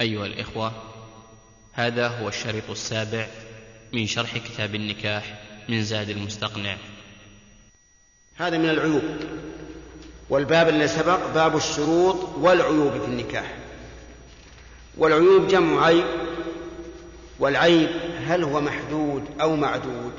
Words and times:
أيها 0.00 0.26
الإخوة 0.26 0.72
هذا 1.72 2.08
هو 2.08 2.28
الشريط 2.28 2.70
السابع 2.70 3.26
من 3.92 4.06
شرح 4.06 4.38
كتاب 4.38 4.74
النكاح 4.74 5.40
من 5.68 5.84
زاد 5.84 6.08
المستقنع. 6.08 6.76
هذا 8.36 8.58
من 8.58 8.70
العيوب 8.70 9.02
والباب 10.30 10.68
الذي 10.68 10.88
سبق 10.88 11.26
باب 11.34 11.56
الشروط 11.56 12.16
والعيوب 12.36 12.92
في 12.92 13.04
النكاح. 13.04 13.54
والعيوب 14.96 15.48
جمع 15.48 15.86
عيب 15.86 16.04
والعيب 17.38 17.88
هل 18.26 18.44
هو 18.44 18.60
محدود 18.60 19.24
أو 19.40 19.56
معدود. 19.56 20.12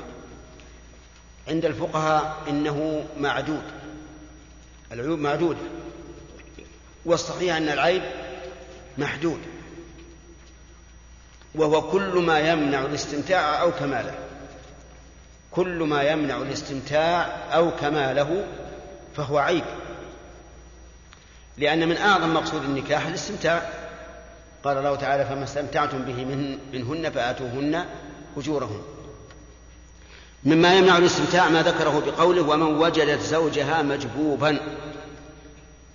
عند 1.48 1.64
الفقهاء 1.64 2.42
إنه 2.48 3.06
معدود 3.20 3.64
العيوب 4.92 5.18
معدودة 5.18 5.58
والصحيح 7.04 7.56
أن 7.56 7.68
العيب 7.68 8.02
محدود. 8.98 9.40
وهو 11.54 11.82
كل 11.82 12.18
ما 12.18 12.38
يمنع 12.38 12.80
الاستمتاع 12.80 13.60
أو 13.60 13.72
كماله. 13.72 14.14
كل 15.50 15.82
ما 15.82 16.02
يمنع 16.02 16.36
الاستمتاع 16.36 17.22
أو 17.54 17.70
كماله 17.80 18.44
فهو 19.16 19.38
عيب. 19.38 19.64
لأن 21.58 21.88
من 21.88 21.96
أعظم 21.96 22.34
مقصود 22.34 22.64
النكاح 22.64 23.06
الاستمتاع. 23.06 23.70
قال 24.64 24.78
الله 24.78 24.96
تعالى 24.96 25.24
فما 25.24 25.44
استمتعتم 25.44 25.98
به 26.02 26.24
من 26.24 26.58
منهن 26.72 27.10
فآتوهن 27.10 27.84
أجورهن. 28.36 28.82
مما 30.44 30.74
يمنع 30.74 30.98
الاستمتاع 30.98 31.48
ما 31.48 31.62
ذكره 31.62 32.02
بقوله 32.06 32.42
ومن 32.42 32.62
وجدت 32.62 33.20
زوجها 33.20 33.82
مجبوبا. 33.82 34.58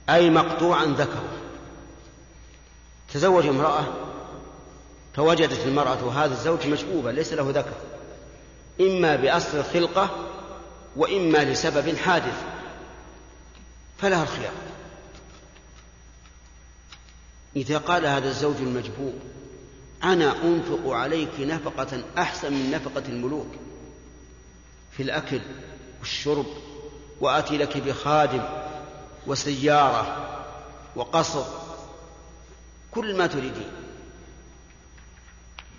أي 0.09 0.29
مقطوعا 0.29 0.85
ذكره. 0.85 1.23
تزوج 3.13 3.47
امرأة 3.47 3.85
فوجدت 5.17 5.65
المرأة 5.65 6.11
هذا 6.11 6.33
الزوج 6.33 6.67
مجبوبا 6.67 7.09
ليس 7.09 7.33
له 7.33 7.49
ذكر. 7.49 7.73
إما 8.81 9.15
بأصل 9.15 9.57
الخلقة 9.57 10.09
وإما 10.95 11.37
لسبب 11.37 11.95
حادث. 11.95 12.43
فلها 13.97 14.23
الخيار. 14.23 14.51
إذا 17.55 17.77
قال 17.77 18.05
هذا 18.05 18.29
الزوج 18.29 18.55
المجبوب 18.59 19.13
أنا 20.03 20.43
أنفق 20.43 20.89
عليك 20.89 21.39
نفقة 21.39 22.03
أحسن 22.17 22.53
من 22.53 22.71
نفقة 22.71 23.03
الملوك. 23.09 23.51
في 24.91 25.03
الأكل 25.03 25.41
والشرب 25.99 26.45
وآتي 27.21 27.57
لك 27.57 27.77
بخادم 27.77 28.43
وسيارة 29.27 30.27
وقصر. 30.95 31.45
كل 32.91 33.17
ما 33.17 33.27
تريدين. 33.27 33.76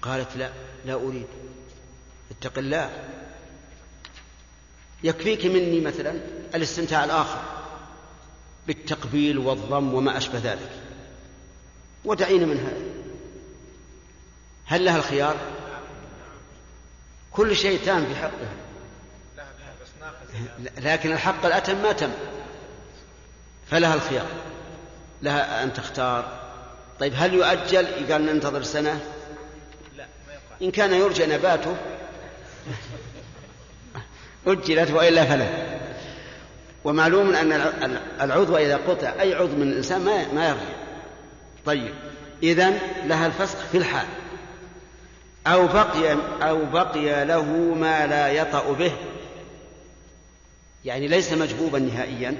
قالت 0.03 0.37
لا 0.37 0.51
لا 0.85 0.95
أريد. 0.95 1.27
اتق 2.31 2.59
الله. 2.59 2.91
يكفيك 5.03 5.47
مني 5.47 5.81
مثلا 5.81 6.21
الاستمتاع 6.55 7.05
الآخر 7.05 7.43
بالتقبيل 8.67 9.39
والضم 9.39 9.95
وما 9.95 10.17
أشبه 10.17 10.39
ذلك. 10.39 10.71
ودعينا 12.05 12.47
من 12.47 12.57
هذا. 12.57 12.83
هل 14.67 14.85
لها 14.85 14.97
الخيار؟ 14.97 15.37
كل 17.33 17.57
شيء 17.57 17.81
تام 17.85 18.07
في 18.07 18.15
حقها. 18.15 18.55
لكن 20.79 21.13
الحق 21.13 21.47
الأتم 21.47 21.83
ما 21.83 21.93
تم. 21.93 22.11
فلها 23.71 23.95
الخيار. 23.95 24.29
لها 25.23 25.65
أن 25.65 25.73
تختار. 25.73 26.41
طيب 27.01 27.13
هل 27.17 27.35
يؤجل؟ 27.35 28.13
قال 28.13 28.27
ننتظر 28.27 28.63
سنة. 28.63 29.01
إن 30.63 30.71
كان 30.71 30.93
يرجى 30.93 31.27
نباته 31.27 31.77
أجلت 34.47 34.91
وإلا 34.91 35.25
فلا. 35.25 35.47
ومعلوم 36.85 37.35
أن 37.35 37.99
العضو 38.21 38.57
إذا 38.57 38.77
قطع 38.77 39.13
أي 39.21 39.35
عضو 39.35 39.57
من 39.57 39.63
الإنسان 39.63 40.05
ما 40.05 40.33
ما 40.33 40.49
يرجع 40.49 40.79
طيب 41.67 41.95
إذا 42.43 42.71
لها 43.05 43.27
الفسخ 43.27 43.59
في 43.73 43.79
الحال. 43.79 44.07
أو 45.47 45.67
بقي 45.67 46.17
أو 46.43 46.65
بقي 46.65 47.25
له 47.25 47.45
ما 47.75 48.07
لا 48.07 48.29
يطأ 48.29 48.73
به. 48.73 48.93
يعني 50.85 51.09
ليس 51.09 51.33
مجبوبا 51.33 51.79
نهائيا 51.79 52.37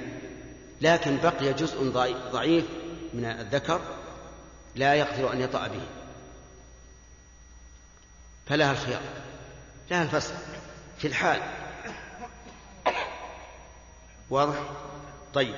لكن 0.81 1.17
بقي 1.23 1.53
جزء 1.53 1.83
ضعيف 2.33 2.65
من 3.13 3.25
الذكر 3.25 3.81
لا 4.75 4.93
يقدر 4.93 5.33
أن 5.33 5.41
يطأ 5.41 5.67
به. 5.67 5.98
فلها 8.49 8.71
الخيار 8.71 9.01
لها 9.91 10.03
الفسخ 10.03 10.33
في 10.97 11.07
الحال. 11.07 11.41
واضح؟ 14.29 14.55
طيب. 15.33 15.55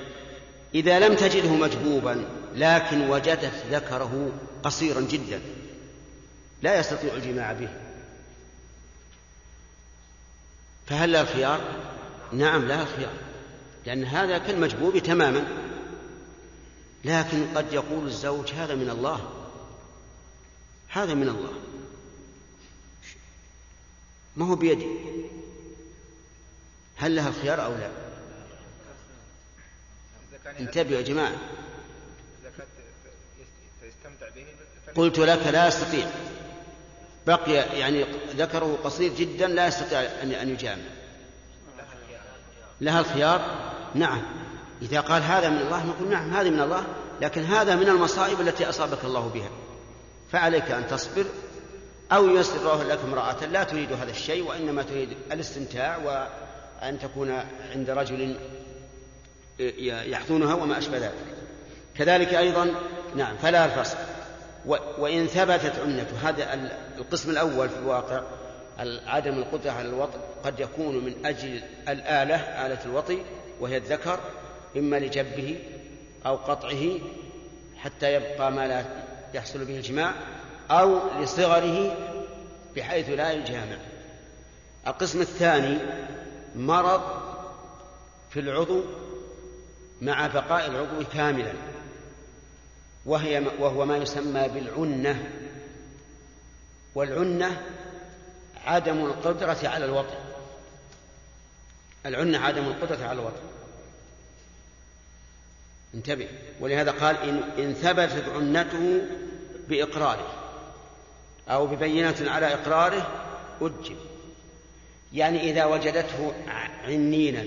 إذا 0.76 1.00
لم 1.00 1.16
تجده 1.16 1.50
مجبوبا 1.50 2.26
لكن 2.56 3.10
وجدت 3.10 3.64
ذكره 3.72 4.32
قصيرا 4.64 5.02
جدا 5.02 5.42
لا 6.62 6.80
يستطيع 6.80 7.14
الجماع 7.14 7.54
به. 7.54 7.70
فهل 10.88 11.12
لها 11.12 11.22
الخيار؟ 11.22 11.62
نعم 12.34 12.68
لها 12.68 12.82
الخيار 12.82 13.14
لأن 13.86 14.06
هذا 14.06 14.38
كالمجبوب 14.38 14.98
تماما. 14.98 15.48
لكن 17.06 17.46
قد 17.56 17.74
يقول 17.74 18.06
الزوج 18.06 18.52
هذا 18.52 18.76
من 18.76 18.90
الله 18.90 19.30
هذا 20.90 21.14
من 21.14 21.30
الله. 21.30 21.71
ما 24.36 24.46
هو 24.46 24.56
بيدي؟ 24.56 24.88
هل 26.96 27.16
لها 27.16 27.30
الخيار 27.30 27.66
أو 27.66 27.72
لا؟ 27.72 27.92
انتبهوا 30.60 30.98
يا 30.98 31.02
جماعة. 31.02 31.36
قلت 34.96 35.20
لك 35.20 35.48
لا 35.48 35.68
يستطيع. 35.68 36.08
بقي 37.28 37.54
يعني 37.54 38.06
ذكره 38.36 38.80
قصير 38.84 39.14
جدا 39.14 39.48
لا 39.48 39.68
يستطيع 39.68 40.00
أن 40.02 40.50
يجامع 40.50 40.84
لها 42.82 43.00
الخيار؟ 43.00 43.72
نعم. 43.96 44.22
إذا 44.82 45.00
قال 45.00 45.24
هذا 45.24 45.50
من 45.50 45.58
الله 45.58 45.86
نقول 45.86 46.10
نعم 46.10 46.34
هذا 46.34 46.50
من 46.50 46.60
الله 46.60 46.84
لكن 47.22 47.44
هذا 47.44 47.76
من 47.76 47.90
المصائب 47.90 48.42
التي 48.42 48.70
أصابك 48.70 49.06
الله 49.06 49.28
بها. 49.28 49.50
فعليك 50.32 50.72
أن 50.72 50.88
تصبر 50.88 51.26
أو 52.12 52.28
ييسر 52.28 52.58
الله 52.58 52.84
لك 52.84 53.00
امرأة 53.04 53.46
لا 53.46 53.64
تريد 53.64 53.94
هذا 53.94 54.12
الشيء 54.12 54.44
وإنما 54.44 54.84
تريد 54.84 55.10
الاستمتاع 55.32 55.98
وأن 55.98 57.00
تكون 57.00 57.32
عند 57.76 57.90
رجل 57.90 58.38
يحضنها 59.88 60.54
وما 60.54 60.78
أشبه 60.78 60.98
ذلك. 60.98 61.14
كذلك 61.96 62.34
أيضا 62.34 62.74
نعم 63.16 63.38
فلا 63.38 63.66
الفصل 63.66 63.98
وإن 64.98 65.28
ثبتت 65.28 65.80
عنته 65.80 66.30
هذا 66.30 66.70
القسم 66.98 67.30
الأول 67.30 67.70
في 67.70 67.78
الواقع 67.78 68.24
عدم 69.08 69.34
القدرة 69.34 69.72
على 69.72 69.90
الوطء 69.90 70.20
قد 70.44 70.60
يكون 70.60 71.06
من 71.06 71.26
أجل 71.26 71.62
الآلة 71.90 72.36
آلة 72.36 72.86
الوطي 72.86 73.18
وهي 73.60 73.78
الذكر 73.78 74.20
إما 74.78 75.00
لجبه 75.00 75.60
أو 76.26 76.36
قطعه 76.36 77.00
حتى 77.78 78.14
يبقى 78.14 78.52
ما 78.52 78.68
لا 78.68 78.86
يحصل 79.34 79.66
به 79.66 79.76
الجماع. 79.76 80.14
أو 80.72 81.22
لصغره 81.22 81.98
بحيث 82.76 83.10
لا 83.10 83.32
يجامع. 83.32 83.78
القسم 84.88 85.22
الثاني 85.22 85.78
مرض 86.56 87.02
في 88.30 88.40
العضو 88.40 88.84
مع 90.02 90.28
بقاء 90.28 90.68
العضو 90.68 91.04
كاملا 91.14 91.54
وهي 93.06 93.40
وهو 93.60 93.86
ما 93.86 93.98
يسمى 93.98 94.48
بالعنة. 94.48 95.30
والعنة 96.96 97.62
عدم 98.66 99.06
القدرة 99.06 99.58
على 99.64 99.86
الوطن 99.86 100.16
العنة 102.06 102.40
عدم 102.40 102.64
القدرة 102.64 103.06
على 103.06 103.20
الوطن 103.20 103.44
انتبه. 105.94 106.28
ولهذا 106.60 106.92
قال 106.92 107.18
إن, 107.18 107.44
إن 107.58 107.74
ثبتت 107.74 108.30
عنته 108.30 109.02
بإقراره. 109.70 110.41
أو 111.52 111.68
ببينة 111.68 112.16
على 112.32 112.54
إقراره 112.54 113.08
أجب. 113.62 113.98
يعني 115.14 115.52
إذا 115.52 115.66
وجدته 115.66 116.34
عنينا 116.84 117.46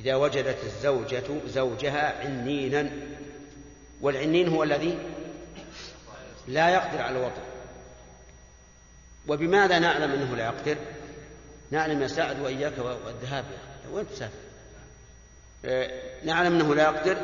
إذا 0.00 0.14
وجدت 0.14 0.64
الزوجة 0.64 1.22
زوجها 1.46 2.20
عنينا 2.20 2.90
والعنين 4.00 4.48
هو 4.48 4.62
الذي 4.62 4.98
لا 6.48 6.68
يقدر 6.68 7.02
على 7.02 7.18
الوطن. 7.18 7.42
وبماذا 9.28 9.78
نعلم 9.78 10.12
أنه 10.12 10.36
لا 10.36 10.44
يقدر؟ 10.44 10.76
نعلم 11.70 12.02
يا 12.02 12.06
سعد 12.06 12.40
وإياك 12.40 12.72
والذهاب. 12.78 13.44
وين 13.92 14.08
تسافر؟ 14.08 14.34
آه، 15.64 15.90
نعلم 16.24 16.54
أنه 16.54 16.74
لا 16.74 16.82
يقدر 16.82 17.16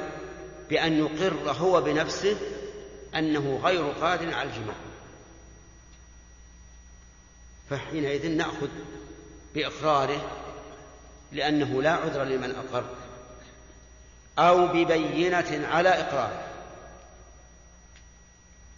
بأن 0.70 0.98
يقر 0.98 1.50
هو 1.50 1.80
بنفسه 1.80 2.36
أنه 3.14 3.60
غير 3.64 3.90
قادر 3.90 4.34
على 4.34 4.48
الجماع. 4.48 4.89
فحينئذ 7.70 8.28
نأخذ 8.30 8.68
بإقراره 9.54 10.30
لأنه 11.32 11.82
لا 11.82 11.90
عذر 11.90 12.24
لمن 12.24 12.54
أقر 12.54 12.84
أو 14.38 14.66
ببينة 14.66 15.66
على 15.66 15.88
إقراره. 15.88 16.42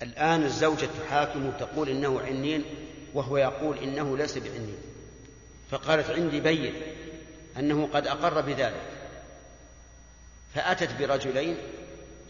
الآن 0.03 0.43
الزوجة 0.43 0.89
تحاكم 1.01 1.51
تقول 1.51 1.89
إنه 1.89 2.21
عنين 2.21 2.65
وهو 3.15 3.37
يقول 3.37 3.79
إنه 3.79 4.17
ليس 4.17 4.39
بعنين. 4.39 4.77
فقالت 5.71 6.11
عندي 6.11 6.41
بين 6.41 6.75
أنه 7.59 7.89
قد 7.95 8.07
أقر 8.07 8.41
بذلك. 8.41 8.83
فأتت 10.55 10.91
برجلين 10.99 11.57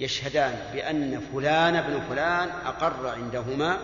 يشهدان 0.01 0.71
بأن 0.73 1.21
فلان 1.33 1.77
ابن 1.77 2.01
فلان 2.09 2.49
أقر 2.49 3.09
عندهما 3.09 3.79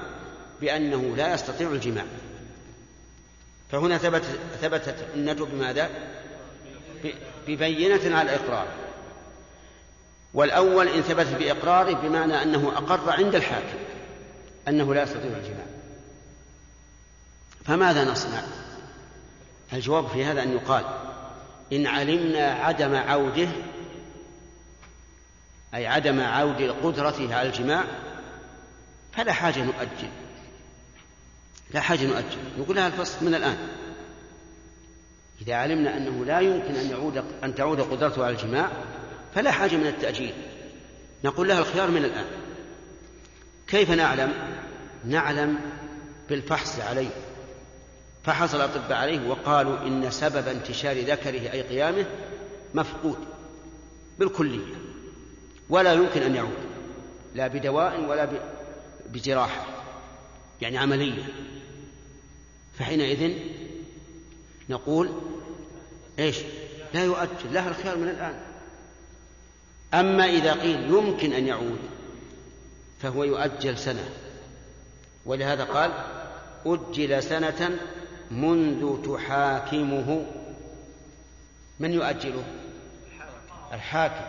بأنه 0.61 1.17
لا 1.17 1.35
يستطيع 1.35 1.71
الجماع. 1.71 2.07
فهنا 3.71 3.99
ثبت 3.99 4.23
ثبتت 4.61 4.97
النجوى 5.15 5.49
بماذا؟ 5.49 5.91
ببينة 7.47 8.19
على 8.19 8.35
الإقرار 8.35 8.67
والأول 10.35 10.89
إن 10.89 11.03
ثبت 11.03 11.27
بإقراره 11.27 11.93
بمعنى 11.93 12.43
أنه 12.43 12.73
أقر 12.77 13.11
عند 13.11 13.35
الحاكم 13.35 13.79
أنه 14.69 14.95
لا 14.95 15.03
يستطيع 15.03 15.31
الجماع 15.37 15.67
فماذا 17.65 18.05
نصنع؟ 18.05 18.43
الجواب 19.73 20.09
في 20.09 20.25
هذا 20.25 20.43
أن 20.43 20.53
يقال 20.53 20.85
إن 21.73 21.87
علمنا 21.87 22.53
عدم 22.53 22.95
عوده 22.95 23.49
أي 25.75 25.87
عدم 25.87 26.21
عود 26.21 26.63
قدرته 26.83 27.35
على 27.35 27.49
الجماع 27.49 27.85
فلا 29.13 29.33
حاجة 29.33 29.65
نؤجل 29.65 30.11
لا 31.71 31.81
حاجة 31.81 32.07
نؤجل 32.07 32.39
نقول 32.59 32.77
لها 32.77 32.87
الفصل 32.87 33.27
من 33.27 33.35
الآن. 33.35 33.57
إذا 35.43 35.55
علمنا 35.55 35.97
أنه 35.97 36.25
لا 36.25 36.41
يمكن 36.41 36.75
أن 36.75 36.91
يعود 36.91 37.25
أن 37.45 37.55
تعود 37.55 37.81
قدرته 37.81 38.25
على 38.25 38.37
الجماع 38.37 38.71
فلا 39.35 39.51
حاجة 39.51 39.77
من 39.77 39.87
التأجيل. 39.87 40.33
نقول 41.25 41.49
لها 41.49 41.59
الخيار 41.59 41.91
من 41.91 42.05
الآن. 42.05 42.27
كيف 43.67 43.91
نعلم؟ 43.91 44.33
نعلم 45.05 45.59
بالفحص 46.29 46.81
عليه. 46.81 47.11
فحص 48.25 48.55
الأطباء 48.55 48.99
عليه 48.99 49.29
وقالوا 49.29 49.79
إن 49.79 50.11
سبب 50.11 50.49
انتشار 50.49 51.01
ذكره 51.01 51.53
أي 51.53 51.63
قيامه 51.63 52.07
مفقود 52.75 53.19
بالكلية. 54.19 54.75
ولا 55.69 55.93
يمكن 55.93 56.23
أن 56.23 56.35
يعود. 56.35 56.69
لا 57.35 57.47
بدواء 57.47 58.01
ولا 58.01 58.29
بجراحة. 59.07 59.67
يعني 60.61 60.79
عملية. 60.79 61.23
فحينئذ 62.79 63.39
نقول 64.69 65.11
إيش؟ 66.19 66.37
لا 66.95 67.05
يؤجل 67.05 67.55
لها 67.55 67.69
الخيار 67.69 67.97
من 67.97 68.09
الآن. 68.09 68.41
أما 69.95 70.25
إذا 70.25 70.53
قيل 70.53 70.91
يمكن 70.91 71.33
أن 71.33 71.47
يعود 71.47 71.79
فهو 73.01 73.25
يؤجل 73.25 73.79
سنة. 73.79 74.11
ولهذا 75.27 75.65
قال 75.65 75.93
أجل 76.67 77.23
سنة 77.23 77.79
منذ 78.31 79.03
تحاكمه. 79.05 80.27
من 81.81 81.93
يؤجله؟ 81.93 82.45
الحاكم. 83.73 84.25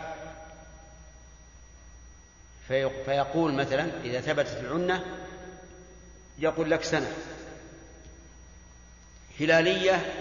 فيقول 3.04 3.52
مثلا 3.52 3.86
إذا 4.04 4.20
ثبتت 4.20 4.56
العنة 4.60 5.04
يقول 6.38 6.70
لك 6.70 6.82
سنة. 6.82 7.12
هلالية 9.40 10.12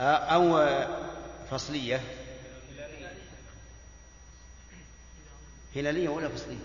أو 0.00 0.68
فصلية. 1.50 2.00
هلالية 5.76 6.08
ولا 6.08 6.28
فصلية؟ 6.28 6.56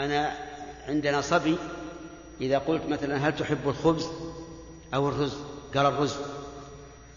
أنا 0.00 0.36
عندنا 0.88 1.20
صبي 1.20 1.56
إذا 2.40 2.58
قلت 2.58 2.82
مثلا 2.86 3.28
هل 3.28 3.36
تحب 3.36 3.68
الخبز 3.68 4.06
أو 4.94 5.08
الرز؟ 5.08 5.34
قال 5.74 5.86
الرز. 5.86 6.16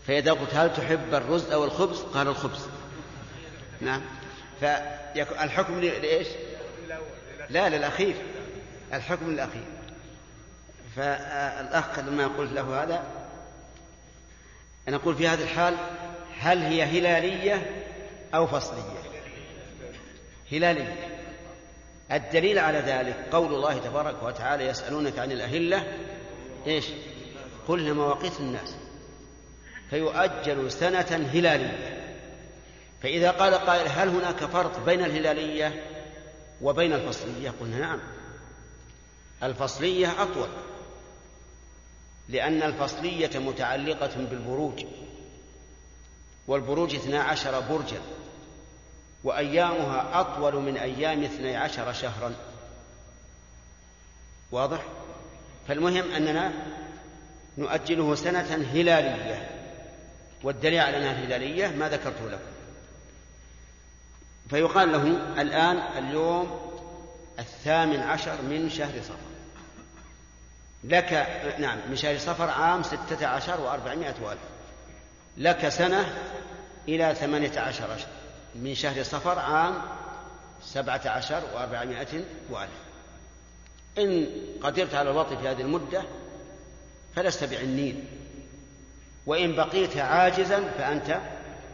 فإذا 0.08 0.32
قلت 0.32 0.54
هل 0.54 0.74
تحب 0.74 1.14
الرز 1.14 1.52
أو 1.52 1.64
الخبز؟ 1.66 2.00
قال 2.00 2.28
الخبز. 2.28 2.68
نعم. 3.82 4.02
فالحكم 4.62 5.80
لإيش؟ 5.80 6.28
لا 7.50 7.70
للأخير. 7.70 8.16
الحكم 8.94 9.32
للأخير 9.32 9.64
فالأخ 10.96 12.00
لما 12.00 12.28
قلت 12.28 12.52
له 12.54 12.84
هذا 12.84 13.04
أنا 14.88 14.96
أقول 14.96 15.16
في 15.16 15.28
هذه 15.28 15.44
الحال 15.44 15.78
هل 16.40 16.58
هي 16.62 16.84
هلالية 16.84 17.86
أو 18.34 18.48
فصلية؟ 18.48 18.82
هلالية. 20.52 20.96
الدليل 22.12 22.60
على 22.60 22.78
ذلك 22.78 23.16
قول 23.32 23.54
الله 23.54 23.78
تبارك 23.78 24.24
وتعالى 24.24 24.68
يسألونك 24.68 25.20
عن 25.20 25.32
الأهلة 25.32 25.84
إيش؟ 26.68 26.86
قلنا 27.68 27.94
مواقيت 27.94 28.40
الناس. 28.40 28.76
فيؤجل 29.90 30.72
سنة 30.72 31.30
هلالية. 31.34 32.02
فإذا 33.04 33.32
قال 33.32 33.54
قائل 33.54 33.88
هل 33.88 34.10
هناك 34.10 34.46
فرق 34.46 34.86
بين 34.86 35.06
الهلالية 35.06 35.84
وبين 36.62 36.94
الفصلية؟ 36.94 37.54
قلنا 37.62 37.80
نعم. 37.80 38.00
الفصلية 39.46 40.22
أطول 40.22 40.50
لأن 42.30 42.64
الفصلية 42.64 43.40
متعلقة 43.40 44.16
بالبروج 44.18 44.86
والبروج 46.48 46.96
اثنا 46.96 47.24
عشر 47.24 47.60
برجا 47.60 48.02
وأيامها 49.24 50.20
أطول 50.20 50.56
من 50.56 50.78
أيام 50.78 51.24
اثني 51.24 51.56
عشر 51.56 51.94
شهرا. 51.94 52.34
واضح؟ 54.52 54.86
فالمهم 55.68 56.12
أننا 56.12 56.54
نؤجله 57.58 58.16
سنة 58.16 58.68
هلالية. 58.74 59.50
والدليل 60.44 60.80
على 60.80 60.98
أنها 60.98 61.26
هلالية 61.26 61.68
ما 61.68 61.90
ذكرته 61.90 62.30
لكم. 62.30 62.56
فيقال 64.50 64.92
له 64.92 65.04
الآن 65.42 65.78
اليوم 65.78 66.60
الثامن 67.40 68.00
عشر 68.00 68.42
من 68.42 68.70
شهر 68.70 69.02
صفر. 69.02 69.35
لك 70.90 71.28
نعم 71.60 71.78
من 71.90 71.96
شهر 71.96 72.18
صفر 72.18 72.50
عام 72.50 72.84
ستة 72.84 73.28
عشر 73.28 73.62
وأربعمائة 73.62 74.16
وألف. 74.22 74.40
لك 75.38 75.70
سنة 75.70 76.06
إلى 76.88 77.16
ثمانية 77.16 77.60
عشر 77.60 77.98
من 78.56 78.76
شهر 78.76 79.04
صفر 79.04 79.40
عام 79.40 79.74
سبعة 80.64 81.02
عشر 81.06 81.44
وأربعمائة 81.56 82.24
وألف. 82.50 82.72
إن 83.98 84.28
قدرت 84.62 84.96
على 84.96 85.12
الوطي 85.12 85.38
في 85.38 85.48
هذه 85.48 85.62
المدة 85.62 86.04
فلست 87.16 87.44
بعنين. 87.44 88.06
وإن 89.26 89.56
بقيت 89.56 89.98
عاجزا 89.98 90.64
فأنت 90.78 91.20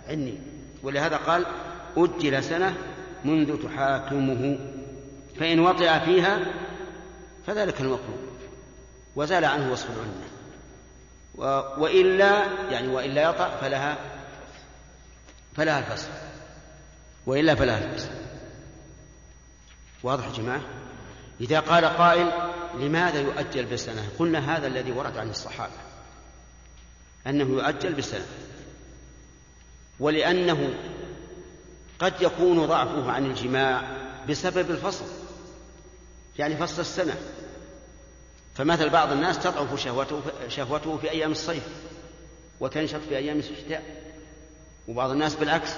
عني 0.10 0.38
ولهذا 0.84 1.18
قال 1.18 1.46
أجل 1.98 2.44
سنة 2.44 2.78
منذ 3.26 3.64
تحاكمه. 3.64 4.60
فإن 5.40 5.60
وطئ 5.60 6.00
فيها 6.00 6.40
فذلك 7.48 7.82
المطلوب. 7.82 8.31
وزال 9.16 9.46
عنه 9.46 9.72
وصف 9.72 9.88
العنة 9.90 10.32
وإلا 11.78 12.46
يعني 12.72 12.88
وإلا 12.88 13.30
يطأ 13.30 13.58
فلها 13.62 13.98
فلها 15.56 15.80
الفصل. 15.80 16.10
وإلا 17.26 17.56
فلها 17.56 17.86
الفصل. 17.86 18.10
واضح 20.04 20.28
يا 20.28 20.32
جماعة؟ 20.32 20.62
إذا 21.42 21.60
قال 21.60 21.86
قائل 21.86 22.32
لماذا 22.80 23.20
يؤجل 23.20 23.66
بسنة 23.66 24.10
قلنا 24.20 24.58
هذا 24.58 24.68
الذي 24.68 24.92
ورد 24.92 25.18
عن 25.18 25.30
الصحابة. 25.30 25.74
أنه 27.28 27.44
يؤجل 27.44 27.94
بسنة 27.94 28.26
ولأنه 30.00 30.74
قد 32.00 32.14
يكون 32.22 32.66
ضعفه 32.66 33.12
عن 33.12 33.26
الجماع 33.26 33.84
بسبب 34.30 34.72
الفصل. 34.72 35.06
يعني 36.40 36.58
فصل 36.58 36.82
السنة. 36.82 37.16
فمثل 38.56 38.90
بعض 38.90 39.12
الناس 39.12 39.40
تضعف 39.40 39.80
شهوته 39.80 40.22
شهوته 40.48 40.98
في 40.98 41.12
أيام 41.12 41.32
الصيف 41.32 41.64
وتنشط 42.60 43.00
في 43.10 43.18
أيام 43.18 43.40
الشتاء. 43.40 43.84
وبعض 44.88 45.10
الناس 45.10 45.36
بالعكس 45.36 45.70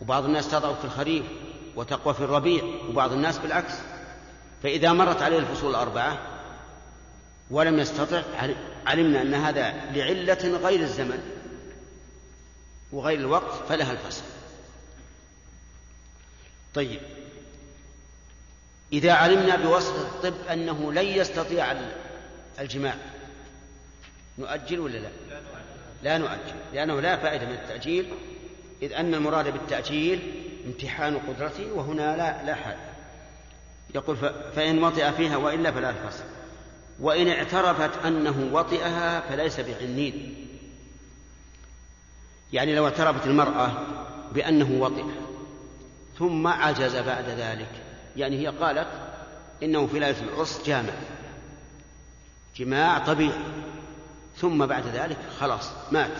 وبعض 0.00 0.24
الناس 0.24 0.48
تضعف 0.50 0.78
في 0.78 0.84
الخريف 0.84 1.24
وتقوى 1.76 2.14
في 2.14 2.20
الربيع 2.20 2.64
وبعض 2.88 3.12
الناس 3.12 3.38
بالعكس. 3.38 3.74
فإذا 4.62 4.92
مرت 4.92 5.22
عليه 5.22 5.38
الفصول 5.38 5.70
الأربعة 5.70 6.18
ولم 7.50 7.78
يستطع 7.78 8.22
علمنا 8.86 9.22
أن 9.22 9.34
هذا 9.34 9.70
لعلة 9.92 10.58
غير 10.58 10.80
الزمن 10.80 11.22
وغير 12.92 13.18
الوقت 13.18 13.68
فلها 13.68 13.92
الفصل. 13.92 14.22
طيب. 16.74 17.00
إذا 18.92 19.12
علمنا 19.12 19.56
بواسطة 19.56 20.00
الطب 20.00 20.34
أنه 20.52 20.92
لن 20.92 21.06
يستطيع 21.06 21.76
الجماع. 22.60 22.94
نؤجل 24.38 24.80
ولا 24.80 24.98
لا؟ 24.98 25.08
لا 26.02 26.18
نؤجل 26.18 26.54
لأنه 26.72 27.00
لا 27.00 27.16
فائدة 27.16 27.46
من 27.46 27.52
التأجيل 27.52 28.12
إذ 28.82 28.92
أن 28.92 29.14
المراد 29.14 29.52
بالتأجيل 29.52 30.32
امتحان 30.66 31.18
قدرته 31.18 31.72
وهنا 31.72 32.16
لا 32.16 32.46
لا 32.46 32.54
حال. 32.54 32.76
يقول 33.94 34.16
فإن 34.56 34.84
وطئ 34.84 35.12
فيها 35.12 35.36
وإلا 35.36 35.72
فلا 35.72 35.90
الفصل 35.90 36.24
وإن 37.00 37.28
اعترفت 37.28 38.04
أنه 38.06 38.50
وطئها 38.52 39.20
فليس 39.20 39.60
بعنين 39.60 40.46
يعني 42.52 42.74
لو 42.74 42.84
اعترفت 42.84 43.26
المرأة 43.26 43.72
بأنه 44.32 44.82
وطئ 44.82 45.04
ثم 46.18 46.46
عجز 46.46 46.96
بعد 46.96 47.28
ذلك 47.28 47.79
يعني 48.16 48.38
هي 48.38 48.46
قالت 48.46 48.88
إنه 49.62 49.86
في 49.86 49.98
ليلة 49.98 50.20
العرس 50.20 50.60
جامع 50.66 50.92
جماع 52.56 52.98
طبيعي 52.98 53.44
ثم 54.36 54.66
بعد 54.66 54.86
ذلك 54.86 55.18
خلاص 55.40 55.70
مات 55.92 56.12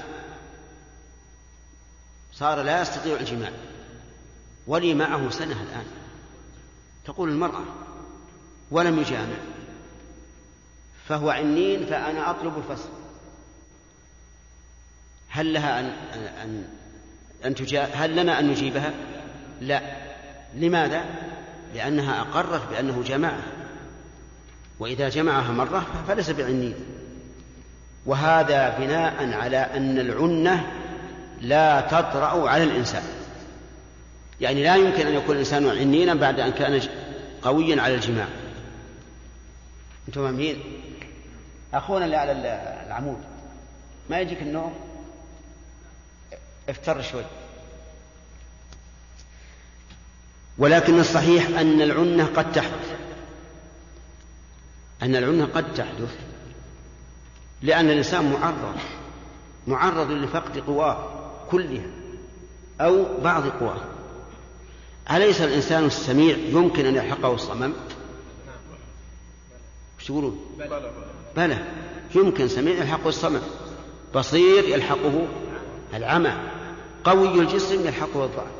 صار 2.32 2.62
لا 2.62 2.82
يستطيع 2.82 3.16
الجماع 3.16 3.50
ولي 4.66 4.94
معه 4.94 5.30
سنة 5.30 5.62
الآن 5.62 5.86
تقول 7.04 7.28
المرأة 7.28 7.64
ولم 8.70 8.98
يجامع 8.98 9.36
فهو 11.08 11.30
عنين 11.30 11.86
فأنا 11.86 12.30
أطلب 12.30 12.58
الفصل 12.58 12.88
هل 15.28 15.52
لها 15.52 15.80
أن 15.80 15.86
أن 16.42 16.68
أن 17.44 17.54
تجا 17.54 17.84
هل 17.84 18.16
لنا 18.16 18.40
أن 18.40 18.48
نجيبها؟ 18.48 18.94
لا 19.60 19.96
لماذا؟ 20.54 21.29
لأنها 21.74 22.20
أقرت 22.20 22.62
بأنه 22.70 23.02
جمعها. 23.06 23.42
وإذا 24.80 25.08
جمعها 25.08 25.52
مرة 25.52 25.86
فليس 26.08 26.30
بعنين 26.30 26.74
وهذا 28.06 28.78
بناء 28.78 29.32
على 29.32 29.56
أن 29.56 29.98
العنة 29.98 30.72
لا 31.40 31.80
تطرأ 31.80 32.50
على 32.50 32.64
الإنسان. 32.64 33.02
يعني 34.40 34.64
لا 34.64 34.76
يمكن 34.76 35.06
أن 35.06 35.14
يكون 35.14 35.34
الإنسان 35.34 35.68
عنينا 35.68 36.14
بعد 36.14 36.40
أن 36.40 36.52
كان 36.52 36.80
قويا 37.42 37.82
على 37.82 37.94
الجماع. 37.94 38.26
أنتم 40.08 40.22
فاهمين؟ 40.24 40.62
أخونا 41.74 42.04
اللي 42.04 42.16
على 42.16 42.32
العمود 42.86 43.18
ما 44.10 44.20
يجيك 44.20 44.42
النوم؟ 44.42 44.74
افتر 46.68 47.02
شوي. 47.02 47.24
ولكن 50.60 51.00
الصحيح 51.00 51.58
أن 51.58 51.82
العنة 51.82 52.24
قد 52.24 52.52
تحدث. 52.52 52.96
أن 55.02 55.16
العنة 55.16 55.44
قد 55.44 55.74
تحدث. 55.74 56.16
لأن 57.62 57.90
الإنسان 57.90 58.32
معرض. 58.32 58.76
معرض 59.66 60.10
لفقد 60.10 60.58
قواه 60.58 61.08
كلها 61.50 61.86
أو 62.80 63.20
بعض 63.20 63.46
قواه. 63.46 63.80
أليس 65.10 65.40
الإنسان 65.40 65.84
السميع 65.84 66.36
يمكن 66.36 66.86
أن 66.86 66.96
يلحقه 66.96 67.34
الصمم؟ 67.34 67.72
إيش 69.98 70.06
تقولون؟ 70.06 70.40
بلى. 71.36 71.58
يمكن 72.14 72.48
سميع 72.48 72.74
يلحقه 72.74 73.08
الصمم. 73.08 73.40
بصير 74.14 74.64
يلحقه 74.64 75.26
العمى. 75.94 76.32
قوي 77.04 77.40
الجسم 77.40 77.86
يلحقه 77.86 78.24
الضعف. 78.24 78.59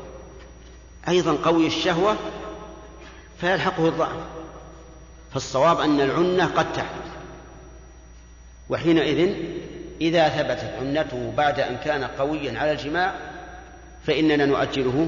أيضا 1.07 1.33
قوي 1.33 1.67
الشهوة 1.67 2.15
فيلحقه 3.41 3.87
الضعف 3.87 4.17
فالصواب 5.33 5.79
أن 5.79 6.01
العنة 6.01 6.45
قد 6.45 6.73
تحدث. 6.73 7.11
وحينئذ 8.69 9.35
إذا 10.01 10.29
ثبتت 10.29 10.73
عنته 10.79 11.33
بعد 11.37 11.59
أن 11.59 11.77
كان 11.77 12.03
قويا 12.03 12.59
على 12.59 12.71
الجماع 12.71 13.15
فإننا 14.07 14.45
نؤجله 14.45 15.07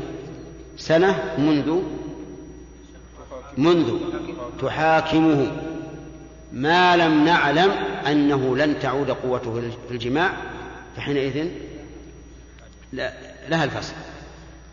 سنة 0.78 1.36
منذ 1.38 1.82
منذ 3.58 3.98
تحاكمه. 4.62 5.52
ما 6.52 6.98
لم 6.98 7.26
نعلم 7.26 7.72
أنه 8.08 8.58
لن 8.58 8.80
تعود 8.80 9.12
قوته 9.12 9.72
في 9.88 9.94
الجماع 9.94 10.34
فحينئذ 10.98 11.48
لها 13.50 13.64
الفصل. 13.64 13.94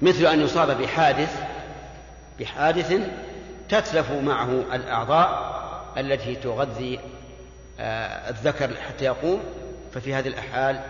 مثل 0.02 0.26
أن 0.26 0.40
يصاب 0.40 0.78
بحادث 0.83 1.42
بحادث 2.40 3.00
تتلف 3.69 4.11
معه 4.12 4.64
الأعضاء 4.73 5.61
التي 5.97 6.35
تغذي 6.37 7.00
آه، 7.80 8.30
الذكر 8.30 8.76
حتى 8.88 9.04
يقوم. 9.04 9.40
ففي 9.95 10.14
هذه 10.14 10.28
الأحوال 10.28 10.80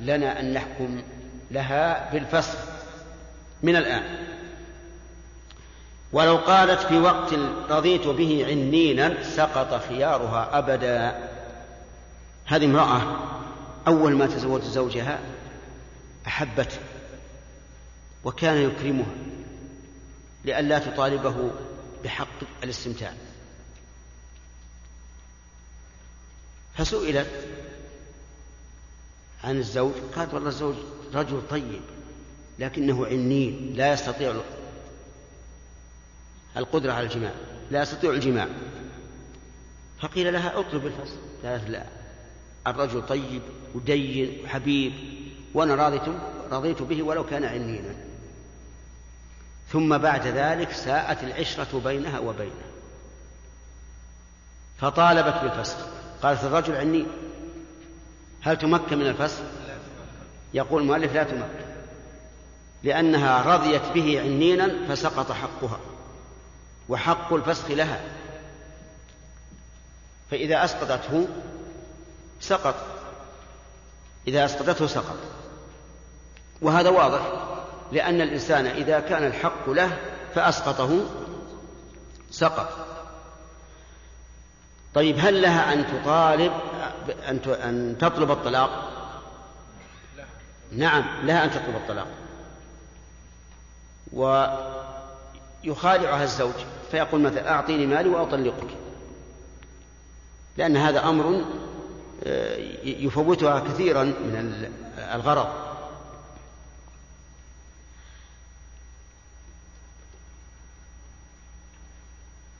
لنا 0.00 0.40
أن 0.40 0.52
نحكم 0.52 1.02
لها 1.50 2.10
بالفصل 2.12 2.58
من 3.62 3.76
الآن. 3.76 4.02
ولو 6.12 6.36
قالت 6.36 6.80
في 6.80 6.98
وقت 6.98 7.34
رضيت 7.70 8.06
به 8.06 8.44
عنينا 8.48 9.22
سقط 9.22 9.82
خيارها 9.88 10.58
أبدا. 10.58 11.28
هذه 12.46 12.64
امرأة 12.64 13.02
أول 13.88 14.12
ما 14.12 14.26
تزوج 14.26 14.62
زوجها 14.62 15.18
أحبته. 16.26 16.78
وكان 18.26 18.70
يكرمها 18.70 19.14
لئلا 20.44 20.78
تطالبه 20.78 21.50
بحق 22.04 22.38
الاستمتاع. 22.64 23.14
فسئلت 26.74 27.46
عن 29.44 29.56
الزوج 29.56 29.92
قالت 30.16 30.34
والله 30.34 30.48
الزوج 30.48 30.74
رجل 31.14 31.42
طيب 31.50 31.80
لكنه 32.58 33.06
عنين 33.06 33.72
لا 33.76 33.92
يستطيع 33.92 34.40
القدرة 36.56 36.92
على 36.92 37.06
الجماع 37.06 37.34
لا 37.70 37.82
يستطيع 37.82 38.10
الجماع. 38.10 38.48
فقيل 40.00 40.32
لها 40.32 40.60
اطلب 40.60 40.86
الفصل. 40.86 41.18
قالت 41.44 41.70
لا 41.70 41.86
الرجل 42.66 43.06
طيب 43.06 43.42
ودين 43.74 44.44
وحبيب 44.44 44.92
راضيت 45.54 46.02
رضيت 46.50 46.82
به 46.82 47.02
ولو 47.02 47.26
كان 47.26 47.44
عنينا 47.44 48.05
ثم 49.72 49.98
بعد 49.98 50.26
ذلك 50.26 50.72
ساءت 50.72 51.22
العشرة 51.22 51.80
بينها 51.84 52.18
وبينه. 52.18 52.66
فطالبت 54.80 55.34
بالفسخ. 55.42 55.76
قالت 56.22 56.44
الرجل 56.44 56.76
عني. 56.76 57.06
هل 58.42 58.58
تمكن 58.58 58.98
من 58.98 59.06
الفسخ؟ 59.06 59.42
يقول 60.54 60.82
المؤلف 60.82 61.12
لا 61.12 61.22
تمكن. 61.24 61.66
لأنها 62.82 63.56
رضيت 63.56 63.82
به 63.94 64.20
عنينا 64.20 64.86
فسقط 64.88 65.32
حقها. 65.32 65.80
وحق 66.88 67.32
الفسخ 67.32 67.70
لها. 67.70 68.00
فإذا 70.30 70.64
أسقطته 70.64 71.28
سقط. 72.40 72.74
إذا 74.28 74.44
أسقطته 74.44 74.86
سقط. 74.86 75.18
وهذا 76.62 76.88
واضح. 76.88 77.55
لأن 77.92 78.20
الإنسان 78.20 78.66
إذا 78.66 79.00
كان 79.00 79.26
الحق 79.26 79.70
له 79.70 79.98
فأسقطه 80.34 81.00
سقط. 82.30 82.86
طيب 84.94 85.16
هل 85.18 85.42
لها 85.42 85.72
أن 85.72 85.86
تطالب 85.86 86.52
أن 87.48 87.96
تطلب 88.00 88.30
الطلاق؟ 88.30 88.92
نعم 90.72 91.04
لها 91.22 91.44
أن 91.44 91.50
تطلب 91.50 91.76
الطلاق. 91.76 92.06
ويخادعها 95.64 96.24
الزوج 96.24 96.54
فيقول 96.90 97.20
مثلا 97.20 97.50
أعطيني 97.50 97.86
مالي 97.86 98.08
وأطلقك. 98.08 98.70
لأن 100.56 100.76
هذا 100.76 101.08
أمر 101.08 101.44
آه، 102.24 102.56
يفوتها 102.84 103.60
كثيرا 103.60 104.04
من 104.04 104.68
الغرض. 105.14 105.65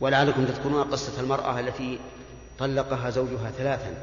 ولعلكم 0.00 0.44
تذكرون 0.44 0.84
قصة 0.84 1.20
المرأة 1.20 1.60
التي 1.60 1.98
طلقها 2.58 3.10
زوجها 3.10 3.50
ثلاثا. 3.50 3.94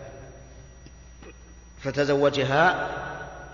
فتزوجها 1.82 2.90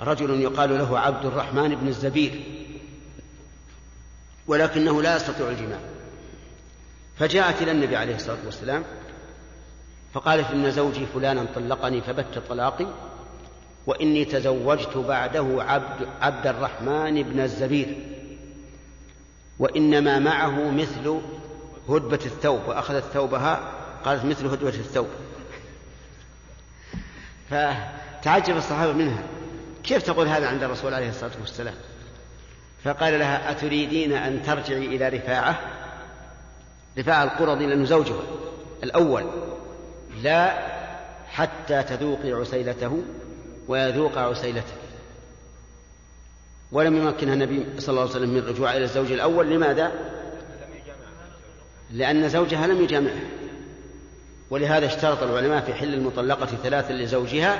رجل 0.02 0.42
يقال 0.42 0.78
له 0.78 1.00
عبد 1.00 1.26
الرحمن 1.26 1.76
بن 1.76 1.88
الزبير 1.88 2.44
ولكنه 4.48 5.02
لا 5.02 5.16
يستطيع 5.16 5.50
الجماع. 5.50 5.80
فجاءت 7.20 7.62
إلى 7.62 7.72
النبي 7.72 7.96
عليه 7.96 8.16
الصلاة 8.16 8.38
والسلام 8.46 8.84
فقالت 10.14 10.52
إن 10.52 10.72
زوجي 10.72 11.06
فلانا 11.06 11.46
طلقني 11.56 12.02
فبت 12.02 12.44
طلاقي 12.50 12.88
وإني 13.88 14.26
تزوجت 14.26 14.98
بعده 14.98 15.64
عبد, 15.64 16.08
عبد 16.22 16.48
الرحمن 16.48 17.24
بن 17.24 17.40
الزبير 17.40 17.98
وإنما 19.60 20.20
معه 20.20 20.72
مثل 20.72 21.20
هدبة 21.90 22.20
الثوب 22.26 22.62
وأخذت 22.68 23.04
ثوبها 23.04 23.60
قالت 24.06 24.26
مثل 24.26 24.48
هدبة 24.48 24.70
الثوب. 24.70 25.08
فتعجب 27.50 28.58
الصحابة 28.58 28.94
منها. 28.94 29.24
كيف 29.84 30.04
تقول 30.04 30.28
هذا 30.28 30.48
عند 30.48 30.64
الرسول 30.64 30.94
عليه 30.94 31.10
الصلاة 31.10 31.32
والسلام؟ 31.40 31.76
فقال 32.84 33.20
لها 33.20 33.52
أتريدين 33.52 34.14
أن 34.14 34.44
ترجعي 34.44 34.86
إلى 34.86 35.10
رفاعة؟ 35.10 35.60
رفاعة 36.98 37.24
القرظي 37.24 37.66
لأنه 37.66 37.86
زوجها 37.86 38.22
الأول. 38.84 39.26
لا 40.24 40.70
حتى 41.28 41.84
تذوقي 41.84 42.32
عسيلته 42.32 43.04
ويذوق 43.68 44.18
عسيلتك 44.18 44.74
ولم 46.72 46.98
يمكنها 46.98 47.34
النبي 47.34 47.66
صلى 47.80 47.90
الله 47.90 48.02
عليه 48.02 48.12
وسلم 48.12 48.30
من 48.30 48.38
الرجوع 48.38 48.74
إلى 48.74 48.84
الزوج 48.84 49.12
الأول. 49.12 49.50
لماذا؟ 49.50 50.19
لأن 51.92 52.30
زوجها 52.30 52.68
لم 52.68 52.84
يجامعها. 52.84 53.30
ولهذا 54.50 54.86
اشترط 54.86 55.24
العلماء 55.24 55.62
في 55.62 55.74
حل 55.74 55.94
المطلقة 55.94 56.46
ثلاثا 56.46 56.94
لزوجها. 56.94 57.60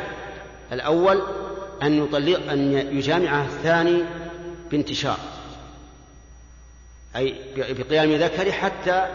الأول 0.72 1.22
أن 1.84 2.04
يطلق 2.04 2.52
أن 2.52 2.74
يجامعها 2.98 3.46
الثاني 3.46 4.04
بانتشار. 4.72 5.18
أي 7.16 7.36
بقيام 7.58 8.16
ذكره 8.16 8.52
حتى 8.52 9.08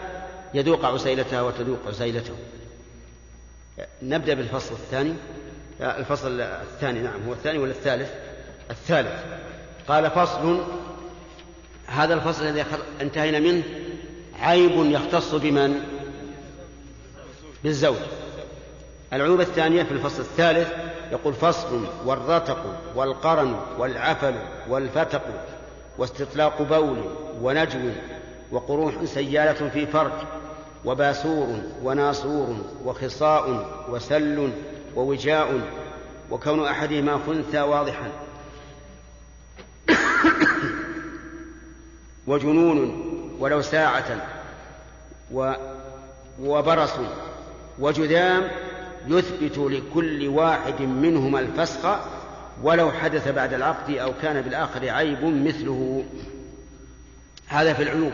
يذوق 0.53 0.85
عسيلتها 0.85 1.41
وتذوق 1.41 1.79
عسيلته. 1.87 2.33
نبدأ 4.01 4.33
بالفصل 4.33 4.75
الثاني. 4.75 5.13
الفصل 5.81 6.41
الثاني 6.41 6.99
نعم 6.99 7.23
هو 7.27 7.33
الثاني 7.33 7.57
ولا 7.57 7.71
الثالث؟ 7.71 8.09
الثالث. 8.71 9.23
قال 9.87 10.11
فصل 10.11 10.63
هذا 11.87 12.13
الفصل 12.13 12.47
الذي 12.47 12.65
انتهينا 13.01 13.39
منه. 13.39 13.63
عيب 14.41 14.71
يختص 14.75 15.35
بمن؟ 15.35 15.81
بالزوج. 17.63 17.95
العيوب 19.13 19.41
الثانية 19.41 19.83
في 19.83 19.91
الفصل 19.91 20.21
الثالث 20.21 20.67
يقول 21.11 21.33
فصل 21.33 21.87
والرتق 22.05 22.65
والقرن 22.95 23.55
والعفل 23.77 24.35
والفتق 24.69 25.21
واستطلاق 25.97 26.61
بول 26.61 26.97
ونجو 27.41 27.89
وقروح 28.51 29.05
سيالة 29.05 29.69
في 29.69 29.85
فرج 29.85 30.11
وباسور 30.85 31.61
وناصور 31.83 32.55
وخصاء 32.85 33.69
وسل 33.89 34.51
ووجاء 34.95 35.61
وكون 36.31 36.65
أحدهما 36.67 37.19
خنثى 37.27 37.61
واضحا. 37.61 38.11
وجنون 42.27 43.14
ولو 43.39 43.61
ساعة 43.61 44.27
و 45.31 45.53
وبرص 46.39 46.93
وجذام 47.79 48.47
يثبت 49.07 49.57
لكل 49.57 50.27
واحد 50.27 50.81
منهما 50.81 51.39
الفسخ 51.39 51.99
ولو 52.63 52.91
حدث 52.91 53.27
بعد 53.27 53.53
العقد 53.53 53.97
أو 53.97 54.13
كان 54.21 54.41
بالآخر 54.41 54.89
عيب 54.89 55.23
مثله. 55.23 56.05
هذا 57.47 57.73
في 57.73 57.83
العيوب. 57.83 58.11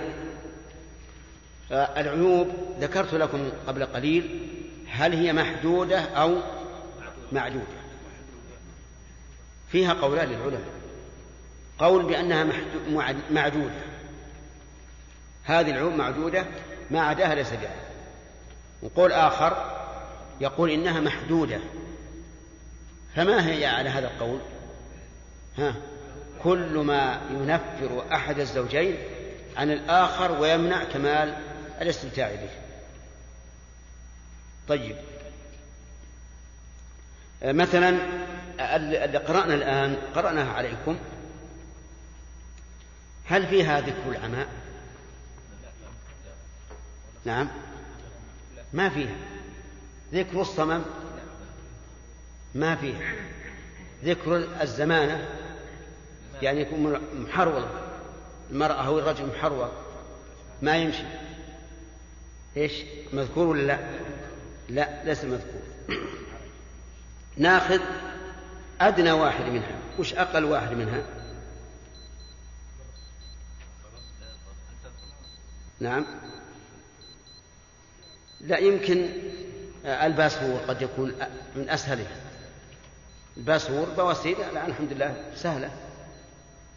العيوب 1.72 2.48
ذكرت 2.80 3.13
لكم 3.13 3.50
قبل 3.68 3.86
قليل 3.86 4.48
هل 4.88 5.13
هي 5.13 5.34
محدودة 5.34 6.00
أو 6.00 6.38
معدودة؟ 7.32 7.82
فيها 9.72 9.94
قولان 9.94 10.28
للعلماء. 10.28 10.62
قول 11.80 12.06
بأنها 12.06 12.48
معدودة. 13.32 13.90
هذه 15.43 15.71
العيوب 15.71 15.93
معدودة 15.93 16.45
ما 16.91 17.01
عداها 17.01 17.36
ليس 17.36 17.50
بها. 17.50 17.75
وقول 18.82 19.12
آخر 19.12 19.77
يقول 20.41 20.69
إنها 20.69 20.99
محدودة. 20.99 21.60
فما 23.15 23.47
هي 23.47 23.65
على 23.65 23.89
هذا 23.89 24.08
القول؟ 24.08 24.39
ها 25.58 25.75
كل 26.43 26.77
ما 26.77 27.21
ينفر 27.32 28.06
أحد 28.13 28.39
الزوجين 28.39 28.97
عن 29.58 29.71
الآخر 29.71 30.32
ويمنع 30.32 30.84
كمال 30.84 31.36
الاستمتاع 31.82 32.36
به. 32.36 32.49
طيب. 34.67 34.95
مثلا 37.43 37.97
اللي 38.60 39.17
قرأنا 39.17 39.54
الآن 39.54 39.97
قرأناها 40.15 40.54
عليكم. 40.54 40.97
هل 43.25 43.47
فيها 43.47 43.82
ذكر 43.82 44.10
العماء 44.10 44.47
نعم. 47.25 47.47
ما 48.73 48.89
فيها. 48.89 49.15
ذكر 50.13 50.41
الصمم. 50.41 50.81
ما 52.55 52.75
فيها. 52.75 53.13
ذكر 54.03 54.47
الزمانة. 54.62 55.29
يعني 56.41 56.62
يكون 56.62 57.01
محرول. 57.13 57.65
المرأة 58.51 58.88
أو 58.88 58.99
الرجل 58.99 59.27
محرول 59.27 59.69
ما 60.62 60.77
يمشي. 60.77 61.03
إيش؟ 62.57 62.73
مذكور 63.13 63.47
ولا 63.47 63.62
لا؟ 63.62 63.79
لا 64.69 65.03
ليس 65.03 65.23
مذكور. 65.23 65.62
ناخذ 67.38 67.79
أدنى 68.81 69.12
واحد 69.12 69.45
منها. 69.45 69.79
وش 69.99 70.13
أقل 70.13 70.45
واحد 70.45 70.73
منها؟ 70.73 71.03
نعم. 75.79 76.05
لا 78.47 78.58
يمكن 78.58 79.10
الباسور 79.86 80.60
قد 80.67 80.82
يكون 80.82 81.13
من 81.56 81.69
أسهله. 81.69 82.08
الباسور 83.38 83.89
بواسير 83.89 84.38
الآن 84.38 84.69
الحمد 84.69 84.93
لله 84.93 85.15
سهلة. 85.36 85.69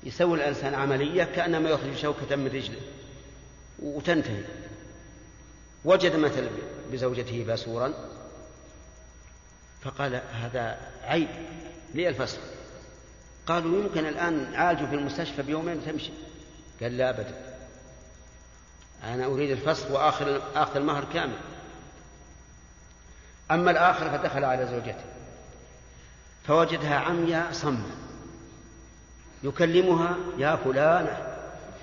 يسوي 0.03 0.39
الإنسان 0.39 0.75
عملية 0.75 1.25
كأنما 1.25 1.71
يخرج 1.71 1.97
شوكة 1.97 2.37
من 2.37 2.47
رجله 2.47 2.81
وتنتهي. 3.79 4.43
وجد 5.85 6.17
مثل 6.17 6.49
بزوجته 6.93 7.45
باسورا 7.45 7.93
فقال 9.83 10.21
هذا 10.33 10.79
عيب 11.03 11.29
لي 11.95 12.09
الفصل 12.09 12.39
قالوا 13.47 13.83
يمكن 13.83 14.07
الآن 14.07 14.53
نعالجه 14.53 14.87
في 14.87 14.95
المستشفى 14.95 15.43
بيومين 15.43 15.85
تمشي. 15.85 16.11
قال 16.83 16.97
لا 16.97 17.11
أبدا. 17.11 17.35
أنا 19.05 19.27
أريد 19.27 19.51
الفصل 19.51 19.93
وآخر 19.93 20.43
آخذ 20.55 20.77
المهر 20.77 21.05
كامل. 21.15 21.39
أما 23.51 23.71
الآخر 23.71 24.11
فدخل 24.11 24.45
على 24.45 24.67
زوجته. 24.67 25.05
فوجدها 26.47 26.97
عمياء 26.97 27.53
صمة 27.53 27.91
يكلمها 29.43 30.17
يا 30.39 30.57
فلانة 30.57 31.37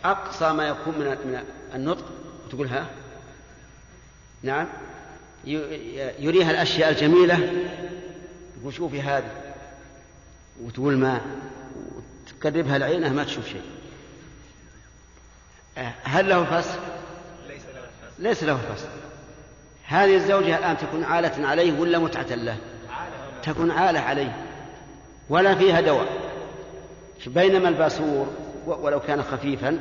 أقصى 0.06 0.54
ما 0.54 0.68
يكون 0.68 0.94
من 1.00 1.44
النطق. 1.76 2.06
تقول 2.52 2.68
ها؟ 2.68 2.86
نعم. 4.44 4.68
يريها 6.20 6.52
الأشياء 6.52 6.90
الجميلة. 6.90 7.64
يقول 8.60 8.74
شوفي 8.74 9.02
هذه. 9.02 9.32
وتقول 10.62 10.98
ما؟ 10.98 11.22
وتقربها 12.28 12.78
العينة 12.78 13.10
ما 13.10 13.24
تشوف 13.24 13.48
شيء. 13.48 13.64
هل 16.04 16.30
له 16.30 16.44
فصل؟ 16.44 16.80
ليس 18.20 18.44
له 18.44 18.58
فصل. 18.58 18.88
هذه 19.92 20.16
الزوجة 20.16 20.58
الآن 20.58 20.78
تكون 20.78 21.04
عالة 21.04 21.48
عليه 21.48 21.80
ولا 21.80 22.00
متعة 22.00 22.36
له؟ 22.36 22.58
تكون 23.44 23.72
عالة 23.72 24.00
عليه 24.00 24.36
ولا 25.30 25.56
فيها 25.56 25.82
دواء. 25.82 26.08
بينما 27.28 27.70
الباسور 27.70 28.28
ولو 28.66 29.00
كان 29.00 29.24
خفيفا 29.24 29.80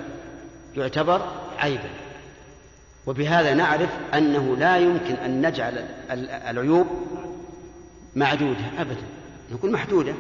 يعتبر 0.77 1.21
عيبا. 1.59 1.91
وبهذا 3.07 3.55
نعرف 3.55 3.91
أنه 4.15 4.57
لا 4.57 4.77
يمكن 4.77 5.15
أن 5.15 5.47
نجعل 5.47 5.89
العيوب 6.51 6.87
معدودة 8.17 8.65
أبدا. 8.79 9.07
نقول 9.53 9.73
محدودة. 9.73 10.15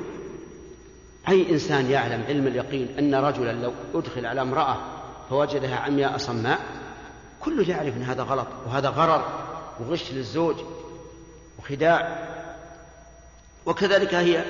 أي 1.29 1.51
إنسان 1.51 1.91
يعلم 1.91 2.25
علم 2.29 2.47
اليقين 2.47 2.89
أن 2.99 3.15
رجلا 3.15 3.53
لو 3.53 3.73
أدخل 3.95 4.27
على 4.27 4.43
امرأة 4.43 4.77
فوجدها 5.31 5.77
عمياء 5.77 6.17
صماء 6.17 6.59
كله 7.41 7.71
يعرف 7.71 7.97
أن 7.97 8.03
هذا 8.03 8.23
غلط 8.23 8.47
وهذا 8.67 8.89
غرر. 8.89 9.50
وغش 9.81 10.13
للزوج 10.13 10.57
وخداع 11.59 12.29
وكذلك 13.67 14.15
هي 14.15 14.45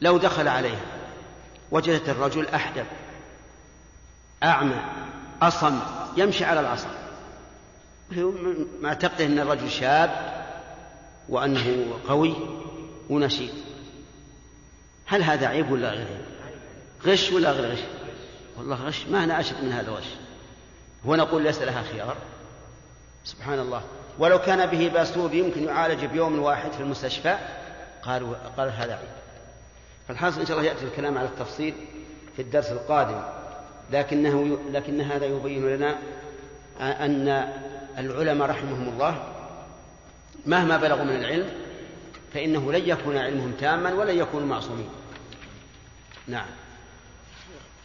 لو 0.00 0.18
دخل 0.18 0.48
عليها 0.48 0.80
وجدت 1.70 2.08
الرجل 2.08 2.48
أحدب 2.48 2.86
أعمى 4.42 4.80
أصم 5.42 5.80
يمشي 6.16 6.44
على 6.44 6.60
العصا 6.60 6.88
معتقده 8.80 9.26
أن 9.26 9.38
الرجل 9.38 9.70
شاب 9.70 10.36
وأنه 11.28 11.86
قوي 12.08 12.34
ونشيط. 13.10 13.52
هل 15.06 15.22
هذا 15.22 15.46
عيب 15.46 15.70
ولا 15.70 15.90
غير 15.90 16.06
عيب 16.06 16.56
غش 17.06 17.32
ولا 17.32 17.50
غير 17.50 17.72
غش؟ 17.72 17.78
والله 18.58 18.76
غش 18.76 19.06
ما 19.06 19.24
أنا 19.24 19.40
أشد 19.40 19.64
من 19.64 19.72
هذا 19.72 19.88
الغش 19.88 20.06
ونقول 21.04 21.42
ليس 21.42 21.62
لها 21.62 21.82
خيار. 21.82 22.16
سبحان 23.26 23.58
الله. 23.58 23.82
ولو 24.18 24.38
كان 24.38 24.66
به 24.66 24.88
باسوب 24.88 25.34
يمكن 25.34 25.64
يعالج 25.64 26.04
بيوم 26.04 26.38
واحد 26.38 26.72
في 26.72 26.80
المستشفى 26.80 27.38
قالوا 28.02 28.34
قال 28.56 28.68
هذا 28.70 28.94
عيب. 28.94 29.08
فالحاصل 30.08 30.40
إن 30.40 30.46
شاء 30.46 30.58
الله 30.58 30.68
يأتي 30.68 30.84
الكلام 30.84 31.18
على 31.18 31.28
التفصيل 31.28 31.74
في 32.36 32.42
الدرس 32.42 32.70
القادم. 32.70 33.22
لكنه 33.92 34.58
لكن 34.72 35.00
هذا 35.00 35.26
يبين 35.26 35.76
لنا 35.76 35.98
أن 36.80 37.28
العلماء 37.98 38.48
رحمهم 38.48 38.88
الله 38.88 39.32
مهما 40.46 40.76
بلغوا 40.76 41.04
من 41.04 41.16
العلم 41.16 41.50
فإنه 42.34 42.72
لن 42.72 42.88
يكون 42.88 43.16
علمهم 43.16 43.52
تاما 43.60 43.94
ولن 43.94 44.18
يكونوا 44.18 44.46
معصومين. 44.46 44.88
نعم. 46.26 46.46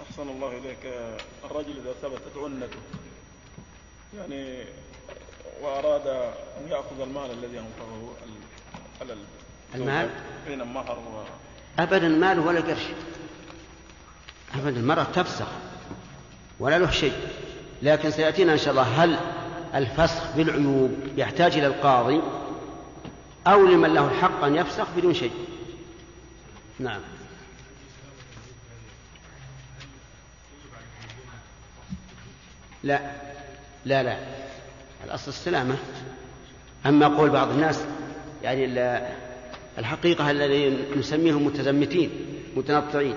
أحسن 0.09 0.29
الله 0.29 0.57
إليك. 0.57 0.93
الرجل 1.45 1.71
إذا 1.71 1.93
ثبتت 2.01 2.37
عنته 2.37 2.79
يعني 4.17 4.63
وأراد 5.61 6.07
أن 6.07 6.71
يأخذ 6.71 7.01
المال 7.01 7.31
الذي 7.31 7.59
أنفقه 7.59 8.13
على 9.01 9.15
المال؟ 9.75 10.09
بين 10.47 10.61
المهر 10.61 10.99
و... 10.99 11.23
أبدا 11.81 12.07
مال 12.07 12.39
ولا 12.39 12.59
قرش. 12.59 12.85
أبدا 14.55 14.79
المرأة 14.79 15.03
تفسخ 15.03 15.47
ولا 16.59 16.79
له 16.79 16.91
شيء. 16.91 17.13
لكن 17.81 18.11
سيأتينا 18.11 18.53
إن 18.53 18.57
شاء 18.57 18.71
الله 18.71 19.03
هل 19.03 19.17
الفسخ 19.75 20.35
بالعيوب 20.35 20.91
يحتاج 21.17 21.57
إلى 21.57 21.67
القاضي 21.67 22.21
أو 23.47 23.65
لمن 23.65 23.93
له 23.93 24.07
الحق 24.07 24.43
أن 24.43 24.55
يفسخ 24.55 24.87
بدون 24.97 25.13
شيء؟ 25.13 25.31
نعم. 26.79 27.01
لا. 32.83 33.11
لا 33.85 34.03
لا. 34.03 34.40
الأصل 35.05 35.29
السلامة. 35.31 35.77
أما 36.85 37.07
قول 37.07 37.29
بعض 37.29 37.49
الناس 37.49 37.85
يعني 38.43 38.65
الحقيقة 39.77 40.31
الذي 40.31 40.85
نسميهم 40.97 41.45
متزمتين 41.45 42.09
متنطعين. 42.55 43.15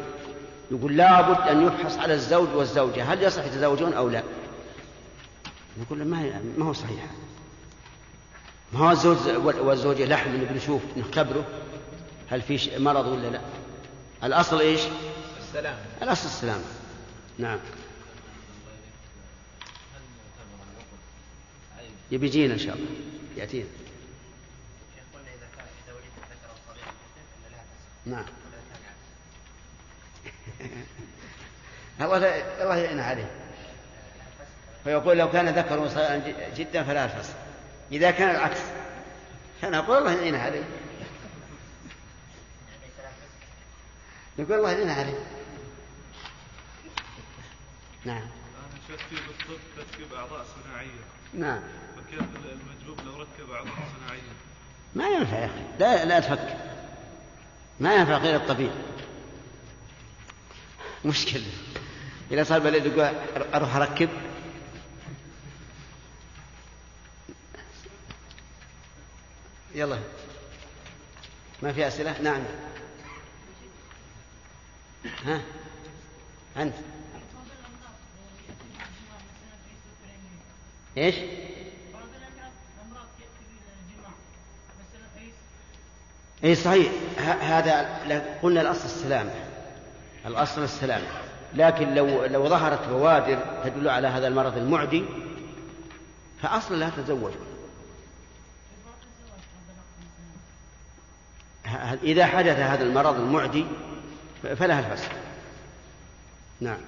يقول 0.70 0.96
لابد 0.96 1.48
أن 1.48 1.62
يبحث 1.62 1.98
على 1.98 2.14
الزوج 2.14 2.48
والزوجة. 2.54 3.12
هل 3.12 3.22
يصح 3.22 3.44
يتزوجون 3.44 3.92
أو 3.92 4.08
لا؟ 4.08 4.22
نقول 5.80 5.98
له 5.98 6.04
ما 6.04 6.40
ما 6.58 6.64
هو 6.64 6.72
صحيح. 6.72 7.06
ما 8.72 8.80
هو 8.80 8.90
الزوج 8.90 9.16
والزوجة 9.60 10.04
لحم 10.04 10.30
نبي 10.30 10.54
نشوف 10.54 10.82
نختبره؟ 10.96 11.44
هل 12.30 12.42
في 12.42 12.78
مرض 12.78 13.06
ولا 13.06 13.26
لا؟ 13.28 13.40
الأصل 14.24 14.60
إيش؟ 14.60 14.80
السلام 15.40 15.76
الأصل 16.02 16.26
السلام 16.26 16.60
نعم. 17.38 17.58
يبي 22.10 22.26
يجينا 22.26 22.54
إن 22.54 22.58
شاء 22.58 22.74
الله. 22.74 22.86
يأتينا. 23.36 23.68
نعم. 28.06 28.24
الله 32.00 32.16
الله 32.62 32.76
يعين 32.76 33.00
عليه. 33.00 33.30
فيقول 34.84 35.18
لو 35.18 35.30
كان 35.30 35.48
ذكر 35.48 35.88
صغيرا 35.88 36.22
جدا 36.56 36.82
فلا 36.82 37.04
الفصل 37.04 37.34
إذا 37.92 38.10
كان 38.10 38.30
العكس. 38.30 38.60
فنقول 39.62 39.98
الله 39.98 40.12
يعين 40.12 40.34
عليه. 40.34 40.64
نقول 44.38 44.58
الله 44.58 44.72
يعين 44.72 44.90
عليه. 44.90 45.18
نعم. 48.04 48.28
شفت 48.88 49.00
في 49.00 49.14
بالطب 49.14 49.60
تركيب 49.76 50.14
أعضاء 50.14 50.44
صناعية. 50.44 50.88
نعم. 51.34 51.62
ما 54.94 55.08
ينفع 55.08 55.38
يا 55.38 55.46
أخي. 55.46 55.62
لا 55.78 56.04
لا 56.04 56.20
تفكر. 56.20 56.56
ما 57.80 57.94
ينفع 57.94 58.16
غير 58.16 58.36
الطبيعي 58.36 58.70
مشكلة. 61.04 61.46
إذا 62.30 62.44
صار 62.44 62.58
بلد 62.58 62.86
يقول 62.86 63.14
أروح 63.54 63.76
أركب. 63.76 64.08
يلا. 69.74 69.98
ما 71.62 71.72
في 71.72 71.86
أسئلة؟ 71.88 72.20
نعم. 72.20 72.42
ها؟ 75.24 75.40
أنت. 76.56 76.74
إيش؟ 80.96 81.14
اي 86.44 86.54
صحيح. 86.54 86.92
هذا 87.40 88.00
قلنا 88.42 88.60
الأصل 88.60 88.84
السلامه 88.84 89.30
الأصل 90.26 90.62
السلامه 90.62 91.06
لكن 91.54 91.94
لو 91.94 92.24
لو 92.24 92.48
ظهرت 92.48 92.88
بوادر 92.88 93.38
تدل 93.64 93.88
على 93.88 94.08
هذا 94.08 94.28
المرض 94.28 94.56
المعدي 94.56 95.04
فأصلا 96.42 96.76
لا 96.76 96.90
تتزوج. 96.96 97.32
إذا 102.02 102.26
حدث 102.26 102.58
هذا 102.58 102.82
المرض 102.82 103.14
المعدي 103.20 103.66
فلها 104.42 104.80
الفسخ. 104.80 105.10
نعم. 106.60 106.80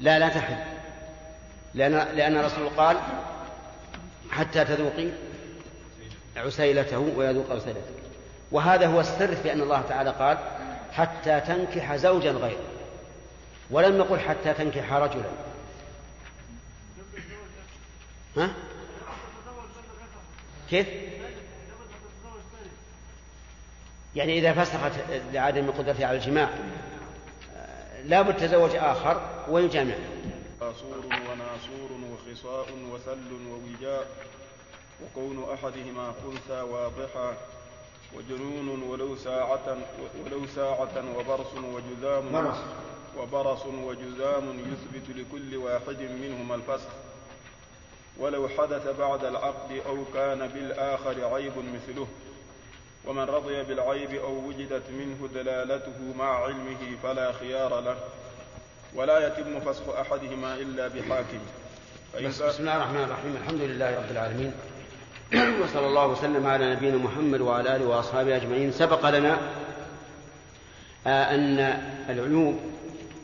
لا 0.00 0.18
لا 0.18 0.28
تحل. 0.28 0.56
لأن 1.74 1.92
لأن 1.92 2.36
الرسول 2.36 2.68
قال 2.68 3.00
حتى 4.34 4.64
تذوقي 4.64 5.08
عسيلته 6.36 6.98
ويذوق 6.98 7.52
عسيلته 7.52 7.92
وهذا 8.52 8.86
هو 8.86 9.00
السر 9.00 9.36
في 9.36 9.52
أن 9.52 9.60
الله 9.60 9.82
تعالى 9.88 10.10
قال 10.10 10.38
حتى 10.92 11.40
تنكح 11.40 11.96
زوجا 11.96 12.30
غيره 12.30 12.64
ولم 13.70 13.96
يقل 13.96 14.18
حتى 14.18 14.52
تنكح 14.52 14.92
رجلا 14.92 15.24
ها؟ 18.36 18.50
كيف؟ 20.70 20.86
يعني 24.16 24.38
إذا 24.38 24.52
فسخت 24.52 24.92
لعدم 25.32 25.70
قدرتها 25.70 26.06
على 26.06 26.16
الجماع 26.16 26.48
لا 28.04 28.22
بد 28.22 28.36
تزوج 28.36 28.70
آخر 28.74 29.22
ويجامع 29.48 29.94
آصور 30.70 31.06
وناصور 31.06 31.90
وخصاء 32.12 32.66
وثل 32.92 33.32
ووجاء 33.50 34.06
وكون 35.02 35.46
أحدهما 35.54 36.12
خنثى 36.22 36.60
واضحا 36.62 37.36
وجنون 38.16 38.82
ولو 38.82 39.16
ساعة 39.16 39.76
ولو 40.24 40.46
ساعة 40.46 41.18
وبرص 41.18 41.54
وجذام 41.54 42.32
برص 42.32 42.58
وبرص 43.18 43.66
وجذام 43.66 44.58
يثبت 44.58 45.16
لكل 45.16 45.56
واحد 45.56 46.00
منهما 46.00 46.54
الفسخ. 46.54 46.88
ولو 48.18 48.48
حدث 48.48 48.88
بعد 48.98 49.24
العقد 49.24 49.80
أو 49.86 50.04
كان 50.14 50.46
بالآخر 50.48 51.24
عيب 51.34 51.52
مثله. 51.58 52.06
ومن 53.06 53.22
رضي 53.22 53.62
بالعيب 53.62 54.14
أو 54.14 54.48
وجدت 54.48 54.90
منه 54.90 55.28
دلالته 55.34 56.14
مع 56.18 56.44
علمه 56.44 56.96
فلا 57.02 57.32
خيار 57.32 57.80
له. 57.80 57.96
ولا 58.94 59.26
يتم 59.26 59.60
فسخ 59.60 59.88
أحدهما 59.88 60.54
إلا 60.54 60.88
بحاكم. 60.88 61.38
بس 62.24 62.42
بسم 62.42 62.60
الله 62.60 62.76
الرحمن 62.76 63.04
الرحيم. 63.04 63.36
الحمد 63.42 63.60
لله 63.60 63.96
رب 63.96 64.10
العالمين. 64.10 64.52
وصلى 65.62 65.86
الله 65.86 66.06
وسلم 66.06 66.46
على 66.46 66.74
نبينا 66.74 66.96
محمد 66.96 67.40
وعلى 67.40 67.76
آله 67.76 67.86
وأصحابه 67.86 68.36
أجمعين. 68.36 68.72
سبق 68.72 69.10
لنا 69.10 69.38
أن 71.06 71.58
العيوب 72.08 72.60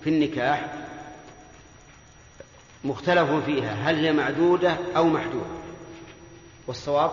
في 0.04 0.10
النكاح 0.10 0.74
مختلف 2.84 3.30
فيها. 3.30 3.72
هل 3.72 3.96
هي 3.96 4.12
معدودة 4.12 4.76
أو 4.96 5.04
محدودة؟ 5.04 5.46
والصواب؟ 6.66 7.10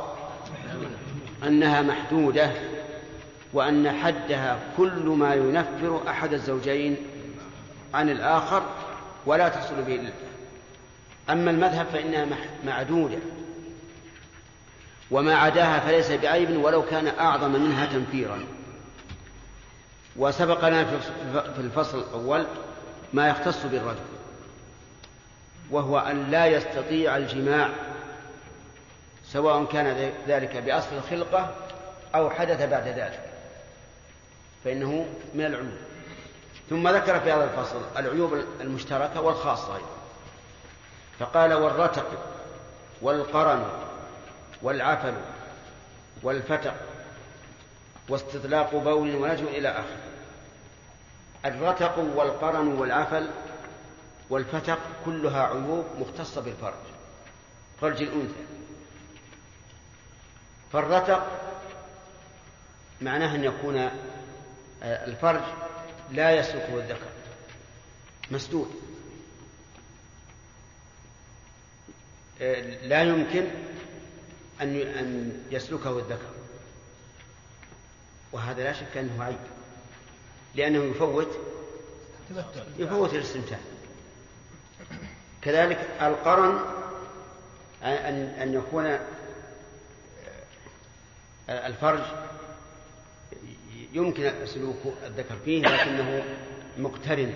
أنها 1.43 1.81
محدودة 1.81 2.51
وأن 3.53 3.91
حدها 3.91 4.59
كل 4.77 5.15
ما 5.17 5.35
ينفر 5.35 6.01
أحد 6.09 6.33
الزوجين 6.33 6.97
عن 7.93 8.09
الآخر 8.09 8.63
ولا 9.25 9.49
تحصل 9.49 9.81
به 9.81 9.95
إلا 9.95 10.11
أما 11.29 11.51
المذهب 11.51 11.85
فإنها 11.93 12.25
معدودة. 12.65 13.17
وما 15.11 15.35
عداها 15.35 15.79
فليس 15.79 16.11
بعيب 16.11 16.63
ولو 16.63 16.85
كان 16.85 17.07
أعظم 17.07 17.51
منها 17.51 17.85
تنفيرا. 17.85 18.43
وسبقنا 20.15 20.85
في 21.55 21.59
الفصل 21.59 21.99
الأول 21.99 22.45
ما 23.13 23.27
يختص 23.27 23.65
بالرجل 23.65 23.99
وهو 25.71 25.99
أن 25.99 26.31
لا 26.31 26.45
يستطيع 26.45 27.17
الجماع 27.17 27.69
سواء 29.25 29.65
كان 29.65 30.11
ذلك 30.27 30.57
بأصل 30.57 30.95
الخلقة 30.95 31.55
أو 32.15 32.29
حدث 32.29 32.61
بعد 32.61 32.87
ذلك. 32.87 33.23
فإنه 34.63 35.05
من 35.33 35.45
العيوب 35.45 35.86
ثم 36.69 36.87
ذكر 36.87 37.19
في 37.19 37.31
هذا 37.31 37.43
الفصل 37.43 37.81
العيوب 37.97 38.33
المشتركة 38.61 39.21
والخاصة 39.21 39.75
أيضا. 39.75 39.87
فقال 41.19 41.53
والرتق 41.53 42.07
والقرن 43.01 43.67
والعفل 44.61 45.13
والفتق 46.23 46.73
واستطلاق 48.09 48.75
بول 48.75 49.15
ونجو 49.15 49.47
إلى 49.47 49.69
آخره. 49.69 49.97
الرتق 51.45 51.99
والقرن 51.99 52.67
والعفل 52.67 53.27
والفتق 54.29 54.79
كلها 55.05 55.43
عيوب 55.47 55.85
مختصة 55.99 56.41
بالفرج 56.41 56.73
فرج 57.81 58.01
الأنثى. 58.01 58.43
فالرتق 60.73 61.27
معناه 63.01 63.35
أن 63.35 63.43
يكون 63.43 63.77
آه، 64.83 65.05
الفرج 65.05 65.41
لا 66.11 66.31
يسلكه 66.31 66.77
الذكر. 66.77 67.07
مسدود. 68.31 68.81
آه، 72.41 72.61
لا 72.87 73.03
يمكن 73.03 73.45
أن 74.61 74.75
أن 74.75 75.41
يسلكه 75.51 75.99
الذكر. 75.99 76.31
وهذا 78.31 78.63
لا 78.63 78.73
شك 78.73 78.97
أنه 78.97 79.23
عيب. 79.23 79.37
لأنه 80.55 80.83
يفوت 80.83 81.39
يفوت 82.79 83.13
الاستمتاع. 83.13 83.59
كذلك 85.41 85.89
القرن 86.01 86.59
أن 87.83 88.15
أن 88.41 88.53
يكون 88.53 88.85
آه، 91.49 91.67
الفرج 91.67 92.01
يمكن 93.93 94.45
سلوك 94.45 94.75
الذكر 95.05 95.35
فيه 95.45 95.61
لكنه 95.61 96.23
مقترن. 96.77 97.33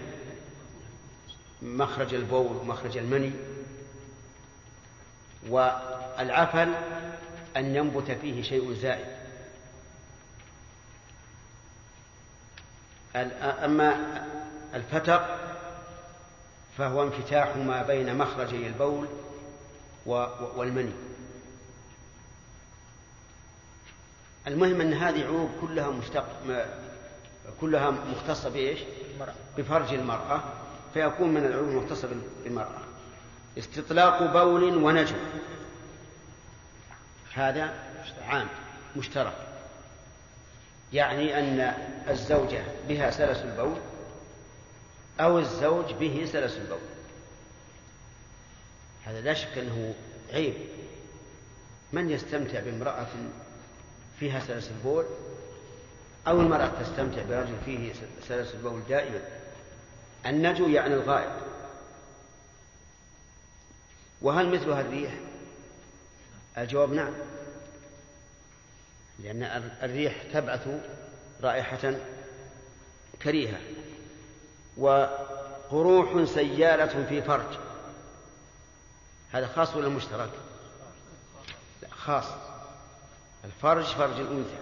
مخرج 1.61 2.13
البول 2.13 2.57
ومخرج 2.57 2.97
المني. 2.97 3.31
والعفل 5.49 6.73
أن 7.57 7.75
ينبت 7.75 8.11
فيه 8.11 8.41
شيء 8.41 8.73
زائد. 8.73 9.05
أما 13.41 13.95
الفتق 14.73 15.37
فهو 16.77 17.03
انفتاح 17.03 17.55
ما 17.57 17.83
بين 17.83 18.17
مخرجي 18.17 18.67
البول 18.67 19.07
والمني. 20.55 20.93
المهم 24.47 24.81
أن 24.81 24.93
هذه 24.93 25.23
عيوب 25.23 25.49
كلها 25.61 25.89
مشتق 25.89 26.25
كلها 27.61 27.89
مختصة 27.91 28.49
بإيش؟ 28.49 28.79
بفرج 29.57 29.93
المرأة 29.93 30.43
فيكون 30.93 31.29
من 31.29 31.45
العيوب 31.45 31.69
المختصة 31.69 32.09
بالمرأة. 32.43 32.81
استطلاق 33.57 34.33
بول 34.33 34.63
ونجم. 34.63 35.15
هذا 37.33 37.73
عام 38.27 38.47
مشترك. 38.95 39.33
يعني 40.93 41.39
أن 41.39 41.73
الزوجة 42.09 42.63
بها 42.87 43.11
سلس 43.11 43.37
البول 43.37 43.77
أو 45.19 45.39
الزوج 45.39 45.93
به 45.93 46.25
سلس 46.31 46.57
البول. 46.57 46.79
هذا 49.05 49.21
لا 49.21 49.33
شك 49.33 49.57
أنه 49.57 49.93
عيب. 50.33 50.53
من 51.93 52.09
يستمتع 52.09 52.59
بامرأة 52.59 53.07
فيها 54.21 54.39
سلس 54.39 54.71
البول 54.71 55.05
أو 56.27 56.41
المرأة 56.41 56.67
تستمتع 56.67 57.23
برجل 57.23 57.55
فيه 57.65 57.93
سلس 58.27 58.53
البول 58.53 58.81
دائما. 58.89 59.21
النجو 60.25 60.67
يعني 60.67 60.93
الغائب. 60.93 61.31
وهل 64.21 64.49
مثلها 64.49 64.81
الريح؟ 64.81 65.13
الجواب 66.57 66.93
نعم. 66.93 67.13
لأن 69.19 69.43
الريح 69.83 70.23
تبعث 70.33 70.67
رائحة 71.43 71.93
كريهة 73.21 73.59
وقروح 74.77 76.23
سيالة 76.23 77.05
في 77.05 77.21
فرج. 77.21 77.57
هذا 79.31 79.47
خاص 79.47 79.75
ولا 79.75 79.89
مشترك؟ 79.89 80.31
لا 81.81 81.89
خاص. 81.91 82.50
الفرج 83.45 83.83
فرج 83.83 84.19
الأنثى. 84.19 84.57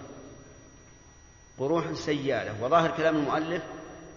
قروح 1.58 1.92
سيالة. 1.92 2.64
وظاهر 2.64 2.96
كلام 2.96 3.16
المؤلف 3.16 3.62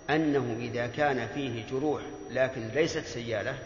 أنه 0.09 0.57
إذا 0.59 0.87
كان 0.87 1.27
فيه 1.27 1.65
جروح 1.67 2.01
لكن 2.29 2.67
ليست 2.67 3.05
سيالة 3.05 3.59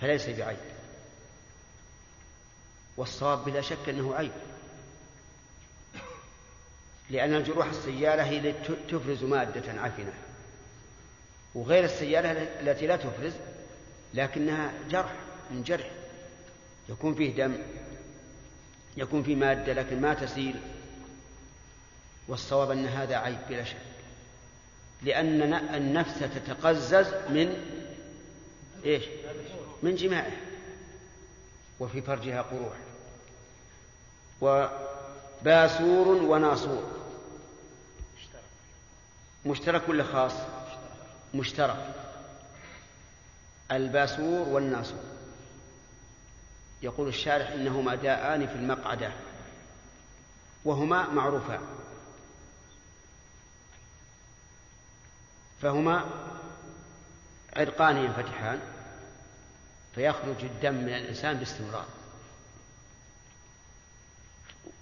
فليس 0.00 0.28
بعيب. 0.28 0.58
والصواب 2.96 3.44
بلا 3.44 3.60
شك 3.60 3.88
أنه 3.88 4.14
عيب. 4.14 4.32
لأن 7.10 7.34
الجروح 7.34 7.66
السيالة 7.66 8.22
هي 8.22 8.38
التي 8.38 8.74
تفرز 8.88 9.24
مادة 9.24 9.80
عفنة. 9.80 10.12
وغير 11.54 11.84
السيالة 11.84 12.32
التي 12.32 12.86
لا 12.86 12.96
تفرز 12.96 13.32
لكنها 14.14 14.72
جرح 14.90 15.14
من 15.50 15.62
جرح. 15.62 15.90
يكون 16.88 17.14
فيه 17.14 17.36
دم 17.36 17.58
يكون 18.96 19.22
فيه 19.22 19.36
مادة 19.36 19.72
لكن 19.72 20.00
ما 20.00 20.14
تسيل 20.14 20.60
والصواب 22.28 22.70
أن 22.70 22.86
هذا 22.86 23.16
عيب 23.16 23.38
بلا 23.48 23.64
شك. 23.64 23.76
لأن 25.02 25.54
النفس 25.54 26.18
تتقزز 26.18 27.14
من 27.28 27.56
إيش؟ 28.84 29.04
من 29.82 29.94
جماعة. 29.94 30.32
وفي 31.80 32.02
فرجها 32.02 32.42
قروح. 32.42 32.76
وباسور 34.40 36.08
وناصور. 36.08 37.02
مشترك 39.46 39.88
ولا 39.88 40.04
خاص؟ 40.04 40.32
مشترك. 41.34 41.94
الباسور 43.72 44.48
والناصور. 44.48 45.11
يقول 46.82 47.08
الشارح 47.08 47.50
إنهما 47.50 47.94
داءان 47.94 48.46
في 48.46 48.54
المقعدة 48.54 49.12
وهما 50.64 51.08
معروفان 51.08 51.60
فهما 55.62 56.06
عرقان 57.56 57.96
ينفتحان 57.96 58.60
فيخرج 59.94 60.44
الدم 60.44 60.74
من 60.74 60.94
الإنسان 60.94 61.36
باستمرار. 61.36 61.86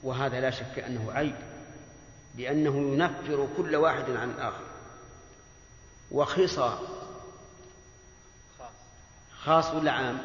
وهذا 0.02 0.40
لا 0.40 0.50
شك 0.50 0.78
أنه 0.78 1.12
عيب 1.12 1.34
لأنه 2.36 2.76
ينفر 2.76 3.48
كل 3.56 3.76
واحد 3.76 4.10
عن 4.10 4.30
الآخر. 4.30 4.64
وخصى 6.10 6.78
خاص 9.44 9.70
ولا 9.74 9.92
عام؟ 9.92 10.18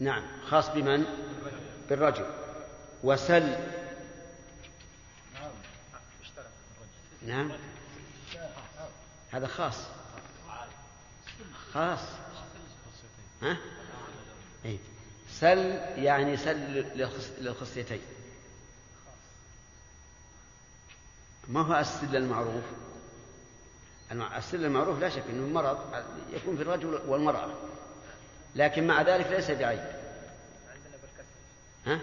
نعم 0.00 0.22
خاص 0.48 0.68
بمن؟ 0.68 1.04
بالرجل. 1.88 2.26
وسل. 3.02 3.56
نعم. 7.22 7.52
هذا 9.30 9.46
خاص. 9.46 9.78
خاص. 11.72 12.00
ها؟ 13.42 13.56
إيه؟ 14.64 14.78
سل 15.30 15.58
يعني 15.96 16.36
سل 16.36 16.56
للخصيتين. 17.40 18.00
ما 21.48 21.60
هو 21.60 21.78
السل 21.80 22.16
المعروف؟ 22.16 22.64
السل 24.12 24.64
المعروف 24.64 24.98
لا 24.98 25.08
شك 25.08 25.24
إنه 25.30 25.46
المرض 25.46 26.04
يكون 26.32 26.56
في 26.56 26.62
الرجل 26.62 27.00
والمرأة. 27.06 27.54
لكن 28.56 28.86
مع 28.86 29.02
ذلك 29.02 29.26
ليس 29.30 29.50
بعيب 29.50 29.84
ها؟ 31.86 32.00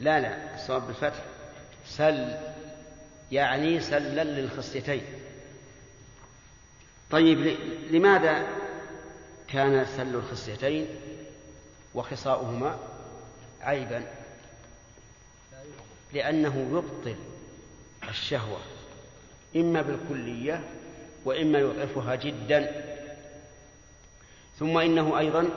لا 0.00 0.20
لا 0.20 0.54
الصواب 0.54 0.86
بالفتح. 0.86 1.24
سل 1.86 2.36
يعني 3.32 3.80
سلا 3.80 4.24
للخصيتين. 4.24 5.02
طيب 7.10 7.56
لماذا 7.90 8.46
كان 9.48 9.84
سل 9.96 10.14
الخصيتين 10.14 10.86
وخصاؤهما 11.94 12.78
عيبا؟ 13.60 14.04
لأنه 16.12 16.68
يبطل 16.72 17.16
الشهوة 18.08 18.60
إما 19.56 19.82
بالكلية 19.82 20.64
وإما 21.24 21.58
يضعفها 21.58 22.14
جدا. 22.14 22.87
ثم 24.58 24.78
إنه 24.78 25.18
أيضا 25.18 25.48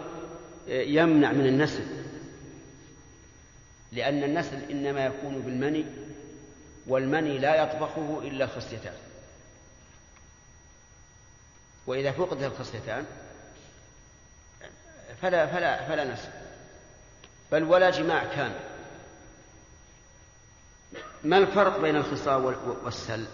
يمنع 0.68 1.32
من 1.32 1.46
النسل. 1.46 1.84
لأن 3.92 4.24
النسل 4.24 4.72
إنما 4.72 5.06
يكون 5.06 5.40
بالمني 5.40 5.86
والمني 6.88 7.38
لا 7.38 7.64
يطبخه 7.64 8.20
إلا 8.24 8.46
الخصيتان 8.46 8.94
وإذا 11.88 12.12
فقدت 12.12 12.44
الخصيتان 12.44 13.06
فلا 15.22 15.48
فلا 15.48 15.88
فلا 15.88 16.14
نسل. 16.14 16.30
بل 17.52 17.64
ولا 17.64 17.90
جماع 17.90 18.26
كامل. 18.26 18.60
ما 21.24 21.38
الفرق 21.38 21.80
بين 21.80 21.96
الخصاء 21.96 22.40
والسل؟ 22.84 23.26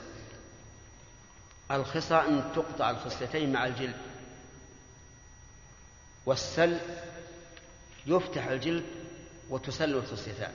الخصاء 1.71 2.29
أن 2.29 2.51
تقطع 2.55 2.89
الخصيتين 2.89 3.53
مع 3.53 3.65
الجلد 3.65 3.95
والسل 6.27 6.77
يفتح 8.05 8.47
الجلد 8.47 8.85
وتسل 9.49 9.95
الخصيتان 9.95 10.53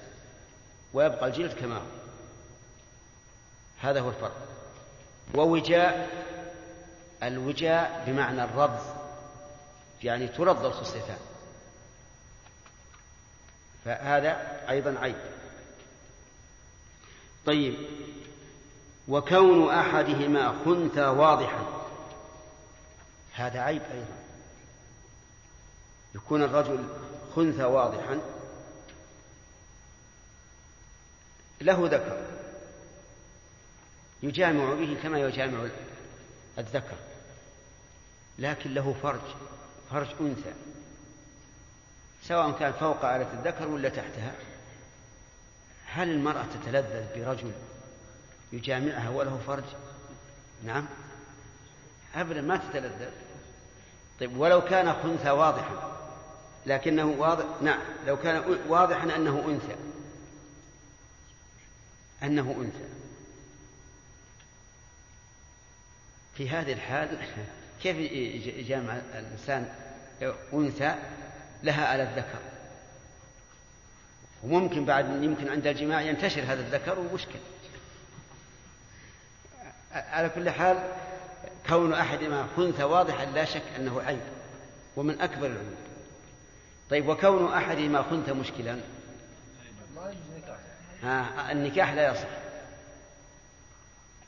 ويبقى 0.92 1.26
الجلد 1.26 1.52
كما 1.52 1.76
هو. 1.76 1.86
هذا 3.80 4.00
هو 4.00 4.08
الفرق. 4.08 4.48
ووجاء 5.34 6.08
الوجاء 7.22 8.04
بمعنى 8.06 8.44
الرض 8.44 8.78
يعني 10.02 10.28
ترض 10.28 10.64
الخصيتان 10.64 11.18
فهذا 13.84 14.60
أيضا 14.70 14.98
عيب. 14.98 15.16
طيب 17.46 17.74
وكون 19.08 19.70
أحدهما 19.70 20.62
خنثى 20.64 21.06
واضحا 21.06 21.82
هذا 23.32 23.60
عيب 23.60 23.82
أيضا. 23.82 24.21
يكون 26.14 26.42
الرجل 26.42 26.84
خنثى 27.36 27.64
واضحا. 27.64 28.20
له 31.60 31.86
ذكر. 31.86 32.26
يجامع 34.22 34.74
به 34.74 34.96
كما 35.02 35.18
يجامع 35.18 35.68
الذكر. 36.58 36.96
لكن 38.38 38.74
له 38.74 38.94
فرج 39.02 39.20
فرج 39.90 40.08
أنثى. 40.20 40.52
سواء 42.22 42.58
كان 42.58 42.72
فوق 42.72 43.04
آلة 43.04 43.32
الذكر 43.32 43.68
ولا 43.68 43.88
تحتها. 43.88 44.34
هل 45.86 46.10
المرأة 46.10 46.44
تتلذذ 46.44 47.14
برجل 47.14 47.52
يجامعها 48.52 49.08
وله 49.08 49.40
فرج؟ 49.46 49.64
نعم. 50.64 50.86
أبدا 52.14 52.40
ما 52.40 52.56
تتلذذ. 52.56 53.10
طيب 54.20 54.36
ولو 54.36 54.64
كان 54.64 54.94
خنثى 55.02 55.30
واضحا. 55.30 55.91
لكنه 56.66 57.04
واضح 57.04 57.44
نعم 57.62 57.80
لو 58.06 58.16
كان 58.16 58.58
واضحا 58.68 59.16
أنه 59.16 59.44
أنثى. 59.46 59.76
أنه 62.22 62.56
أنثى. 62.58 62.88
في 66.34 66.50
هذه 66.50 66.72
الحال 66.72 67.18
كيف 67.82 67.96
يجامع 68.58 68.96
الإنسان 69.14 69.68
أنثى 70.52 70.94
لها 71.62 71.86
على 71.86 72.02
الذكر 72.02 72.38
وممكن 74.42 74.84
بعد 74.84 75.22
يمكن 75.22 75.48
عند 75.48 75.66
الجماع 75.66 76.00
ينتشر 76.00 76.42
هذا 76.42 76.60
الذكر 76.60 76.98
ومشكل. 76.98 77.38
على 79.92 80.28
كل 80.28 80.50
حال 80.50 80.88
كون 81.68 81.92
أحدهما 81.92 82.46
خنثى 82.56 82.84
واضحا 82.84 83.24
لا 83.24 83.44
شك 83.44 83.62
أنه 83.76 84.02
عيب 84.02 84.20
ومن 84.96 85.20
أكبر 85.20 85.46
العيوب. 85.46 85.91
طيب 86.92 87.08
وكون 87.08 87.52
أحدهما 87.52 88.02
خنثى 88.02 88.32
مشكلا؟ 88.32 88.78
ها 91.02 91.52
النكاح 91.52 91.92
لا 91.92 92.12
يصح. 92.12 92.28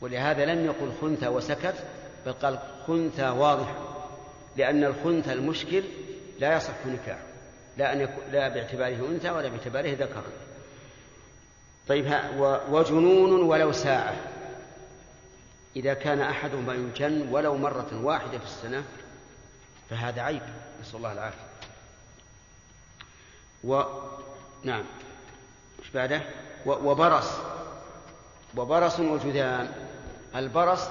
ولهذا 0.00 0.44
لم 0.44 0.64
يقل 0.64 0.92
خنثى 1.00 1.28
وسكت 1.28 1.74
بل 2.26 2.32
قال 2.32 2.58
خنثى 2.86 3.28
واضحا 3.28 3.74
لأن 4.56 4.84
الخنثى 4.84 5.32
المشكل 5.32 5.84
لا 6.38 6.56
يصح 6.56 6.86
نكاح 6.86 7.18
لا 7.76 7.92
أن 7.92 8.00
يكون 8.00 8.24
لا 8.32 8.48
باعتباره 8.48 9.08
أنثى 9.08 9.30
ولا 9.30 9.48
باعتباره 9.48 9.94
ذكر. 9.94 10.22
طيب 11.88 12.14
وجنون 12.70 13.42
ولو 13.42 13.72
ساعة. 13.72 14.16
إذا 15.76 15.94
كان 15.94 16.20
أحدهما 16.20 16.74
يجن 16.74 17.28
ولو 17.30 17.56
مرة 17.56 18.00
واحدة 18.02 18.38
في 18.38 18.44
السنة 18.44 18.84
فهذا 19.90 20.22
عيب. 20.22 20.42
نسأل 20.80 20.96
الله 20.96 21.12
العافية. 21.12 21.53
و 23.66 23.82
نعم. 24.64 24.84
إيش 25.78 25.90
بعده؟ 25.90 26.22
وبرص. 26.66 27.30
وبرص 28.56 29.00
وجذام 29.00 29.72
البرص 30.36 30.88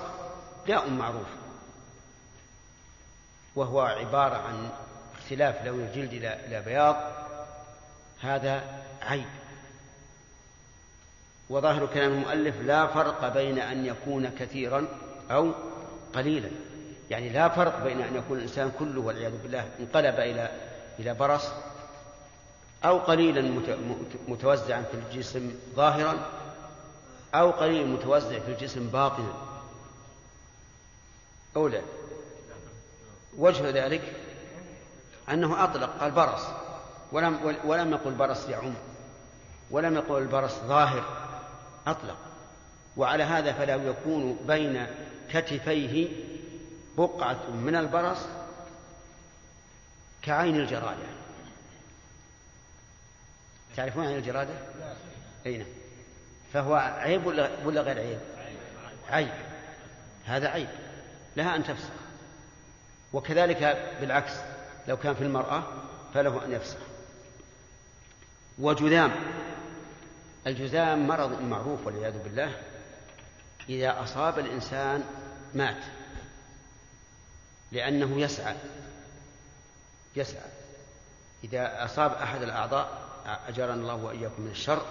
داء 0.68 0.90
معروف. 0.90 1.28
وهو 3.56 3.82
عبارة 3.82 4.36
عن 4.36 4.70
اختلاف 5.18 5.66
لون 5.66 5.80
الجلد 5.80 6.14
إلى 6.14 6.62
بياض. 6.66 6.96
هذا 8.22 8.64
عيب. 9.02 9.26
وظاهر 11.50 11.86
كلام 11.86 12.12
المؤلف 12.12 12.62
لا 12.62 12.88
فرق 12.88 13.34
بين 13.34 13.60
أن 13.60 13.86
يكون 13.86 14.30
كثيرا 14.30 14.88
أو 15.32 15.52
قليلا. 16.14 16.50
يعني 17.10 17.30
لا 17.30 17.50
فرق 17.50 17.84
بين 17.84 18.02
أن 18.02 18.16
يكون 18.16 18.38
الإنسان 18.38 18.72
كله 18.80 19.02
والعياذ 19.02 19.42
بالله 19.44 19.70
انقلب 19.80 20.16
إلى 20.20 20.52
إلى 21.00 21.14
برص 21.14 21.50
أو 22.86 23.00
قليلا 23.00 23.62
متوزعا 24.28 24.82
في 24.82 24.94
الجسم 24.94 25.52
ظاهرا 25.76 26.30
أو 27.36 27.52
قليل 27.52 27.88
متوزع 27.88 28.40
في 28.40 28.52
الجسم 28.52 28.88
باطنا. 28.88 29.34
أو 31.56 31.68
لا 31.68 31.82
وجه 33.38 33.70
ذلك 33.70 34.02
أنه 35.30 35.64
أطلق 35.64 35.98
قال 36.00 36.12
برص. 36.12 36.42
ولم, 37.12 37.56
ولم 37.66 37.92
يقل 37.92 38.12
برص 38.12 38.50
يعم. 38.50 38.74
ولم 39.72 39.96
يقل 39.96 40.18
البرص 40.18 40.54
ظاهر. 40.54 41.04
أطلق. 41.88 42.18
وعلى 42.98 43.24
هذا 43.24 43.54
فلا 43.54 43.76
يكون 43.76 44.40
بين 44.48 44.88
كتفيه 45.32 46.10
بقعة 46.98 47.50
من 47.50 47.76
البرص 47.76 48.20
كعين 50.22 50.56
الجرادة. 50.56 51.23
تعرفون 53.76 54.06
عين 54.06 54.18
الجرادة؟ 54.18 54.54
أين؟ 55.46 55.60
نعم. 55.60 55.68
فهو 56.54 56.76
عيب 56.76 57.26
ولا 57.66 57.82
غير 57.82 58.00
عيب؟ 58.00 58.20
عيب 59.10 59.34
هذا 60.26 60.48
عيب 60.48 60.70
لها 61.38 61.56
أن 61.56 61.64
تفسخ 61.64 61.90
وكذلك 63.14 63.92
بالعكس 64.02 64.34
لو 64.88 64.98
كان 64.98 65.16
في 65.16 65.22
المرأة 65.22 65.64
فله 66.14 66.46
أن 66.46 66.52
يفسخ 66.52 66.78
وجذام 68.60 69.12
الجذام 70.48 71.08
مرض 71.08 71.42
معروف 71.42 71.88
والعياذ 71.88 72.24
بالله 72.24 72.52
إذا 73.70 74.04
أصاب 74.04 74.40
الإنسان 74.40 75.04
مات 75.54 75.84
لأنه 77.72 78.22
يسعى 78.22 78.56
يسعى 80.16 80.50
إذا 81.44 81.86
أصاب 81.86 82.12
أحد 82.12 82.42
الأعضاء 82.42 83.03
أجرنا 83.26 83.74
الله 83.74 83.96
وإياكم 83.96 84.42
من 84.42 84.52
الشر 84.52 84.86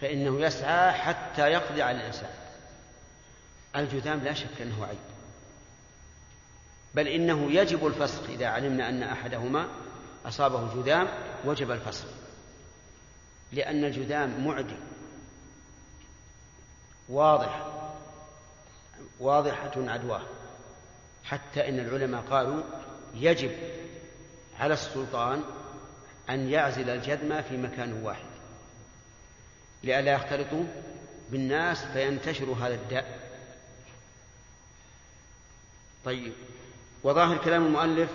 فإنه 0.00 0.40
يسعى 0.40 0.92
حتى 0.92 1.42
يقضي 1.42 1.82
على 1.82 2.00
الإنسان. 2.00 2.30
الجذام 3.76 4.20
لا 4.20 4.32
شك 4.32 4.60
أنه 4.62 4.86
عيب. 4.86 4.98
بل 6.94 7.08
إنه 7.08 7.52
يجب 7.52 7.86
الفسخ 7.86 8.22
إذا 8.28 8.46
علمنا 8.46 8.88
أن 8.88 9.02
أحدهما 9.02 9.68
أصابه 10.26 10.74
جذام 10.74 11.08
وجب 11.44 11.70
الفسخ 11.70 12.06
لأن 13.52 13.84
الجذام 13.84 14.46
معدي 14.46 14.76
واضح 17.08 17.66
واضحة 19.20 19.72
عدواه. 19.76 20.22
حتى 21.24 21.68
إن 21.68 21.78
العلماء 21.78 22.22
قالوا 22.22 22.62
يجب 23.14 23.50
على 24.58 24.74
السلطان 24.74 25.42
أن 26.32 26.50
يعزل 26.50 26.90
الجذم 26.90 27.42
في 27.42 27.56
مكان 27.56 27.92
واحد. 27.92 28.32
لئلا 29.82 30.12
يختلطوا 30.12 30.64
بالناس 31.30 31.84
فينتشر 31.84 32.44
هذا 32.44 32.74
الداء. 32.74 33.18
طيب 36.04 36.32
وظاهر 37.02 37.38
كلام 37.38 37.66
المؤلف 37.66 38.10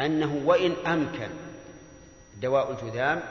أنه 0.00 0.42
وإن 0.44 0.86
أمكن 0.86 1.30
دواء 2.42 2.72
الجذام 2.72 3.22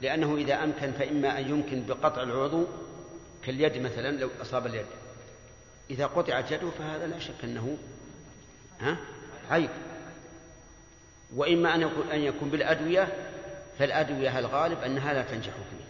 لأنه 0.00 0.36
إذا 0.36 0.64
أمكن 0.64 0.92
فإما 0.92 1.38
أن 1.38 1.50
يمكن 1.50 1.86
بقطع 1.86 2.22
العضو 2.22 2.66
كاليد 3.44 3.76
مثلا 3.78 4.16
لو 4.16 4.30
أصاب 4.42 4.66
اليد. 4.66 4.86
إذا 5.90 6.06
قطعت 6.06 6.50
يده 6.50 6.70
فهذا 6.70 7.06
لا 7.06 7.18
شك 7.18 7.44
أنه 7.44 7.78
ها؟ 8.80 8.96
عيب. 9.50 9.70
وإما 11.34 11.74
أن 11.74 11.80
يكون, 11.82 12.10
أن 12.10 12.20
يكون 12.20 12.48
بالأدوية 12.48 13.08
فالأدوية 13.78 14.38
الغالب 14.38 14.78
أنها 14.78 15.12
لا 15.12 15.22
تنجح 15.22 15.52
فيه 15.52 15.84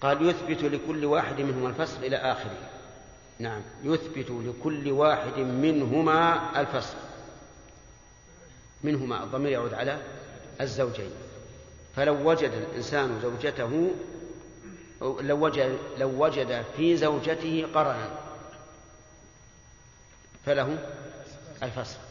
قال 0.00 0.28
يثبت 0.28 0.62
لكل 0.62 1.04
واحد 1.04 1.40
منهما 1.40 1.68
الفصل 1.68 2.04
إلى 2.04 2.16
آخره. 2.16 2.58
نعم 3.38 3.62
يثبت 3.84 4.30
لكل 4.30 4.90
واحد 4.90 5.38
منهما 5.38 6.50
الفصل. 6.60 6.96
منهما 8.84 9.22
الضمير 9.22 9.52
يعود 9.52 9.74
على 9.74 10.02
الزوجين. 10.60 11.10
فلو 11.96 12.30
وجد 12.30 12.50
الإنسان 12.50 13.20
زوجته 13.22 13.90
لو 15.00 15.44
وجد, 15.44 15.78
لو 15.98 16.24
وجد 16.24 16.64
في 16.76 16.96
زوجته 16.96 17.66
قرنا 17.74 18.18
فله 20.46 20.78
الفصل. 21.62 22.05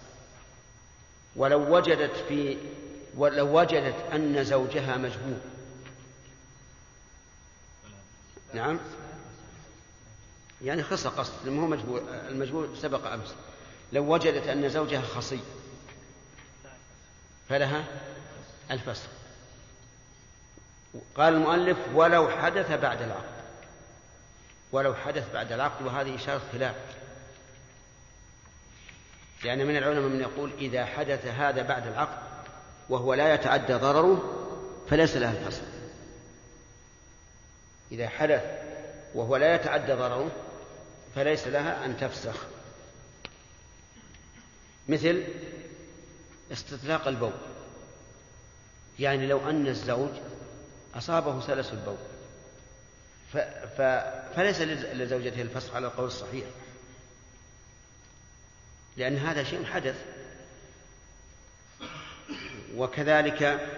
ولو 1.36 1.75
وجدت 1.75 2.15
في 2.27 2.57
ولو 3.17 3.59
وجدت 3.59 3.95
أن 4.13 4.43
زوجها 4.43 4.97
مجهول 4.97 5.38
نعم. 8.53 8.79
يعني 10.61 10.83
خص 10.83 11.07
قصد 11.07 11.49
ما 11.49 11.61
هو 11.63 11.67
مجهول 11.67 12.01
المجهول 12.09 12.77
سبق 12.77 13.11
أمس. 13.11 13.36
لو 13.93 14.13
وجدت 14.13 14.47
أن 14.47 14.69
زوجها 14.69 15.01
خصي 15.01 15.39
فلها 17.49 17.86
الفصل 18.71 19.07
قال 21.15 21.33
المؤلف 21.33 21.77
ولو 21.93 22.29
حدث 22.29 22.71
بعد 22.71 23.01
العقد. 23.01 23.36
ولو 24.71 24.95
حدث 24.95 25.33
بعد 25.33 25.51
العقد 25.51 25.86
وهذه 25.86 26.15
إشارة 26.15 26.41
خلاف. 26.51 26.75
لأن 29.45 29.67
من 29.67 29.77
العلماء 29.77 30.09
من 30.09 30.21
يقول 30.21 30.51
إذا 30.57 30.85
حدث 30.85 31.25
هذا 31.27 31.61
بعد 31.61 31.87
العقد 31.87 32.17
وهو 32.89 33.13
لا 33.13 33.33
يتعدى 33.33 33.73
ضرره 33.73 34.33
فليس 34.89 35.17
لها 35.17 35.31
الفصل 35.31 35.63
إذا 37.91 38.09
حدث 38.09 38.43
وهو 39.15 39.37
لا 39.37 39.55
يتعدى 39.55 39.93
ضرره 39.93 40.31
فليس 41.15 41.47
لها 41.47 41.85
أن 41.85 41.97
تفسخ. 41.97 42.45
مثل 44.87 45.23
استطلاق 46.51 47.07
البول. 47.07 47.33
يعني 48.99 49.27
لو 49.27 49.49
أن 49.49 49.67
الزوج 49.67 50.11
أصابه 50.95 51.41
سلس 51.41 51.73
البول. 51.73 51.97
فليس 54.35 54.61
لزوجته 54.61 55.41
الفسخ 55.41 55.75
على 55.75 55.87
القول 55.87 56.07
الصحيح. 56.07 56.45
لأن 58.97 59.17
هذا 59.17 59.43
شيء 59.43 59.65
حدث. 59.65 59.95
وكذلك 62.75 63.69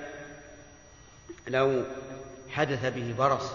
لو 1.47 1.83
حدث 2.49 2.85
به 2.85 3.15
برص 3.17 3.51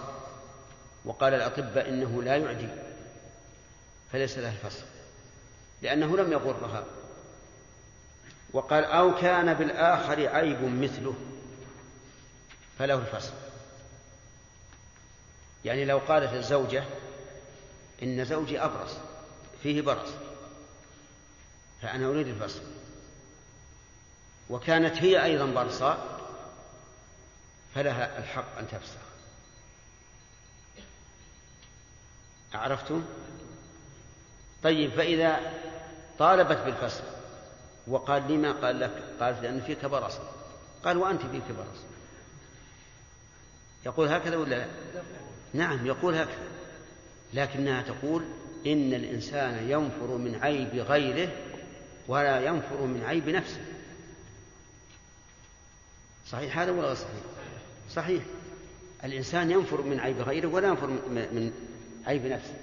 وقال 1.05 1.33
الأطباء 1.33 1.89
إنه 1.89 2.23
لا 2.23 2.35
يعدي 2.35 2.67
فليس 4.11 4.37
له 4.37 4.51
الفصل 4.51 4.83
لأنه 5.81 6.17
لم 6.17 6.31
يضرها 6.31 6.85
وقال 8.53 8.85
أو 8.85 9.15
كان 9.15 9.53
بالآخر 9.53 10.27
عيب 10.27 10.63
مثله 10.63 11.15
فله 12.79 12.95
الفصل. 12.95 13.33
يعني 15.65 15.85
لو 15.85 15.97
قالت 15.97 16.33
الزوجة 16.33 16.83
إن 18.03 18.25
زوجي 18.25 18.59
أبرص 18.59 18.91
فيه 19.63 19.81
برص. 19.81 20.09
فأنا 21.83 22.07
أريد 22.07 22.27
الفصل 22.27 22.61
وكانت 24.49 24.97
هي 24.97 25.23
أيضا 25.23 25.45
برصاء 25.45 26.19
فلها 27.75 28.19
الحق 28.19 28.57
أن 28.57 28.67
تفسخ. 28.67 28.99
عرفتم؟ 32.53 33.05
طيب 34.63 34.91
فإذا 34.91 35.39
طالبت 36.19 36.57
بالفصل 36.57 37.03
وقال 37.87 38.31
لما 38.31 38.51
قال 38.51 38.79
لك؟ 38.79 39.03
قالت 39.19 39.39
لأن 39.39 39.61
فيك 39.61 39.85
برص 39.85 40.19
قال 40.85 40.97
وأنت 40.97 41.21
فيك 41.21 41.51
برص 41.57 41.83
يقول 43.85 44.07
هكذا 44.07 44.37
ولا 44.37 44.55
لا؟ 44.55 44.67
نعم 45.53 45.85
يقول 45.87 46.15
هكذا. 46.15 46.47
لكنها 47.33 47.81
تقول 47.81 48.25
إن 48.65 48.93
الإنسان 48.93 49.69
ينفر 49.69 50.17
من 50.17 50.39
عيب 50.41 50.75
غيره 50.75 51.31
ولا 52.07 52.45
ينفر 52.45 52.81
من 52.81 53.03
عيب 53.05 53.29
نفسه. 53.29 53.61
صحيح 56.27 56.59
هذا 56.59 56.71
ولا 56.71 56.93
صحيح؟ 56.93 57.21
صحيح. 57.89 58.23
الإنسان 59.03 59.51
ينفر 59.51 59.81
من 59.81 59.99
عيب 59.99 60.21
غيره 60.21 60.47
ولا 60.47 60.67
ينفر 60.67 60.87
من 60.87 61.51
عيب 62.07 62.25
نفسه. 62.25 62.53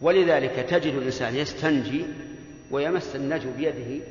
ولذلك 0.00 0.66
تجد 0.70 0.94
الإنسان 0.94 1.36
يستنجي 1.36 2.06
ويمس 2.70 3.16
النجو 3.16 3.50
بيده 3.52 4.04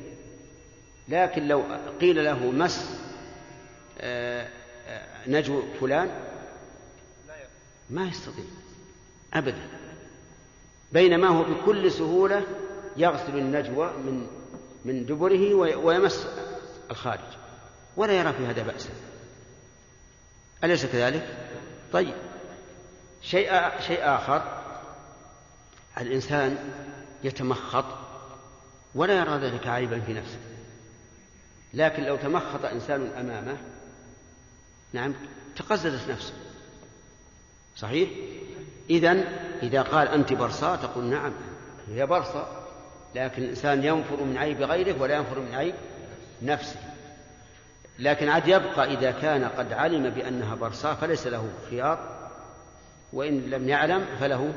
لكن 1.10 1.48
لو 1.48 1.64
قيل 2.02 2.24
له 2.24 2.52
مس 2.52 3.00
آه، 4.00 4.50
آه، 4.88 5.30
نجو 5.30 5.62
فلان 5.80 6.10
ما 7.90 8.08
يستطيع. 8.08 8.46
أبدا. 9.34 9.68
بينما 10.92 11.28
هو 11.28 11.44
بكل 11.44 11.92
سهولة 11.92 12.44
يغسل 12.98 13.38
النجوى 13.38 13.94
من 13.94 14.28
من 14.86 15.06
دبره 15.06 15.54
ويمس 15.54 16.28
الخارج. 16.92 17.20
ولا 17.98 18.14
يرى 18.14 18.34
في 18.34 18.46
هذا 18.46 18.64
بأسا 18.64 18.90
أليس 20.64 20.86
كذلك؟ 20.86 21.38
طيب. 21.94 22.14
شيء 23.22 23.80
شيء 23.88 24.00
آخر. 24.02 24.64
الإنسان 26.02 26.58
يتمخط 27.24 27.86
ولا 28.96 29.14
يرى 29.20 29.38
ذلك 29.38 29.68
عيبا 29.68 30.00
في 30.00 30.14
نفسه. 30.14 30.40
لكن 31.74 32.04
لو 32.04 32.16
تمخط 32.16 32.66
إنسان 32.66 33.12
أمامه 33.20 33.58
نعم 34.94 35.14
تقززت 35.56 36.10
نفسه. 36.10 36.34
صحيح؟ 37.78 38.10
إذا 38.90 39.12
إذا 39.64 39.82
قال 39.82 40.08
أنت 40.08 40.34
برصاء 40.34 40.78
تقول 40.78 41.04
نعم 41.06 41.34
هي 41.88 42.06
برصاء 42.06 42.67
لكن 43.18 43.44
الإنسان 43.44 43.84
ينفر 43.84 44.24
من 44.24 44.38
عيب 44.38 44.62
غيره 44.62 45.02
ولا 45.02 45.16
ينفر 45.16 45.40
من 45.40 45.56
عيب 45.56 45.76
نفسه. 46.42 46.80
لكن 48.00 48.30
عاد 48.30 48.48
يبقى 48.48 48.94
إذا 48.94 49.12
كان 49.12 49.44
قد 49.46 49.74
علم 49.74 50.10
بأنها 50.10 50.56
برصاء 50.56 50.94
فليس 50.94 51.28
له 51.28 51.50
خيار 51.70 52.00
وإن 53.14 53.50
لم 53.50 53.70
يعلم 53.70 54.06
فله 54.20 54.54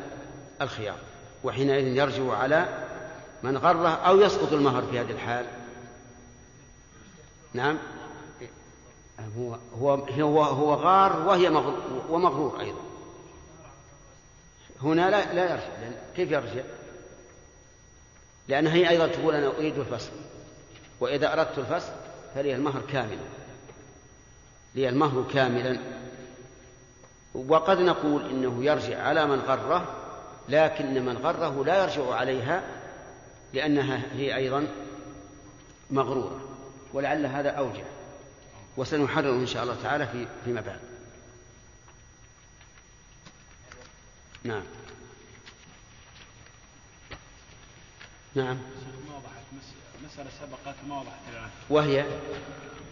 الخيار. 0.63 0.97
وحينئذ 1.45 1.87
يرجع 1.87 2.33
على 2.33 2.87
من 3.43 3.57
غره 3.57 3.89
أو 3.89 4.21
يسقط 4.21 4.53
المهر 4.53 4.83
في 4.83 5.01
هذه 5.01 5.11
الحال. 5.11 5.47
نعم. 7.55 7.79
هو 9.39 9.57
هو 9.79 9.95
هو, 9.95 10.43
هو 10.43 10.75
غار 10.75 11.29
وهي 11.29 11.51
مغرور 11.51 12.05
ومغرور 12.09 12.61
أيضا. 12.61 12.81
هنا 14.83 15.11
لا 15.11 15.35
لا 15.35 15.51
يرجع 15.51 15.65
كيف 16.17 16.31
يرجع؟ 16.31 16.63
لأنها 18.51 18.75
هي 18.75 18.89
أيضا 18.89 19.07
تقول 19.07 19.35
أنا 19.35 19.47
أريد 19.47 19.79
الفصل. 19.79 20.11
وإذا 21.01 21.33
أردت 21.33 21.59
الفصل 21.59 21.93
فلي 22.35 22.55
المهر 22.55 22.83
كاملا. 22.93 23.23
لي 24.75 24.89
المهر 24.89 25.25
كاملا. 25.35 25.79
وقد 27.35 27.79
نقول 27.79 28.31
إنه 28.31 28.65
يرجع 28.65 29.03
على 29.03 29.27
من 29.27 29.41
غره 29.41 29.97
لكن 30.49 31.05
من 31.05 31.17
غره 31.17 31.65
لا 31.65 31.83
يرجع 31.83 32.15
عليها 32.15 32.63
لأنها 33.53 34.03
هي 34.13 34.37
أيضا 34.37 34.67
مغرورة. 35.91 36.41
ولعل 36.93 37.27
هذا 37.27 37.51
أوجه. 37.51 37.85
وسنحرر 38.77 39.33
إن 39.33 39.47
شاء 39.47 39.63
الله 39.63 39.77
تعالى 39.83 40.07
في 40.07 40.27
فيما 40.45 40.61
بعد. 40.61 40.81
نعم. 44.45 44.63
نعم. 48.35 48.57
ما 49.09 49.17
وضحت 49.17 49.65
مسألة 50.05 50.31
سبقت 50.41 50.77
ما 50.89 50.99
وضحت 51.01 51.21
الآن. 51.33 51.51
وهي؟ 51.71 52.05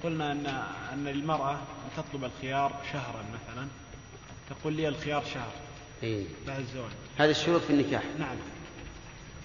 قلنا 0.04 0.32
أن 0.32 0.46
أن 0.92 1.08
المرأة 1.08 1.58
تطلب 1.96 2.24
الخيار 2.24 2.72
شهرا 2.92 3.24
مثلا. 3.34 3.68
تقول 4.50 4.72
لي 4.72 4.88
الخيار 4.88 5.24
شهر. 5.34 5.52
إيه؟ 6.02 6.26
بعد 6.46 6.58
الزواج 6.58 6.90
هذه 7.18 7.30
الشروط 7.30 7.60
في 7.60 7.70
النكاح. 7.70 8.02
نعم. 8.18 8.36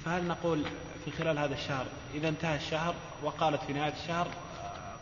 فهل 0.05 0.27
نقول 0.27 0.63
في 1.05 1.11
خلال 1.11 1.39
هذا 1.39 1.53
الشهر 1.53 1.85
إذا 2.13 2.29
انتهى 2.29 2.55
الشهر 2.55 2.95
وقالت 3.23 3.63
في 3.63 3.73
نهاية 3.73 3.93
الشهر 4.03 4.27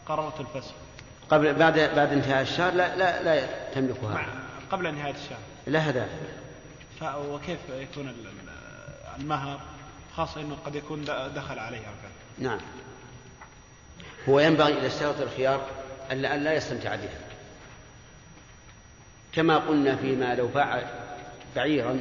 قررت 0.05 0.39
الفسخ؟ 0.39 0.73
قبل 1.29 1.53
بعد 1.53 1.79
بعد 1.79 2.13
انتهاء 2.13 2.41
الشهر 2.41 2.73
لا 2.73 2.95
لا 2.95 3.23
لا 3.23 3.47
تملكها. 3.73 4.27
قبل 4.71 4.95
نهاية 4.95 5.13
الشهر. 5.13 5.39
لا 5.67 5.79
هذا 5.79 6.09
وكيف 7.01 7.59
يكون 7.69 8.13
المهر؟ 9.19 9.59
خاصة 10.17 10.41
أنه 10.41 10.57
قد 10.65 10.75
يكون 10.75 11.05
دخل 11.35 11.59
عليها 11.59 11.79
وكذا 11.79 12.49
نعم. 12.49 12.59
هو 14.29 14.39
ينبغي 14.39 14.77
إذا 14.77 14.87
اشترط 14.87 15.21
الخيار 15.21 15.67
ألا 16.11 16.37
لا 16.37 16.53
يستمتع 16.53 16.95
بها. 16.95 17.19
كما 19.33 19.57
قلنا 19.57 19.95
فيما 19.95 20.35
لو 20.35 20.47
باع 20.47 20.89
بعيرا 21.55 21.99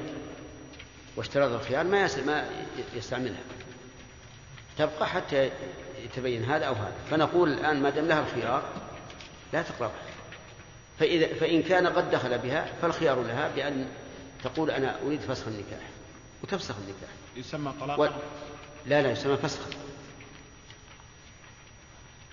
واشترط 1.16 1.52
الخيار 1.52 1.84
ما 1.84 2.08
ما 2.26 2.44
يستعملها. 2.94 3.42
تبقى 4.78 5.08
حتى 5.08 5.50
يتبين 6.04 6.44
هذا 6.44 6.64
أو 6.64 6.74
هذا. 6.74 6.94
فنقول 7.10 7.52
الآن 7.52 7.82
ما 7.82 7.90
دام 7.90 8.06
لها 8.06 8.20
الخيار 8.20 8.62
لا 9.52 9.62
تقربها 9.62 10.10
فإذا 10.98 11.34
فإن 11.34 11.62
كان 11.62 11.86
قد 11.86 12.10
دخل 12.10 12.38
بها 12.38 12.66
فالخيار 12.82 13.22
لها 13.22 13.48
بأن 13.48 13.86
تقول 14.44 14.70
أنا 14.70 14.96
أريد 15.06 15.20
فسخ 15.20 15.46
النكاح 15.46 15.88
وتفسخ 16.42 16.74
النكاح. 16.76 17.19
يسمى 17.36 17.72
طلاقا؟ 17.80 18.02
و... 18.02 18.08
لا 18.86 19.02
لا 19.02 19.10
يسمى 19.10 19.36
فسخا. 19.36 19.70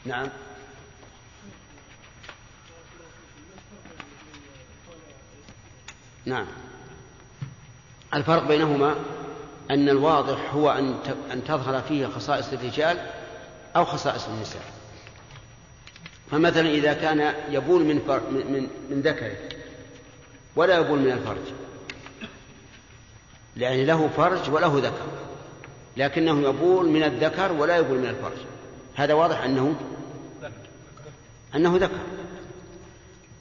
نعم. 0.05 0.27
نعم. 6.25 6.47
الفرق 8.13 8.47
بينهما 8.47 8.95
أن 9.71 9.89
الواضح 9.89 10.53
هو 10.53 10.71
أن 10.71 10.99
أن 11.31 11.43
تظهر 11.43 11.81
فيه 11.81 12.07
خصائص 12.07 12.53
الرجال 12.53 13.11
أو 13.75 13.85
خصائص 13.85 14.27
النساء. 14.27 14.63
فمثلا 16.31 16.69
إذا 16.69 16.93
كان 16.93 17.33
يبول 17.49 17.83
من. 17.83 17.95
من 18.31 18.67
من 18.89 19.01
ذكره 19.01 19.37
ولا 20.55 20.77
يبول 20.77 20.99
من 20.99 21.11
الفرج. 21.11 21.66
يعني 23.57 23.85
له 23.85 24.09
فرج 24.17 24.49
وله 24.49 24.79
ذكر. 24.79 25.05
لكنه 25.97 26.49
يبول 26.49 26.89
من 26.89 27.03
الذكر 27.03 27.51
ولا 27.51 27.77
يبول 27.77 27.97
من 27.97 28.07
الفرج. 28.07 28.37
هذا 28.95 29.13
واضح 29.13 29.43
أنه 29.43 29.75
أنه 31.55 31.77
ذكر. 31.77 31.99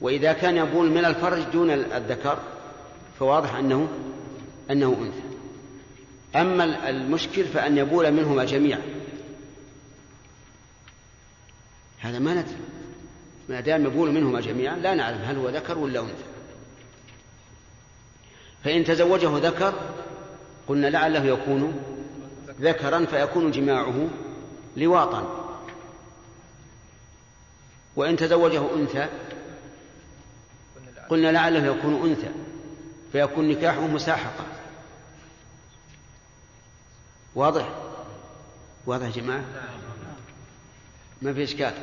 وإذا 0.01 0.33
كان 0.33 0.57
يبول 0.57 0.89
من 0.89 1.05
الفرج 1.05 1.43
دون 1.43 1.71
الذكر 1.71 2.39
فواضح 3.19 3.55
أنه 3.55 3.87
أنه 4.71 4.97
أنثى. 5.01 5.27
أما 6.35 6.89
المشكل 6.89 7.43
فأن 7.43 7.77
يبول 7.77 8.11
منهما 8.11 8.45
جميعا. 8.45 8.81
هذا 11.99 12.19
ما 12.19 12.33
ندري. 12.33 12.57
ما 13.49 13.59
دام 13.59 13.85
يبول 13.85 14.11
منهما 14.11 14.41
جميعا 14.41 14.75
لا 14.75 14.95
نعلم 14.95 15.21
هل 15.21 15.37
هو 15.37 15.49
ذكر 15.49 15.77
ولا 15.77 15.99
أنثى. 15.99 16.23
فإن 18.63 18.83
تزوجه 18.83 19.37
ذكر 19.37 19.73
قلنا 20.67 20.87
لعله 20.87 21.25
يكون 21.25 21.83
ذكرا 22.61 23.05
فيكون 23.05 23.51
جماعة 23.51 24.09
لواطا. 24.77 25.47
وإن 27.95 28.17
تزوجه 28.17 28.75
أنثى 28.75 29.07
قلنا 31.09 31.31
لعله 31.31 31.65
يكون 31.65 32.09
أنثى 32.09 32.29
فيكون 33.11 33.49
نكاحه 33.49 33.87
مساحقة 33.87 34.45
واضح؟ 37.35 37.69
واضح 38.85 39.05
يا 39.05 39.11
جماعة؟ 39.11 39.43
ما 41.21 41.33
في 41.33 41.43
إشكال. 41.43 41.73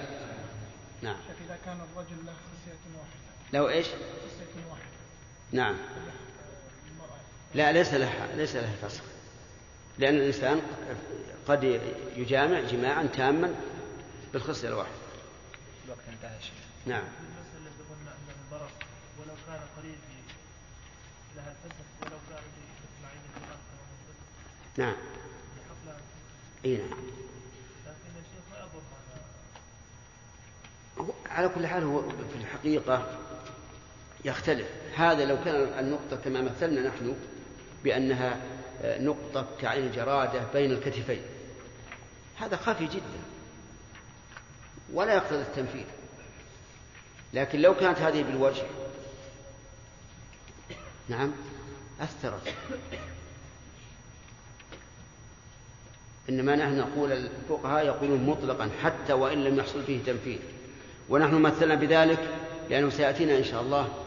نعم. 1.03 1.17
إذا 1.47 1.59
كان 1.65 1.77
الرجل 1.77 2.27
له 2.27 2.33
خصية 2.33 2.99
واحدة. 2.99 3.53
لو 3.53 3.69
إيش؟ 3.69 3.87
خصية 3.87 4.71
واحدة. 4.71 4.85
نعم. 5.53 5.77
لا 7.55 7.73
ليس 7.73 7.95
له 7.95 8.35
ليس 8.37 8.57
له 8.57 8.75
فسخ. 8.83 9.03
لأن 9.99 10.15
الإنسان 10.15 10.63
قد 11.49 11.81
يجامع 12.17 12.61
جماعا 12.61 13.03
تاما 13.03 13.55
بالخصية 14.33 14.69
الواحدة 14.69 14.95
الوقت 15.85 16.01
انتهى 16.09 16.41
شيخ. 16.41 16.53
نعم. 16.87 17.03
المسألة 17.03 17.59
اللي 17.59 17.85
قلنا 17.91 18.11
أن 18.11 18.35
البرص 18.45 18.73
ولو 19.19 19.35
كان 19.47 19.61
قريب 19.79 19.95
لها 21.37 21.55
الفسخ 21.65 21.85
ولو 22.03 22.19
كان 22.31 22.43
بإسماعيل 22.55 23.21
الأخ 23.37 23.59
نعم. 24.79 24.97
لها 25.87 25.97
إي 26.65 26.77
نعم. 26.77 26.99
على 31.27 31.49
كل 31.49 31.67
حال 31.67 31.85
هو 31.85 32.03
في 32.09 32.37
الحقيقة 32.41 33.19
يختلف. 34.25 34.69
هذا 34.97 35.25
لو 35.25 35.45
كان 35.45 35.79
النقطة 35.79 36.17
كما 36.25 36.41
مثلنا 36.41 36.89
نحن 36.89 37.17
بأنها 37.85 38.41
نقطة 38.85 39.47
كعين 39.61 39.87
الجرادة 39.87 40.41
بين 40.53 40.71
الكتفين. 40.71 41.23
هذا 42.37 42.57
خفي 42.57 42.87
جدا. 42.87 43.21
ولا 44.93 45.15
يقتضي 45.15 45.43
التنفيذ. 45.43 45.85
لكن 47.35 47.61
لو 47.61 47.75
كانت 47.75 47.99
هذه 47.99 48.23
بالوجه 48.23 48.63
نعم 51.09 51.33
أثرت. 52.01 52.55
إنما 56.29 56.57
نحن 56.57 56.79
نقول 56.79 57.13
الفقهاء 57.13 57.87
يقولون 57.87 58.25
مطلقا 58.25 58.71
حتى 58.83 59.13
وإن 59.13 59.45
لم 59.45 59.59
يحصل 59.59 59.83
فيه 59.83 60.03
تنفيذ. 60.03 60.39
ونحن 61.09 61.35
مثلنا 61.35 61.75
بذلك 61.75 62.29
لأنه 62.71 62.91
سيأتينا 62.91 63.39
إن 63.39 63.45
شاء 63.45 63.63
الله 63.63 64.04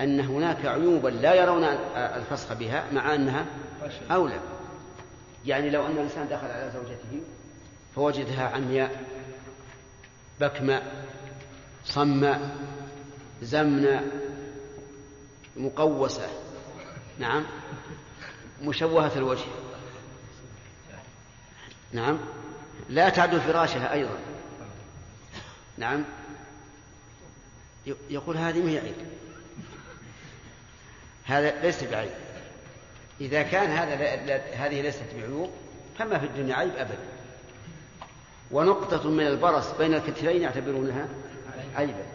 أن 0.00 0.20
هناك 0.20 0.66
عيوبا 0.66 1.08
لا 1.08 1.34
يرون 1.34 1.64
الفسخ 1.96 2.52
بها 2.52 2.84
مع 2.92 3.14
أنها 3.14 3.46
أولى. 4.10 4.40
يعني 5.46 5.70
لو 5.70 5.86
أن 5.86 5.92
الإنسان 5.92 6.28
دخل 6.28 6.46
على 6.46 6.70
زوجته 6.74 7.22
فوجدها 7.94 8.48
عمياء 8.48 9.02
بكماء 10.40 11.06
صماء 11.84 12.56
زمناء 13.42 14.04
مقوسة. 15.56 16.28
نعم. 17.18 17.44
مشوهة 18.62 19.12
الوجه. 19.16 19.48
نعم. 21.92 22.18
لا 22.88 23.08
تعدل 23.08 23.40
فراشها 23.40 23.92
أيضا. 23.92 24.18
نعم. 25.78 26.04
يقول 28.10 28.36
هذه 28.36 28.62
ما 28.62 28.70
هي 28.70 28.78
عيب. 28.78 28.94
هذا 31.28 31.60
ليس 31.62 31.84
بعيب. 31.84 32.10
إذا 33.20 33.42
كان 33.42 33.70
هذا 33.70 33.94
هذه 34.54 34.80
ليست 34.80 35.04
بعيوب 35.16 35.50
فما 35.98 36.18
في 36.18 36.26
الدنيا 36.26 36.54
عيب 36.54 36.76
أبدا. 36.76 36.98
ونقطة 38.50 39.10
من 39.10 39.26
البرص 39.26 39.70
بين 39.78 39.94
الكتفين 39.94 40.42
يعتبرونها 40.42 41.08
عيبا. 41.74 42.06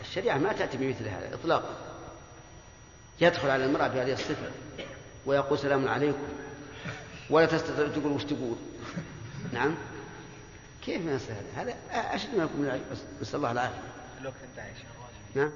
الشريعة 0.00 0.38
ما 0.38 0.52
تأتي 0.52 0.76
بمثل 0.76 1.08
هذا 1.08 1.34
إطلاقا. 1.34 1.76
يدخل 3.20 3.50
على 3.50 3.64
المرأة 3.64 3.88
بهذه 3.88 4.12
الصفة 4.12 4.50
ويقول 5.26 5.58
سلام 5.58 5.88
عليكم. 5.88 6.28
ولا 7.30 7.46
تستطيع 7.46 7.88
تقول 7.88 8.12
وش 8.12 8.24
تقول. 8.24 8.56
نعم؟ 9.52 9.74
كيف 10.84 11.04
ما 11.04 11.18
هذا؟ 11.28 11.44
هذا 11.56 11.74
أشد 11.90 12.34
ما 12.36 12.44
يكون 12.44 12.66
العيب 12.66 12.82
نسأل 13.20 13.36
الله 13.36 13.52
العافية. 13.52 13.78
الوقت 14.20 14.34
انتهى 14.50 14.72
نعم؟ 15.34 15.52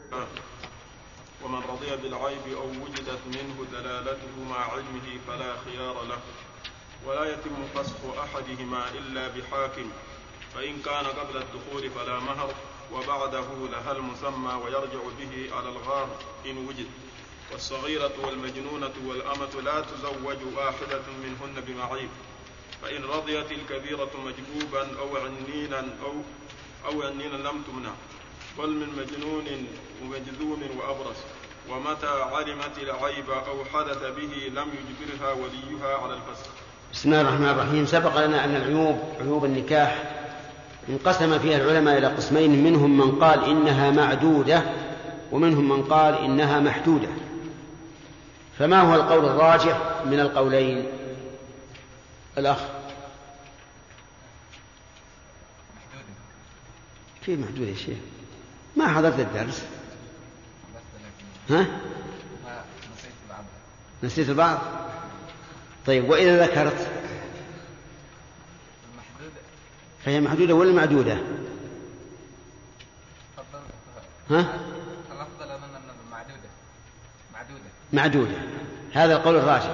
ومن 1.44 1.62
رضي 1.68 1.96
بالعيب 1.96 2.56
أو 2.56 2.68
وجدت 2.68 3.20
منه 3.26 3.66
دلالته 3.72 4.44
مع 4.50 4.72
علمه 4.72 5.20
فلا 5.26 5.54
خيار 5.64 6.02
له. 6.02 6.20
ولا 7.06 7.32
يتم 7.32 7.56
فسخ 7.74 8.00
أحدهما 8.18 8.90
إلا 8.90 9.28
بحاكم. 9.28 9.90
فإن 10.54 10.82
كان 10.82 11.06
قبل 11.06 11.36
الدخول 11.36 11.90
فلا 11.90 12.18
مهر 12.20 12.54
وبعده 12.92 13.46
لها 13.72 13.92
المسمى 13.92 14.54
ويرجع 14.64 15.00
به 15.18 15.56
على 15.56 15.68
الغار 15.68 16.08
إن 16.46 16.66
وجد. 16.68 16.86
والصغيرة 17.52 18.12
والمجنونة 18.24 18.94
والأمة 19.06 19.60
لا 19.64 19.80
تزوج 19.80 20.38
واحدة 20.56 21.02
منهن 21.22 21.60
بمعيب. 21.66 22.10
فإن 22.82 23.04
رضيت 23.04 23.52
الكبيرة 23.52 24.10
مجبوبا 24.26 24.98
أو 24.98 25.16
عنينا 25.16 25.88
أو 26.02 26.14
أو 26.84 27.02
عنينا 27.02 27.36
لم 27.36 27.62
تمنع. 27.62 27.94
بل 28.58 28.70
من 28.70 28.88
مجنون 28.88 29.66
ومجذوم 30.02 30.62
وأبرص. 30.78 31.16
ومتى 31.70 32.06
علمت 32.06 32.78
العيب 32.78 33.30
أو 33.30 33.64
حدث 33.64 34.02
به 34.02 34.52
لم 34.60 34.68
يجبرها 34.68 35.32
وليها 35.32 35.96
على 35.96 36.14
الفسخ 36.14 36.50
بسم 36.92 37.12
الله 37.12 37.20
الرحمن 37.20 37.48
الرحيم. 37.48 37.86
سبق 37.86 38.26
لنا 38.26 38.44
أن 38.44 38.56
العيوب 38.56 38.98
عيوب 39.20 39.44
النكاح 39.44 40.02
انقسم 40.88 41.38
فيها 41.38 41.56
العلماء 41.56 41.98
إلى 41.98 42.06
قسمين 42.06 42.64
منهم 42.64 42.98
من 42.98 43.18
قال 43.18 43.44
إنها 43.44 43.90
معدودة 43.90 44.62
ومنهم 45.32 45.68
من 45.68 45.82
قال 45.82 46.14
إنها 46.14 46.60
محدودة. 46.60 47.08
فما 48.58 48.80
هو 48.80 48.94
القول 48.94 49.24
الراجح 49.24 49.80
من 50.04 50.20
القولين؟ 50.20 50.86
الأخ. 52.38 52.58
كيف 57.26 57.38
محدودة 57.38 57.70
يا 57.70 57.76
شيخ. 57.76 57.98
ما 58.76 58.88
حضرت 58.88 59.20
الدرس؟ 59.20 59.64
ها؟ 61.50 61.66
نسيت 62.92 63.12
بعض 63.30 63.44
نسيت 64.02 64.28
البعض؟ 64.28 64.58
طيب 65.86 66.08
وإذا 66.10 66.46
ذكرت؟ 66.46 66.88
فهي 70.04 70.20
محدودة 70.20 70.54
ولا 70.54 70.72
معدودة؟ 70.72 71.18
ها؟ 74.30 74.40
الأفضل 75.12 75.50
أظن 75.50 75.70
معدودة. 76.10 76.48
معدودة 77.34 77.70
معدودة 77.92 78.36
هذا 78.92 79.16
القول 79.16 79.36
الراجح 79.36 79.70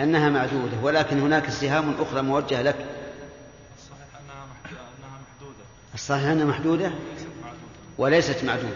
أنها 0.00 0.28
معدودة 0.30 0.76
ولكن 0.82 1.20
هناك 1.20 1.50
سهام 1.50 1.94
أخرى 2.00 2.22
موجهة 2.22 2.62
لك. 2.62 2.86
الصحيح 3.78 4.06
أنها 4.24 4.46
محد- 4.46 4.76
أنها 4.98 5.18
محدودة. 5.32 5.64
الصحيح 5.94 6.24
أنها 6.30 6.44
محدودة؟ 6.44 6.92
وليست 8.00 8.44
معدودة. 8.44 8.74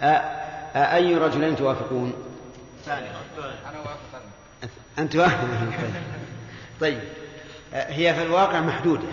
أ- 0.00 0.76
أي 0.76 1.14
رجلين 1.14 1.56
توافقون؟ 1.56 2.12
أنا 3.68 3.78
وافق. 3.80 4.20
أنت 4.98 5.16
واحد 5.16 5.46
طيب. 6.80 7.00
هي 7.72 8.14
في 8.14 8.22
الواقع 8.22 8.60
محدودة. 8.60 9.08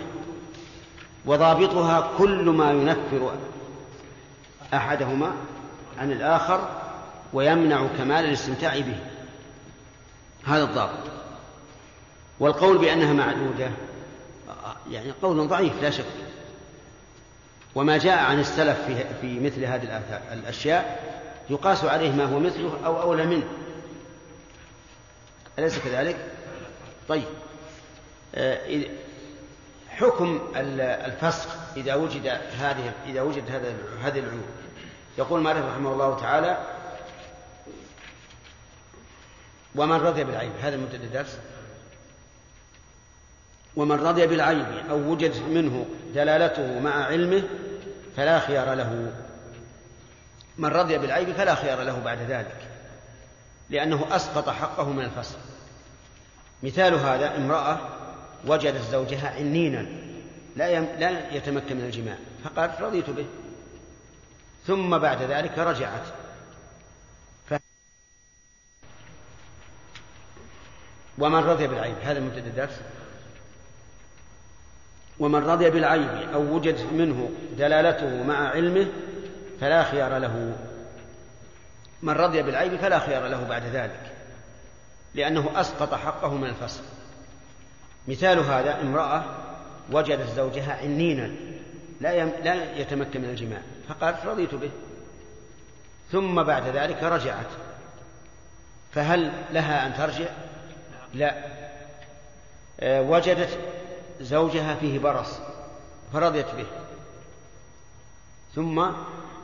وضابطها 1.26 2.10
كل 2.18 2.44
ما 2.50 2.70
ينفر 2.70 3.32
أحدهما 4.74 5.32
عن 5.98 6.12
الآخر 6.12 6.68
ويمنع 7.32 7.86
كمال 7.98 8.24
الاستمتاع 8.24 8.78
به. 8.78 8.98
هذا 10.46 10.64
الضابط. 10.64 11.08
والقول 12.40 12.78
بأنها 12.78 13.12
معدودة 13.12 13.70
يعني 14.90 15.12
قول 15.22 15.48
ضعيف 15.48 15.82
لا 15.82 15.90
شك. 15.90 16.04
وما 17.74 17.98
جاء 17.98 18.18
عن 18.18 18.40
السلف 18.40 18.78
في, 18.86 19.04
في 19.20 19.40
مثل 19.40 19.64
هذه 19.64 20.02
الأشياء 20.32 21.08
يقاس 21.50 21.84
عليه 21.84 22.10
ما 22.12 22.24
هو 22.24 22.38
مثله 22.38 22.78
أو 22.86 23.02
أولى 23.02 23.26
منه. 23.26 23.44
أليس 25.58 25.78
كذلك؟ 25.78 26.16
طيب. 27.08 27.24
آه، 28.34 28.84
حكم 29.88 30.40
ال- 30.56 30.80
الفسخ 30.80 31.48
إذا 31.76 31.94
وجد 31.94 32.26
هذه 32.60 32.92
إذا 33.06 33.22
وجد 33.22 33.50
هذا 33.50 33.74
هذه 34.02 34.18
العيوب. 34.18 34.46
يقول 35.18 35.40
مالك 35.40 35.64
رحمه 35.64 35.92
الله 35.92 36.20
تعالى 36.20 36.58
ومن 39.74 39.96
رضي 39.96 40.24
بالعيب. 40.24 40.52
هذا 40.62 40.76
مبتدا 40.76 41.04
الدرس 41.04 41.38
ومن 43.78 43.96
رضي 43.96 44.26
بالعيب 44.26 44.66
أو 44.90 44.96
وجدت 44.96 45.42
منه 45.42 45.86
دلالته 46.14 46.80
مع 46.80 47.04
علمه 47.04 47.42
فلا 48.16 48.40
خيار 48.40 48.74
له. 48.74 49.12
من 50.58 50.68
رضي 50.68 50.98
بالعيب 50.98 51.32
فلا 51.32 51.54
خيار 51.54 51.82
له 51.82 52.00
بعد 52.04 52.18
ذلك 52.18 52.68
لأنه 53.70 54.06
أسقط 54.10 54.48
حقه 54.48 54.92
من 54.92 55.04
الفسق. 55.04 55.38
مثال 56.62 56.94
هذا 56.94 57.36
امرأة 57.36 57.78
وجدت 58.46 58.90
زوجها 58.90 59.34
عنينا 59.36 59.86
لا 60.56 60.80
لا 60.80 61.34
يتمكن 61.34 61.76
من 61.76 61.84
الجماع 61.84 62.16
فقالت 62.44 62.80
رضيت 62.80 63.10
به. 63.10 63.26
ثم 64.66 64.98
بعد 64.98 65.22
ذلك 65.22 65.58
رجعت. 65.58 66.06
ف... 67.50 67.54
ومن 71.18 71.38
رضي 71.38 71.66
بالعيب 71.66 71.96
هذا 72.02 72.20
مبتدأ 72.20 72.46
الدرس. 72.46 72.80
ومن 75.20 75.44
رضي 75.44 75.70
بالعيب 75.70 76.32
أو 76.34 76.54
وجدت 76.54 76.86
منه 76.92 77.30
دلالته 77.58 78.22
مع 78.22 78.48
علمه 78.48 78.86
فلا 79.60 79.84
خيار 79.84 80.18
له 80.18 80.56
من 82.02 82.12
رضي 82.12 82.42
بالعيب 82.42 82.76
فلا 82.76 82.98
خيار 82.98 83.26
له 83.26 83.44
بعد 83.48 83.62
ذلك 83.64 84.12
لأنه 85.14 85.60
أسقط 85.60 85.94
حقه 85.94 86.34
من 86.34 86.48
الفسق 86.48 86.82
مثال 88.08 88.38
هذا 88.38 88.80
امرأة 88.80 89.24
وجدت 89.92 90.36
زوجها 90.36 90.78
عنينا 90.82 91.30
لا. 92.00 92.24
لا 92.24 92.78
يتمكن 92.80 93.20
من 93.20 93.30
الجماع 93.30 93.60
فقالت 93.88 94.26
رضيت 94.26 94.54
به 94.54 94.70
ثم 96.12 96.42
بعد 96.42 96.76
ذلك 96.76 97.02
رجعت 97.02 97.46
فهل 98.92 99.32
لها 99.52 99.86
أن 99.86 99.94
ترجع؟ 99.94 100.28
لا 101.14 101.34
آه، 102.80 103.02
وجدت 103.02 103.58
زوجها 104.20 104.74
فيه 104.74 104.98
برص 104.98 105.38
فرضيت 106.12 106.46
به. 106.46 106.66
ثم 108.54 108.86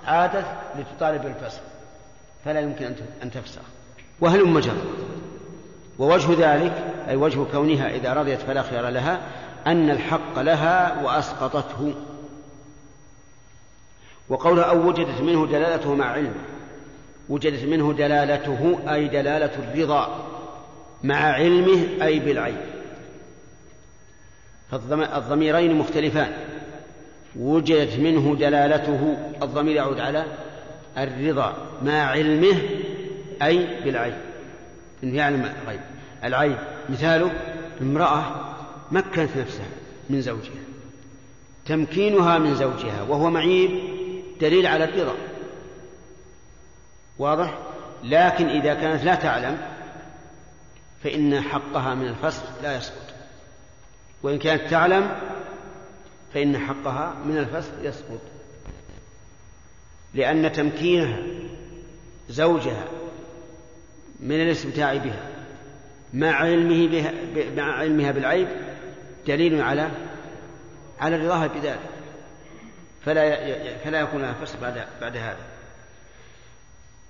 عادت 0.06 0.46
لتطالب 0.78 1.22
بالفسخ 1.22 1.60
فلا 2.44 2.60
يمكن 2.60 2.94
أن- 3.22 3.34
تفسخ. 3.34 3.62
وهل 4.20 4.48
مجرد 4.48 4.84
ووجه 5.98 6.54
ذلك 6.54 6.84
أي 7.08 7.16
وجه 7.16 7.44
كونها 7.52 7.90
إذا 7.90 8.12
رضيت 8.12 8.40
فلا 8.40 8.62
خيار 8.62 8.88
لها 8.88 9.20
أن 9.66 9.90
الحق 9.90 10.38
لها 10.38 11.02
وأسقطته. 11.02 11.94
وقولها 14.28 14.64
أو 14.64 14.88
وجدت 14.88 15.20
منه 15.20 15.46
دلالته 15.46 15.94
مع 15.94 16.04
علمه 16.04 16.44
وجدت 17.28 17.64
منه 17.64 17.92
دلالته 17.92 18.78
أي 18.88 19.08
دلالة 19.08 19.50
الرضا 19.58 20.24
مع 21.02 21.16
علمه 21.16 22.04
أي 22.04 22.18
بالعين. 22.18 22.73
فالضميرين 24.74 25.74
مختلفان. 25.74 26.32
وجدت 27.36 27.98
منه 27.98 28.36
دلالته 28.36 29.16
الضمير 29.42 29.76
يعود 29.76 30.00
على 30.00 30.24
الرضا 30.98 31.56
مع 31.82 31.92
علمه 31.92 32.56
أي 33.42 33.82
بالعين. 33.84 34.16
إنه 35.04 35.16
يعلم 35.16 35.52
الغيب 35.62 35.80
العيب 36.24 36.56
مثاله 36.88 37.30
امرأة 37.80 38.24
مكنت 38.90 39.36
نفسها 39.36 39.66
من 40.10 40.20
زوجها. 40.20 40.64
تمكينها 41.66 42.38
من 42.38 42.54
زوجها 42.54 43.02
وهو 43.08 43.30
معيب 43.30 43.70
دليل 44.40 44.66
على 44.66 44.84
الرضا. 44.84 45.14
واضح؟ 47.18 47.58
لكن 48.04 48.48
إذا 48.48 48.74
كانت 48.74 49.04
لا 49.04 49.14
تعلم 49.14 49.58
فإن 51.04 51.40
حقها 51.40 51.94
من 51.94 52.08
الفسخ 52.08 52.42
لا 52.62 52.76
يسقط 52.76 53.03
وإن 54.24 54.38
كانت 54.38 54.70
تعلم 54.70 55.16
فإن 56.34 56.58
حقها 56.58 57.14
من 57.24 57.38
الفسخ 57.38 57.72
يسقط. 57.82 58.20
لأن 60.14 60.52
تمكينها 60.52 61.18
زوجها 62.28 62.84
من 64.20 64.40
الاستمتاع 64.40 64.96
بها 64.96 65.28
مع 66.14 66.32
علمه 66.32 66.88
بها 66.88 67.12
مع 67.56 67.72
علمها 67.72 68.10
بالعيب 68.12 68.48
دليل 69.26 69.62
على 69.62 69.90
على 71.00 71.16
رضاها 71.16 71.46
بذلك. 71.46 71.80
فلا 73.04 73.54
فلا 73.78 74.00
يكون 74.00 74.22
لها 74.22 74.32
فسق 74.32 74.60
بعد 74.60 74.86
بعد 75.00 75.16
هذا. 75.16 75.44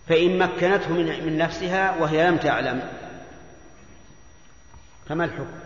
فإن 0.09 0.39
مكنته 0.39 0.93
من 0.93 1.27
من 1.27 1.39
نفسها 1.39 1.97
وهي 2.01 2.31
لم 2.31 2.37
تعلم 2.37 2.89
فما 5.09 5.25
الحكم؟ 5.25 5.64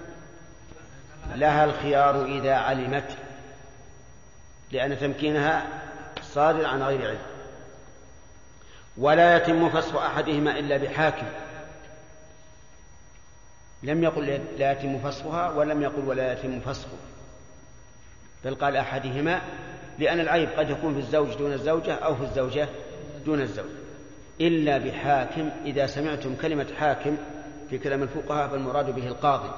لها 1.34 1.64
الخيار 1.64 2.24
إذا 2.24 2.54
علمت 2.54 3.16
لأن 4.72 4.98
تمكينها 4.98 5.66
صادر 6.22 6.66
عن 6.66 6.82
غير 6.82 7.08
علم. 7.08 7.18
ولا 8.98 9.36
يتم 9.36 9.70
فسخ 9.70 9.96
أحدهما 9.96 10.58
إلا 10.58 10.76
بحاكم. 10.76 11.26
لم 13.82 14.02
يقل 14.02 14.40
لا 14.58 14.72
يتم 14.72 14.98
فسخها 14.98 15.50
ولم 15.50 15.82
يقل 15.82 16.04
ولا 16.04 16.32
يتم 16.32 16.60
فسخه 16.60 16.96
بل 18.44 18.54
قال 18.54 18.76
أحدهما 18.76 19.40
لأن 19.98 20.20
العيب 20.20 20.48
قد 20.56 20.70
يكون 20.70 20.94
في 20.94 21.00
الزوج 21.00 21.34
دون 21.34 21.52
الزوجة 21.52 21.94
أو 21.94 22.16
في 22.16 22.22
الزوجة 22.22 22.68
دون 23.26 23.40
الزوج. 23.40 23.70
إلا 24.40 24.78
بحاكم 24.78 25.50
إذا 25.64 25.86
سمعتم 25.86 26.36
كلمة 26.42 26.66
حاكم 26.78 27.16
في 27.70 27.78
كلام 27.78 28.02
الفقهاء 28.02 28.48
فالمراد 28.48 28.94
به 28.94 29.06
القاضي. 29.06 29.50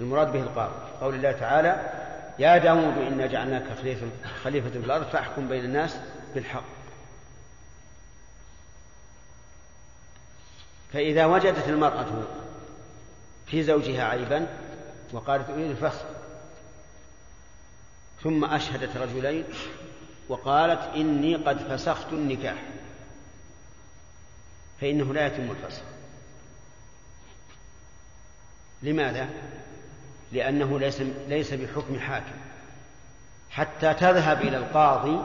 المراد 0.00 0.32
به 0.32 0.40
القاضي. 0.40 0.74
قول 1.00 1.14
الله 1.14 1.32
تعالى 1.32 1.92
يا 2.38 2.58
داود 2.58 2.98
إنا 2.98 3.26
جعلناك 3.26 3.78
خليفة, 3.78 4.06
خليفة 4.44 4.70
في 4.70 4.76
الأرض 4.76 5.06
فاحكم 5.06 5.48
بين 5.48 5.64
الناس 5.64 5.96
بالحق. 6.34 6.64
فإذا 10.92 11.26
وجدت 11.26 11.68
المرأة 11.68 12.06
في 13.46 13.62
زوجها 13.62 14.04
عيبا 14.04 14.46
وقالت 15.12 15.50
أريد 15.50 15.70
الفسخ 15.70 16.04
ثم 18.22 18.44
أشهدت 18.44 18.96
رجلين 18.96 19.44
وقالت 20.28 20.80
إني 20.96 21.36
قد 21.36 21.58
فسخت 21.58 22.12
النكاح. 22.12 22.62
فإنه 24.80 25.14
لا 25.14 25.26
يتم 25.26 25.50
الفسخ 25.50 25.82
لماذا؟ 28.82 29.28
لأنه 30.32 30.78
ليس 30.78 31.00
ليس 31.28 31.54
بحكم 31.54 32.00
حاكم 32.00 32.36
حتى 33.50 33.94
تذهب 33.94 34.40
إلى 34.40 34.56
القاضي 34.56 35.18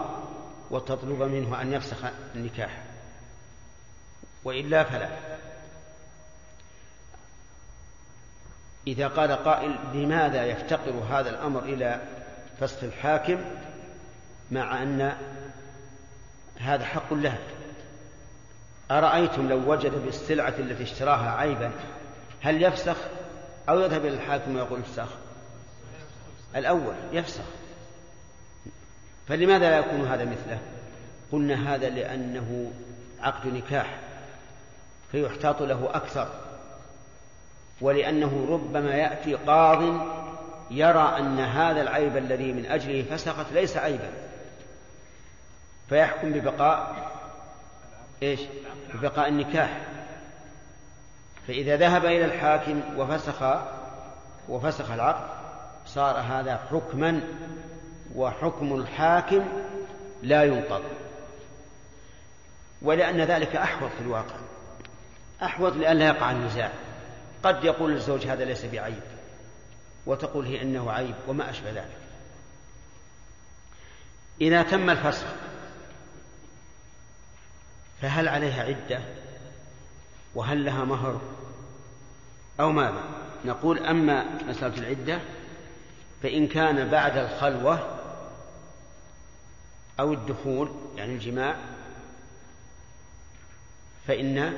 وتطلب 0.72 1.22
منه 1.22 1.62
أن 1.62 1.74
يفسخ 1.74 1.98
النكاح 2.36 2.84
وإلا 4.44 4.84
فلا. 4.84 5.10
إذا 8.88 9.08
قال 9.08 9.32
قائل 9.32 9.76
لماذا 9.94 10.46
يفتقر 10.46 10.92
هذا 10.92 11.30
الأمر 11.30 11.64
إلى 11.64 12.02
فسخ 12.60 12.84
الحاكم 12.84 13.42
مع 14.52 14.84
أن 14.84 15.18
هذا 16.60 16.86
حق 16.86 17.14
له؟ 17.14 17.38
أرأيتم 18.92 19.50
لو 19.50 19.72
وجد 19.72 20.06
بالسلعة 20.06 20.54
التي 20.60 20.84
اشتراها 20.84 21.32
عيبا 21.32 21.72
هل 22.42 22.64
يفسخ؟ 22.64 22.98
أو 23.70 23.80
يذهب 23.80 24.06
إلى 24.06 24.14
الحاكم 24.14 24.56
ويقول 24.56 24.80
افسخ. 24.80 25.10
الأول 26.56 26.94
يفسخ. 27.12 27.44
فلماذا 29.28 29.70
لا 29.70 29.78
يكون 29.80 30.08
هذا 30.08 30.26
مثله؟ 30.26 30.60
قلنا 31.32 31.76
هذا 31.76 31.90
لأنه 31.90 32.72
عقد 33.22 33.48
نكاح 33.48 34.00
فيحتاط 35.12 35.62
له 35.62 35.90
أكثر. 35.94 36.28
ولأنه 37.82 38.48
ربما 38.50 38.96
يأتي 38.96 39.36
قاض 39.36 39.82
يرى 40.72 41.16
أن 41.18 41.40
هذا 41.40 41.82
العيب 41.82 42.18
الذي 42.18 42.54
من 42.54 42.66
أجله 42.66 43.04
فسخت 43.12 43.46
ليس 43.54 43.78
عيبا. 43.78 44.12
فيحكم 45.90 46.34
ببقاء 46.34 46.96
إيش؟ 48.24 48.40
ببقاء 48.94 49.28
النكاح. 49.28 49.82
فإذا 51.50 51.78
ذهب 51.78 52.06
إلى 52.06 52.26
الحاكم 52.26 52.82
وفسخ 52.98 53.44
وفسخ 54.50 54.92
العقد 54.92 55.30
صار 55.86 56.20
هذا 56.20 56.58
حكما 56.72 57.22
وحكم 58.16 58.76
الحاكم 58.76 59.48
لا 60.22 60.44
ينقض. 60.44 60.84
ولأن 62.82 63.22
ذلك 63.22 63.56
أحوط 63.56 63.92
في 63.92 64.02
الواقع. 64.02 64.36
أحوط 65.44 65.74
لئلا 65.74 66.08
يقع 66.08 66.32
النزاع. 66.32 66.72
قد 67.44 67.64
يقول 67.64 67.94
الزوج 67.94 68.28
هذا 68.28 68.46
ليس 68.46 68.66
بعيب 68.66 69.04
وتقول 70.06 70.46
هي 70.46 70.62
إنه 70.62 70.92
عيب 70.92 71.16
وما 71.28 71.50
أشبه 71.50 71.70
ذلك. 71.70 71.98
إذا 74.42 74.64
تم 74.64 74.90
الفسخ 74.90 75.28
فهل 78.02 78.28
عليها 78.28 78.64
عدة؟ 78.64 79.00
وهل 80.36 80.66
لها 80.66 80.86
مهر؟ 80.86 81.39
أو 82.60 82.72
ماذا؟ 82.72 83.04
نقول 83.46 83.86
أما 83.86 84.26
مسألة 84.48 84.78
العدة 84.78 85.20
فإن 86.24 86.48
كان 86.48 86.90
بعد 86.90 87.18
الخلوة 87.18 88.00
أو 90.00 90.14
الدخول 90.14 90.72
يعني 90.98 91.14
الجماع 91.14 91.56
فإن 94.08 94.54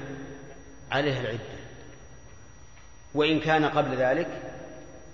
عليها 0.91 1.21
العدة. 1.21 1.61
وإن 3.13 3.39
كان 3.39 3.65
قبل 3.65 3.95
ذلك 3.95 4.27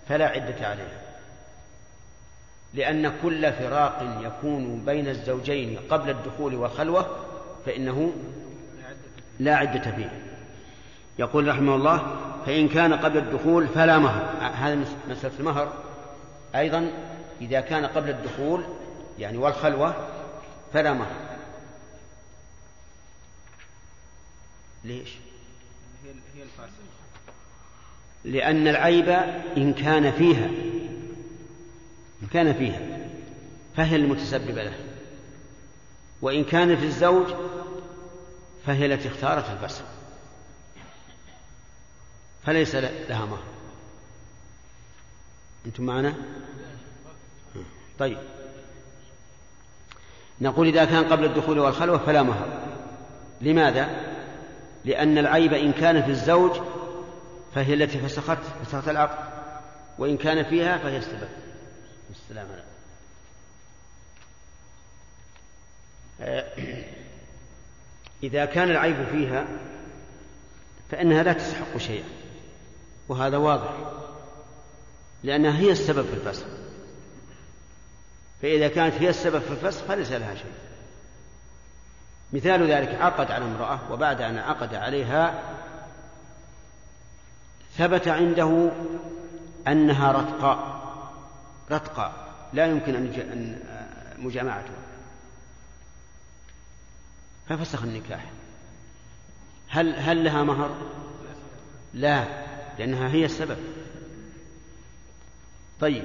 فلا 0.07 0.27
عدة 0.27 0.67
عليها 0.67 1.01
لأن 2.73 3.13
كل 3.23 3.53
فراق 3.53 4.19
يكون 4.21 4.85
بين 4.85 5.07
الزوجين 5.07 5.79
قبل 5.89 6.09
الدخول 6.09 6.55
والخلوة 6.55 7.25
فإنه 7.65 8.13
لا 9.39 9.55
عدة 9.55 9.91
فيه. 9.91 10.11
يقول 11.19 11.47
رحمه 11.47 11.75
الله 11.75 12.26
فإن 12.47 12.69
كان 12.69 12.93
قبل 12.93 13.17
الدخول 13.17 13.67
فلا 13.67 13.99
مهر. 13.99 14.51
هذا 14.55 14.75
مسألة 15.09 15.39
المهر. 15.39 15.73
أيضا 16.55 16.91
إذا 17.41 17.61
كان 17.61 17.85
قبل 17.85 18.09
الدخول 18.09 18.63
يعني 19.19 19.37
والخلوة 19.37 20.07
فلا 20.73 20.93
مهر. 20.93 21.15
ليش؟ 24.83 25.09
هي 26.35 26.43
لأن 28.23 28.67
العيب 28.67 29.09
إن 29.57 29.73
كان 29.73 30.11
فيها 30.11 30.45
إن 32.21 32.27
كان 32.33 32.53
فيها 32.53 32.79
فهي 33.77 33.95
المتسببة 33.95 34.63
له. 34.63 34.77
وإن 36.21 36.43
كان 36.43 36.75
في 36.75 36.85
الزوج 36.85 37.27
فهي 38.65 38.85
التي 38.85 39.07
اختارت 39.07 39.45
الفسق 39.49 39.96
فليس 42.45 42.75
لها 42.75 43.25
مهر. 43.25 43.43
أنتم 45.65 45.83
معنا؟ 45.83 46.13
طيب. 47.99 48.17
نقول 50.41 50.67
إذا 50.67 50.85
كان 50.85 51.03
قبل 51.03 51.25
الدخول 51.25 51.59
والخلوة 51.59 51.97
فلا 51.97 52.23
مهر. 52.23 52.59
لماذا؟ 53.41 53.89
لأن 54.85 55.17
العيب 55.17 55.53
إن 55.53 55.73
كان 55.73 56.03
في 56.03 56.11
الزوج 56.11 56.51
فهي 57.55 57.73
التي 57.73 57.99
فسخت 57.99 58.37
فسخت 58.63 58.89
العقد 58.89 59.29
وإن 59.97 60.17
كان 60.17 60.43
فيها 60.43 60.77
فهي 60.77 60.97
السبب 60.97 61.29
السلام 62.11 62.47
عليكم. 62.51 62.67
إذا 68.23 68.45
كان 68.45 68.71
العيب 68.71 69.05
فيها 69.11 69.47
فإنها 70.91 71.23
لا 71.23 71.33
تستحق 71.33 71.77
شيئا. 71.77 72.05
وهذا 73.09 73.37
واضح. 73.37 73.71
لأنها 75.23 75.59
هي 75.59 75.71
السبب 75.71 76.05
في 76.05 76.13
الفسخ. 76.13 76.45
فإذا 78.41 78.67
كانت 78.67 78.95
هي 78.95 79.09
السبب 79.09 79.39
في 79.39 79.51
الفسخ 79.51 79.83
فليس 79.83 80.11
لها 80.11 80.35
شيء. 80.35 80.53
مثال 82.33 82.71
ذلك 82.71 83.01
عقد 83.01 83.31
على 83.31 83.45
امرأة 83.45 83.91
وبعد 83.91 84.21
أن 84.21 84.37
عقد 84.37 84.75
عليها 84.75 85.43
ثبت 87.77 88.07
عنده 88.07 88.71
أنها 89.67 90.11
رتقاء. 90.11 90.87
رتقاء. 91.71 92.27
لا 92.53 92.65
يمكن 92.65 92.95
أن 92.95 93.59
مجامعتها 94.17 94.77
ففسخ 97.49 97.83
النكاح. 97.83 98.25
هل 99.69 99.95
هل 99.95 100.23
لها 100.23 100.43
مهر؟ 100.43 100.75
لا. 101.93 102.46
لأنها 102.79 103.09
هي 103.09 103.25
السبب. 103.25 103.57
طيب. 105.81 106.03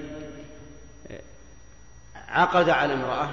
عقد 2.15 2.69
على 2.69 2.95
امرأة 2.95 3.31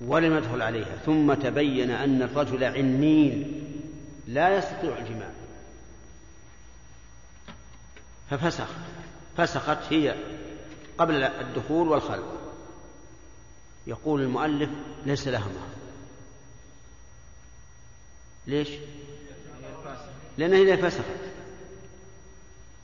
ولم 0.00 0.36
يدخل 0.36 0.62
عليها 0.62 0.96
ثم 1.06 1.34
تبين 1.34 1.90
أن 1.90 2.22
الرجل 2.22 2.64
عنين 2.64 3.62
لا 4.26 4.58
يستطيع 4.58 4.98
الجماع. 4.98 5.30
ففسخ. 8.30 8.68
فسخت 9.36 9.92
هي 9.92 10.14
قبل 10.98 11.22
الدخول 11.22 11.88
والخلوة. 11.88 12.36
يقول 13.86 14.22
المؤلف 14.22 14.70
ليس 15.06 15.28
لها 15.28 15.46
مهر 15.46 15.70
ليش؟ 18.46 18.68
لأنها 20.38 20.58
إذا 20.58 20.88
فسخت. 20.88 21.29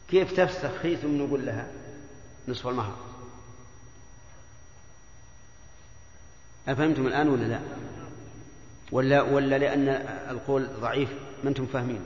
كيف 0.09 0.33
تفسخ 0.33 0.97
ثم 1.03 1.19
نقول 1.19 1.47
لها 1.47 1.67
نصف 2.49 2.67
المهر 2.67 2.97
أفهمتم 6.69 7.07
الآن 7.07 7.29
ولا 7.29 7.45
لا 7.45 7.61
ولا 8.93 9.23
ولا 9.23 9.59
لأن 9.59 9.89
القول 10.31 10.69
ضعيف 10.81 11.09
ما 11.45 11.51
أنتم 11.51 11.67
فاهمين 11.67 12.01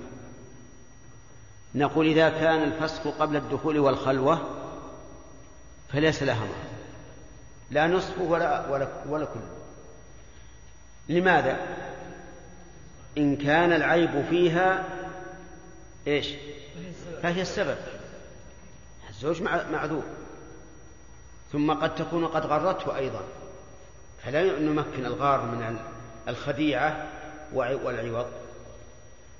نقول 1.74 2.06
إذا 2.06 2.28
كان 2.28 2.62
الفسق 2.62 3.08
قبل 3.18 3.36
الدخول 3.36 3.78
والخلوة 3.78 4.40
فليس 5.92 6.22
لها 6.22 6.44
مهر 6.44 6.70
لا 7.70 7.86
نصف 7.86 8.20
ولا 8.20 8.68
ولا 8.70 8.88
ولا 9.08 9.24
كل 9.24 9.40
لماذا؟ 11.08 11.56
إن 13.18 13.36
كان 13.36 13.72
العيب 13.72 14.24
فيها 14.30 14.84
إيش؟ 16.06 16.34
فهي 17.22 17.42
السبب. 17.42 17.76
الزوج 19.10 19.42
معذور 19.42 20.04
ثم 21.52 21.72
قد 21.72 21.94
تكون 21.94 22.26
قد 22.26 22.46
غرته 22.46 22.96
أيضا. 22.96 23.22
فلا 24.24 24.58
نمكن 24.58 25.06
الغار 25.06 25.44
من 25.44 25.78
الخديعة 26.28 27.06
والعوض. 27.52 28.26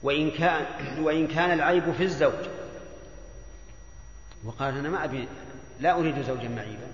وإن 0.03 0.31
كان 0.31 0.66
وإن 1.03 1.26
كان 1.26 1.51
العيب 1.51 1.93
في 1.93 2.03
الزوج. 2.03 2.49
وقال 4.45 4.78
أنا 4.78 4.89
ما 4.89 5.05
أبي 5.05 5.28
لا 5.81 5.99
أريد 5.99 6.22
زوجا 6.22 6.49
معيبا. 6.49 6.87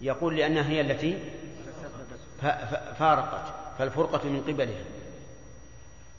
يقول 0.00 0.36
لأنها 0.36 0.68
هي 0.68 0.80
التي 0.80 1.18
فارقت 2.98 3.54
فالفرقة 3.78 4.28
من 4.28 4.40
قبلها. 4.40 4.84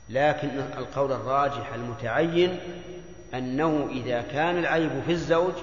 لكن 0.10 0.50
القول 0.60 1.12
الراجح 1.12 1.74
المتعين 1.74 2.60
أنه 3.34 3.88
إذا 3.92 4.22
كان 4.22 4.58
العيب 4.58 5.02
في 5.06 5.12
الزوج 5.12 5.54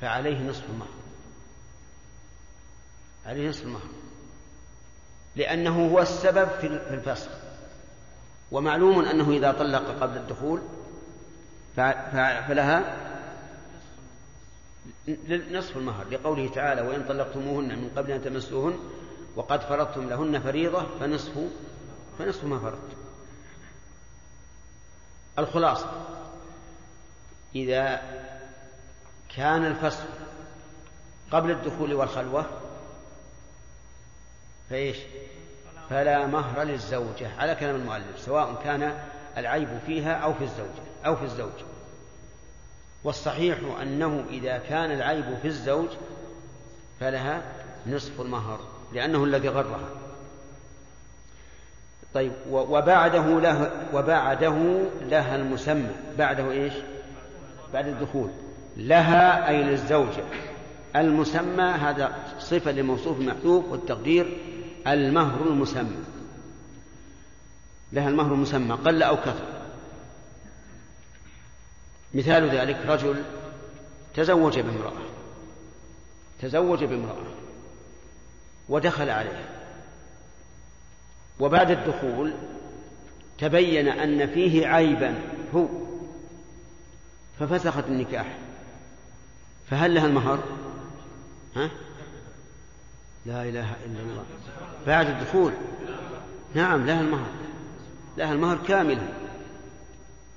فعليه 0.00 0.42
نصف 0.42 0.64
المهر. 0.70 0.88
عليه 3.26 3.48
نصف 3.48 3.62
المهر. 3.62 3.88
لأنه 5.36 5.90
هو 5.90 6.00
السبب 6.00 6.48
في 6.48 6.66
الفسخ. 6.66 7.30
ومعلوم 8.52 9.04
أنه 9.04 9.30
إذا 9.30 9.52
طلق 9.52 10.00
قبل 10.00 10.16
الدخول 10.16 10.60
فلها 11.76 12.96
نصف 15.50 15.76
المهر. 15.76 16.06
لقوله 16.10 16.48
تعالى 16.48 16.82
وإن 16.82 17.04
طلقتموهن 17.08 17.68
من 17.68 17.90
قبل 17.96 18.10
أن 18.10 18.22
تمسوهن 18.24 18.78
وقد 19.36 19.60
فرضتم 19.60 20.08
لهن 20.08 20.40
فريضة 20.40 20.86
فنصف 21.00 21.32
فنصف 22.18 22.44
ما 22.44 22.58
فرضتم. 22.58 22.95
الخلاصة. 25.38 25.90
إذا 27.54 28.02
كان 29.36 29.64
الفصل 29.64 30.04
قبل 31.32 31.50
الدخول 31.50 31.94
والخلوة 31.94 32.46
فإيش؟ 34.70 34.96
فلا 35.90 36.26
مهر 36.26 36.62
للزوجة 36.62 37.30
على 37.38 37.54
كلام 37.54 37.74
المؤلف 37.74 38.18
سواء 38.18 38.60
كان 38.64 38.98
العيب 39.36 39.68
فيها 39.86 40.14
أو 40.14 40.34
في 40.34 40.44
الزوجة 40.44 40.82
أو 41.06 41.16
في 41.16 41.24
الزوج. 41.24 41.64
والصحيح 43.04 43.58
أنه 43.82 44.24
إذا 44.30 44.58
كان 44.58 44.90
العيب 44.90 45.38
في 45.42 45.48
الزوج 45.48 45.88
فلها 47.00 47.42
نصف 47.86 48.20
المهر 48.20 48.60
لأنه 48.92 49.24
الذي 49.24 49.48
غرها. 49.48 50.05
طيب 52.16 52.32
وبعده 52.50 53.40
له 53.40 53.70
وبعده 53.94 54.80
لها 55.00 55.36
المسمى. 55.36 55.90
بعده 56.18 56.50
إيش؟ 56.50 56.72
بعد 57.72 57.86
الدخول. 57.86 58.30
لها 58.76 59.48
أي 59.48 59.62
للزوجة. 59.62 60.24
المسمى 60.96 61.62
هذا 61.62 62.16
صفة 62.38 62.72
لموصوف 62.72 63.20
محذوف 63.20 63.64
والتقدير 63.64 64.38
المهر 64.86 65.46
المسمى. 65.46 65.96
لها 67.92 68.08
المهر 68.08 68.34
المسمى 68.34 68.74
قل 68.74 69.02
أو 69.02 69.16
كثر. 69.16 69.46
مثال 72.14 72.50
ذلك 72.50 72.76
رجل 72.86 73.22
تزوج 74.14 74.60
بامرأة. 74.60 75.02
تزوج 76.42 76.84
بامرأة. 76.84 77.26
ودخل 78.68 79.10
عليها. 79.10 79.55
وبعد 81.40 81.70
الدخول 81.70 82.32
تبين 83.38 83.88
أن 83.88 84.26
فيه 84.26 84.66
عيبا 84.66 85.14
هو 85.54 85.66
ففسخت 87.40 87.84
النكاح. 87.88 88.36
فهل 89.70 89.94
لها 89.94 90.06
المهر؟ 90.06 90.44
ها؟ 91.56 91.70
لا 93.26 93.42
إله 93.42 93.76
إلا 93.86 94.00
الله. 94.00 94.24
بعد 94.86 95.06
الدخول. 95.06 95.52
نعم 96.54 96.86
لها 96.86 97.00
المهر. 97.00 97.30
لها 98.16 98.32
المهر 98.32 98.58
كاملا 98.68 99.08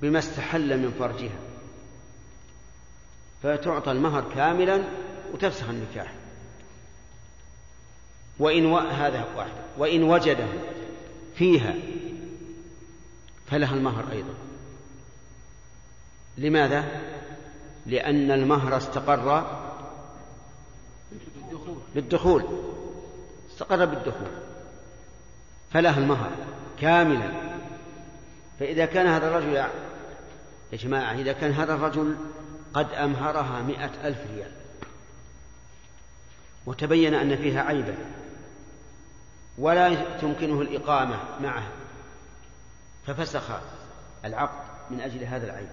بما 0.02 0.20
استحل 0.20 0.78
من 0.78 0.92
فرجها. 1.00 1.40
فتعطى 3.44 3.92
المهر 3.92 4.34
كاملا 4.36 4.84
وتفسخ 5.34 5.70
النكاح. 5.70 6.14
وإن 8.40 8.66
و... 8.66 8.78
هذا 8.78 9.26
واحد. 9.38 9.52
وإن 9.78 10.04
وجده 10.04 10.48
فيها 11.40 11.76
فلها 13.48 13.76
المهر 13.76 14.12
أيضا. 14.12 14.34
لماذا؟ 16.38 17.02
لأن 17.86 18.32
المهر 18.32 18.78
استقر 18.78 19.48
بالدخول. 21.96 22.44
استقر 23.52 23.86
بالدخول. 23.86 24.32
فلها 25.74 26.00
المهر 26.00 26.32
كاملا. 26.82 27.32
فإذا 28.60 28.86
كان 28.86 29.08
هذا 29.08 29.28
الرجل 29.28 29.54
يا 29.54 29.70
جماعة 30.74 31.14
إذا 31.14 31.34
كان 31.34 31.52
هذا 31.52 31.74
الرجل 31.74 32.16
قد 32.74 32.92
أمهرها 32.94 33.62
مئة 33.62 34.08
ألف 34.08 34.18
ريال 34.36 34.52
وتبين 36.66 37.14
أن 37.14 37.36
فيها 37.36 37.62
عيبا 37.62 37.96
ولا 39.60 40.18
تمكنه 40.18 40.62
الإقامة 40.62 41.20
معه. 41.42 41.68
ففسخ 43.08 43.44
العقد 44.26 44.64
من 44.90 45.02
أجل 45.02 45.24
هذا 45.24 45.46
العيب. 45.46 45.70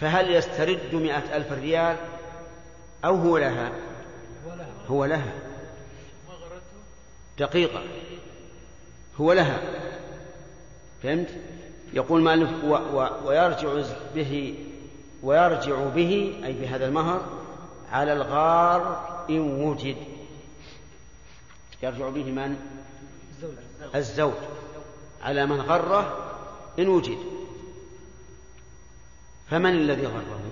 فهل 0.00 0.34
يسترد 0.34 0.94
مئة 0.94 1.36
ألف 1.36 1.52
ريال 1.52 1.96
أو 3.04 3.16
هو 3.16 3.38
لها؟ 3.38 3.72
هو 4.88 5.04
لها. 5.04 5.32
دقيقة. 7.38 7.82
هو 9.20 9.32
لها. 9.32 9.60
فهمت؟ 11.02 11.28
يقول 11.92 12.22
مالك 12.22 12.48
ويرجع 13.24 13.82
به 14.14 14.58
ويرجع 15.22 15.84
به 15.84 16.40
أي 16.44 16.52
بهذا 16.52 16.86
المهر 16.86 17.24
على 17.92 18.12
الغار 18.12 19.04
إن 19.30 19.40
وجد. 19.40 19.96
يرجع 21.84 22.08
به 22.08 22.24
من؟ 22.24 22.56
الزوج. 23.94 24.34
على 25.22 25.46
من 25.46 25.60
غره 25.60 26.30
إن 26.78 26.88
وجد. 26.88 27.18
فمن 29.50 29.70
الذي 29.70 30.06
غره؟ 30.06 30.50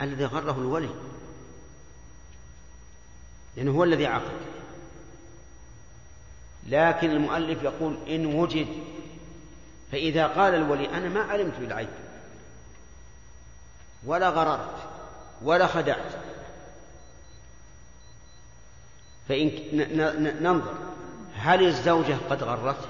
الذي 0.00 0.24
غره 0.24 0.58
الولي. 0.58 0.88
لأنه 3.56 3.70
هو 3.70 3.84
الذي 3.84 4.06
عقد 4.06 4.32
لكن 6.66 7.10
المؤلف 7.10 7.62
يقول 7.62 7.96
إن 8.08 8.26
وجد. 8.26 8.68
فإذا 9.92 10.26
قال 10.26 10.54
الولي 10.54 10.88
أنا 10.88 11.08
ما 11.08 11.20
علمت 11.20 11.58
بالعيب. 11.60 11.88
ولا 14.06 14.28
غررت. 14.28 14.76
ولا 15.42 15.66
خدعت. 15.66 16.33
فإن 19.28 19.50
ننظر 20.42 20.74
هل 21.34 21.66
الزوجة 21.66 22.16
قد 22.30 22.42
غرت 22.42 22.88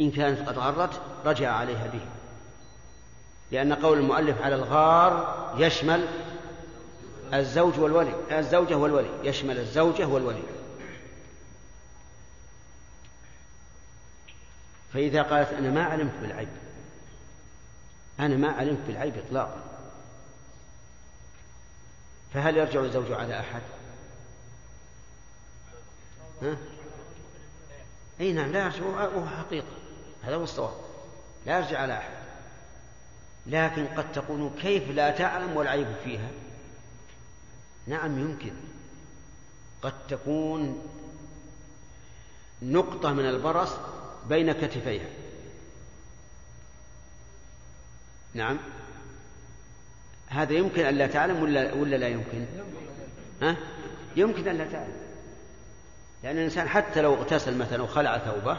إن 0.00 0.10
كانت 0.10 0.48
قد 0.48 0.58
غرت 0.58 1.00
رجع 1.24 1.52
عليها 1.52 1.86
به. 1.86 2.00
لأن 3.52 3.72
قول 3.72 3.98
المؤلف 3.98 4.42
على 4.42 4.54
الغار 4.54 5.54
يشمل 5.58 6.06
الزوج 7.34 7.78
والولي 7.78 8.38
الزوجة 8.38 8.74
والولي 8.74 9.10
يشمل 9.24 9.58
الزوجة 9.58 10.06
والولي. 10.06 10.42
فإذا 14.94 15.22
قالت 15.22 15.52
أنا 15.52 15.70
ما 15.70 15.84
علمت 15.84 16.14
بالعيب 16.22 16.48
أنا 18.20 18.36
ما 18.36 18.48
علمت 18.48 18.80
بالعيب 18.86 19.14
إطلاقا. 19.26 19.62
فهل 22.34 22.56
يرجع 22.56 22.80
الزوج 22.80 23.12
على 23.12 23.40
أحد؟ 23.40 23.62
ها؟ 26.42 26.56
أي 28.20 28.32
نعم 28.32 28.52
لا 28.52 28.64
يرجع 28.64 28.84
وهو 28.84 29.26
حقيقة. 29.26 29.66
هذا 30.22 30.36
هو 30.36 30.44
الصواب. 30.44 30.74
لا 31.46 31.58
يرجع 31.58 31.80
على 31.80 31.98
أحد. 31.98 32.10
لكن 33.46 33.86
قد 33.86 34.12
تقول 34.12 34.50
كيف 34.60 34.90
لا 34.90 35.10
تعلم 35.10 35.56
والعيب 35.56 35.86
فيها؟ 36.04 36.30
نعم 37.86 38.18
يمكن. 38.18 38.52
قد 39.82 39.92
تكون 40.08 40.82
نقطة 42.62 43.12
من 43.12 43.28
البرص 43.28 43.72
بين 44.28 44.52
كتفيها. 44.52 45.08
نعم. 48.34 48.58
هذا 50.26 50.52
يمكن 50.52 50.86
أن 50.86 50.94
لا 50.94 51.06
تعلم 51.06 51.42
ولا, 51.42 51.74
ولا 51.74 51.96
لا 51.96 52.08
يمكن؟ 52.08 52.46
ها؟ 53.42 53.56
يمكن 54.16 54.48
أن 54.48 54.58
لا 54.58 54.72
تعلم. 54.72 55.07
لأن 56.22 56.36
الإنسان 56.36 56.68
حتى 56.68 57.02
لو 57.02 57.14
اغتسل 57.14 57.56
مثلا 57.56 57.82
وخلع 57.82 58.18
ثوبه 58.18 58.58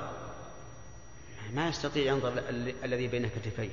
ما 1.54 1.68
يستطيع 1.68 2.14
ينظر 2.14 2.44
الذي 2.84 3.08
بين 3.08 3.30
كتفيه. 3.30 3.70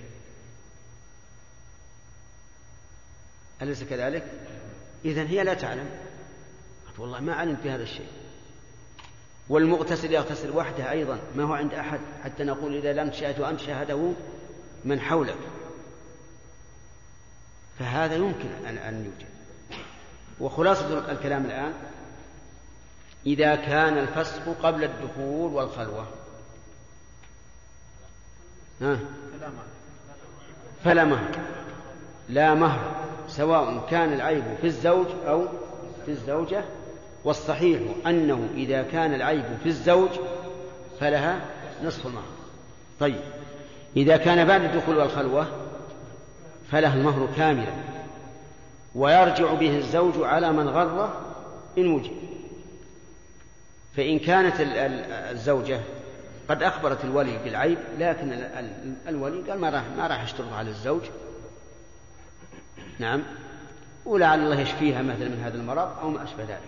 أليس 3.63 3.85
كذلك؟ 3.85 4.25
إذا 5.05 5.23
هي 5.23 5.45
لا 5.45 5.55
تعلم. 5.55 5.91
والله 6.99 7.21
ما 7.21 7.35
علمت 7.35 7.63
بهذا 7.65 7.83
الشيء. 7.83 8.09
والمغتسل 9.49 10.13
يغتسل 10.13 10.57
وحده 10.57 10.91
أيضا 10.91 11.19
ما 11.35 11.45
هو 11.45 11.53
عند 11.53 11.75
أحد 11.75 12.01
حتى 12.25 12.45
نقول 12.45 12.77
إذا 12.77 12.93
لم 12.93 13.11
تشاهد 13.11 13.41
وأنت 13.41 13.61
شاهده 13.61 14.13
من 14.85 15.01
حولك. 15.01 15.39
فهذا 17.79 18.15
يمكن 18.15 18.67
أن 18.67 19.05
يوجد. 19.05 19.29
وخلاصة 20.41 21.13
الكلام 21.13 21.45
الآن 21.45 21.73
إذا 23.27 23.55
كان 23.55 23.99
الفسق 23.99 24.57
قبل 24.63 24.85
الدخول 24.85 25.53
والخلوة. 25.53 26.07
ها؟ 28.81 28.99
فلا 30.85 31.05
مهر. 31.05 31.31
لا 32.29 32.55
مهر 32.55 32.95
سواء 33.29 33.87
كان 33.91 34.13
العيب 34.13 34.45
في 34.61 34.67
الزوج 34.67 35.07
أو 35.27 35.47
في 36.05 36.11
الزوجة. 36.11 36.65
والصحيح 37.25 37.81
أنه 38.07 38.49
إذا 38.55 38.83
كان 38.83 39.15
العيب 39.15 39.45
في 39.63 39.69
الزوج 39.69 40.11
فلها 41.01 41.41
نصف 41.85 42.07
المهر. 42.07 42.25
طيب 43.01 43.21
إذا 43.97 44.17
كان 44.17 44.47
بعد 44.47 44.65
الدخول 44.65 44.97
والخلوة 44.97 45.47
فله 46.71 46.95
المهر 46.95 47.29
كاملا. 47.37 47.73
ويرجع 48.95 49.55
به 49.55 49.79
الزوج 49.79 50.15
على 50.23 50.53
من 50.53 50.69
غره 50.69 51.21
إن 51.79 51.87
وجد 51.87 52.11
فإن 53.97 54.19
كانت 54.19 54.61
ال- 54.61 54.77
ال- 54.77 55.13
الزوجة 55.13 55.81
قد 56.49 56.63
أخبرت 56.63 57.05
الولي 57.05 57.39
بالعيب 57.45 57.79
لكن 57.99 58.33
ال- 58.33 58.45
ال- 58.45 58.95
الولي 59.09 59.51
قال 59.51 59.61
ما 59.61 59.71
راح 59.71 59.83
ما 59.97 60.07
راح 60.07 60.23
أشترط 60.23 60.53
على 60.53 60.71
الزوج. 60.71 61.03
نعم. 62.99 63.23
ولعل 64.07 64.41
الله 64.41 64.61
يشفيها 64.61 65.03
مثلا 65.03 65.29
من 65.29 65.41
هذا 65.45 65.57
المرض 65.57 65.99
أو 66.03 66.11
ما 66.11 66.25
أشبه 66.25 66.43
ذلك. 66.43 66.61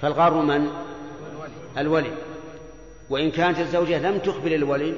فالغار 0.00 0.34
من؟ 0.34 0.70
الولي. 1.78 2.12
وإن 3.10 3.30
كانت 3.30 3.58
الزوجة 3.58 3.98
لم 3.98 4.18
تخبر 4.18 4.54
الولي 4.54 4.94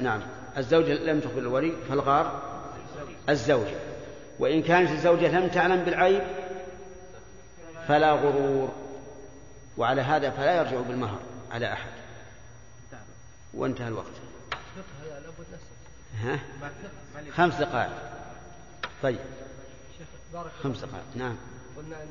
نعم. 0.00 0.20
الزوجة 0.58 0.92
لم 0.92 1.20
تخبر 1.20 1.38
الولي 1.38 1.72
فالغار 1.88 2.42
الزوجة. 3.28 3.76
وإن 4.38 4.62
كانت 4.62 4.90
الزوجة 4.90 5.38
لم 5.40 5.48
تعلم 5.48 5.84
بالعيب 5.84 6.22
فلا 7.88 8.12
غرور. 8.12 8.83
وعلى 9.78 10.02
هذا 10.02 10.30
فلا 10.30 10.56
يرجع 10.56 10.80
بالمهر 10.80 11.20
على 11.50 11.72
أحد. 11.72 11.90
وانتهى 13.54 13.88
الوقت. 13.88 14.12
ها. 16.20 16.40
خمس 17.32 17.54
دقائق. 17.54 17.92
طيب. 19.02 19.18
بارك 20.32 20.50
خمس. 20.62 20.78
دقائق. 20.78 21.04
نعم. 21.14 21.36
قلنا 21.76 22.02
أن 22.02 22.08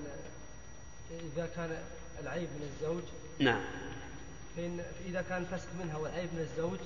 إذا 1.35 1.49
كان 1.55 1.77
العيب 2.21 2.49
من 2.49 2.69
الزوج 2.73 3.03
نعم. 3.39 3.61
فإن 4.57 4.83
إذا 5.05 5.21
كان 5.21 5.45
فسخ 5.45 5.67
منها 5.83 5.97
والعيب 5.97 6.29
من 6.33 6.39
الزوج 6.39 6.79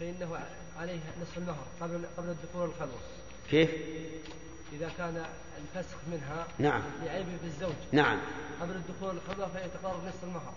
فإنه 0.00 0.38
عليه 0.78 1.00
نصف 1.22 1.38
المهر 1.38 1.66
قبل 1.80 2.06
قبل 2.16 2.28
الدخول 2.28 2.68
الخلوة 2.68 2.98
كيف؟ 3.50 3.70
إذا 4.72 4.90
كان 4.98 5.26
الفسخ 5.58 5.96
منها 6.12 6.46
نعم. 6.58 6.82
لعيب 7.04 7.26
في 7.26 7.46
الزوج. 7.46 7.74
نعم. 7.92 8.20
قبل 8.60 8.76
الدخول 8.76 9.16
الخلوة 9.16 9.48
فيتقرب 9.48 10.04
نصف 10.04 10.24
المهر. 10.24 10.52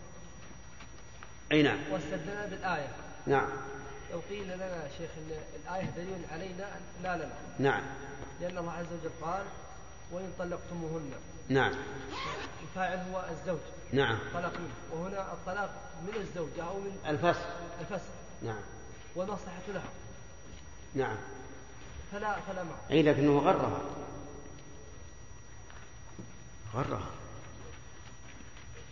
أي 1.51 1.63
نعم. 1.63 1.79
واستدلنا 1.91 2.45
بالآية. 2.45 2.87
نعم. 3.27 3.49
لو 4.11 4.19
قيل 4.29 4.43
لنا 4.43 4.83
يا 4.83 4.89
شيخ 4.97 5.09
أن 5.17 5.31
الآية 5.63 5.89
دليل 5.89 6.25
علينا 6.31 6.69
لا 7.03 7.15
لنا 7.15 7.33
نعم. 7.59 7.83
لأن 8.41 8.57
الله 8.57 8.71
عز 8.71 8.85
وجل 8.85 9.11
قال 9.21 9.45
وإن 10.11 10.33
طلقتموهن. 10.39 11.11
نعم. 11.49 11.73
الفاعل 12.61 12.97
هو 12.97 13.25
الزوج. 13.31 13.59
نعم. 13.93 14.19
طلاق 14.33 14.53
منه. 14.53 15.01
وهنا 15.01 15.33
الطلاق 15.33 15.69
من 16.01 16.15
الزوجة 16.15 16.63
أو 16.63 16.79
من 16.79 16.97
الفسخ. 17.07 17.45
الفسخ. 17.81 18.09
نعم. 18.43 18.61
والمصلحة 19.15 19.61
لها. 19.67 19.89
نعم. 20.95 21.17
فلا 22.11 22.39
فلا 22.39 22.63
مع 22.63 22.71
أي 22.91 23.03
لكنه 23.03 23.39
غرها 23.39 23.81
غرها 26.75 27.09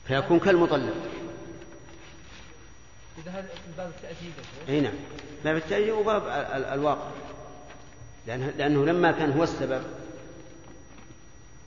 فيكون 0.08 0.40
كالمطلق. 0.40 0.94
إذا 3.18 3.32
هذا 3.32 3.42
من 3.68 3.74
باب 3.78 3.92
شيخ. 4.02 4.34
أي 4.70 4.82
نعم. 4.82 4.94
باب 5.44 5.56
التأجيل 5.56 5.92
وباب 5.92 6.24
ال- 6.24 6.30
ال- 6.30 6.66
الواقع. 6.66 7.10
لأنه, 8.28 8.48
لأنه 8.58 8.86
لما 8.86 9.12
كان 9.12 9.32
هو 9.32 9.44
السبب 9.44 9.84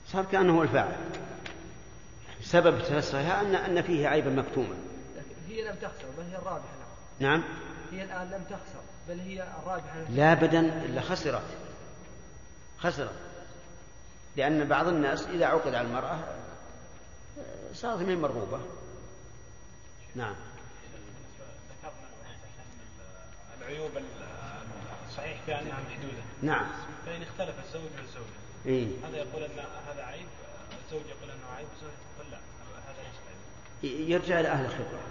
صار 0.07 0.25
كأنه 0.25 0.57
هو 0.57 0.63
الفاعل 0.63 0.95
سبب 2.43 2.79
تفسرها 2.79 3.41
أن 3.41 3.55
أن 3.55 3.81
فيه 3.81 4.07
عيبا 4.07 4.29
مكتوما. 4.29 4.75
لكن 5.17 5.53
هي 5.55 5.61
لم 5.61 5.75
تخسر 5.75 6.05
بل 6.17 6.23
هي 6.23 6.35
الرابحة. 6.37 6.67
نعم. 7.19 7.39
نعم. 7.39 7.43
هي 7.91 8.03
الآن 8.03 8.27
لم 8.29 8.43
تخسر. 8.49 8.82
بل 9.09 9.19
هي 9.19 9.43
الرابحة. 9.43 9.99
لا 10.09 10.31
أبدا 10.31 10.59
إلا 10.59 11.01
خسرت. 11.01 11.43
خسرت. 12.77 13.15
لأن 14.35 14.67
بعض 14.67 14.87
الناس 14.87 15.25
إذا 15.27 15.45
عقد 15.45 15.75
على 15.75 15.87
المرأة 15.87 16.19
صارت 17.73 17.99
من 18.01 18.21
مرغوبة. 18.21 18.59
نعم. 20.15 20.35
العيوب 23.61 23.91
الصحيح 25.09 25.41
فيها 25.45 25.61
أنها 25.61 25.79
محدودة. 25.79 26.23
نعم. 26.41 26.65
فإن 27.05 27.21
اختلف 27.21 27.55
الزوج 27.65 27.91
والزوجه 27.97 28.43
إيه. 28.65 28.87
هذا 29.07 29.17
يقول 29.17 29.43
أن 29.43 29.59
هذا 29.87 30.03
عيب؟ 30.03 30.27
الزوج 30.85 31.01
يقول 31.05 31.29
أنه 31.31 31.55
عيب 31.57 31.67
الزوجه 31.75 31.93
تقول 32.17 32.31
لا 32.31 32.37
هذا 32.87 33.01
ليس 33.01 33.19
عيب. 33.83 34.09
يرجع 34.09 34.39
إلى 34.39 34.47
أهل 34.47 34.65
الخبرة. 34.65 35.03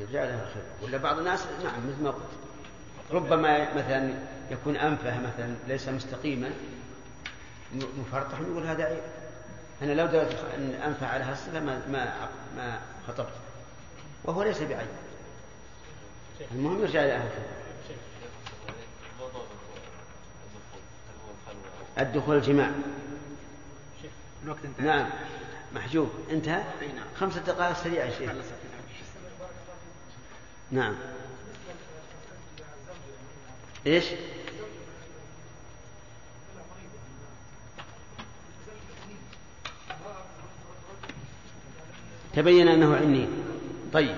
يرجع 0.00 0.22
إلى 0.24 0.32
أهل 0.32 0.42
الخبرة 0.42 0.64
ولا 0.88 0.98
بعض 0.98 1.18
الناس 1.18 1.44
نعم 1.64 1.88
مثل 1.88 2.02
ما 2.02 2.10
قلت. 2.10 2.28
ربما 3.10 3.74
مثلا 3.74 4.14
يكون 4.50 4.76
أنفه 4.76 5.18
مثلا 5.20 5.54
ليس 5.68 5.88
مستقيما 5.88 6.48
م- 7.74 8.00
مفرطح 8.00 8.40
يقول 8.40 8.66
هذا 8.66 8.84
عيب. 8.84 9.02
أنا 9.82 9.92
لو 9.92 10.06
درت 10.06 10.44
أن 10.58 10.74
أنفه 10.86 11.06
على 11.06 11.24
هالصفة 11.24 11.60
ما 11.60 11.82
ما 11.88 12.28
ما 12.56 12.80
خطبت. 13.08 13.32
وهو 14.24 14.42
ليس 14.42 14.62
بعيب. 14.62 14.88
المهم 16.52 16.80
يرجع 16.80 17.04
إلى 17.04 17.12
أهل 17.12 17.26
الخبرة 17.26 17.62
الدخول 21.98 22.36
الجماع. 22.36 22.70
الوقت 24.44 24.64
انتهى. 24.64 24.86
نعم. 24.86 25.10
محجوب. 25.74 26.10
انتهى؟ 26.30 26.62
نعم. 26.80 27.04
خمسة 27.20 27.40
دقائق 27.40 27.76
سريعة 27.76 28.04
يا 28.04 28.10
شيخ. 28.10 28.30
نعم. 30.72 30.94
إيش؟ 33.86 34.04
تبين 42.32 42.68
أنه 42.68 42.96
عني. 42.96 43.28
طيب. 43.92 44.16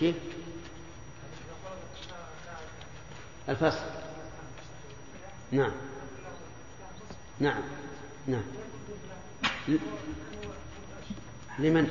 كيف؟ 0.00 0.16
الفصل. 3.48 3.84
نعم. 5.52 5.72
نعم. 7.40 7.62
نعم. 8.26 8.44
لمن؟ 11.58 11.88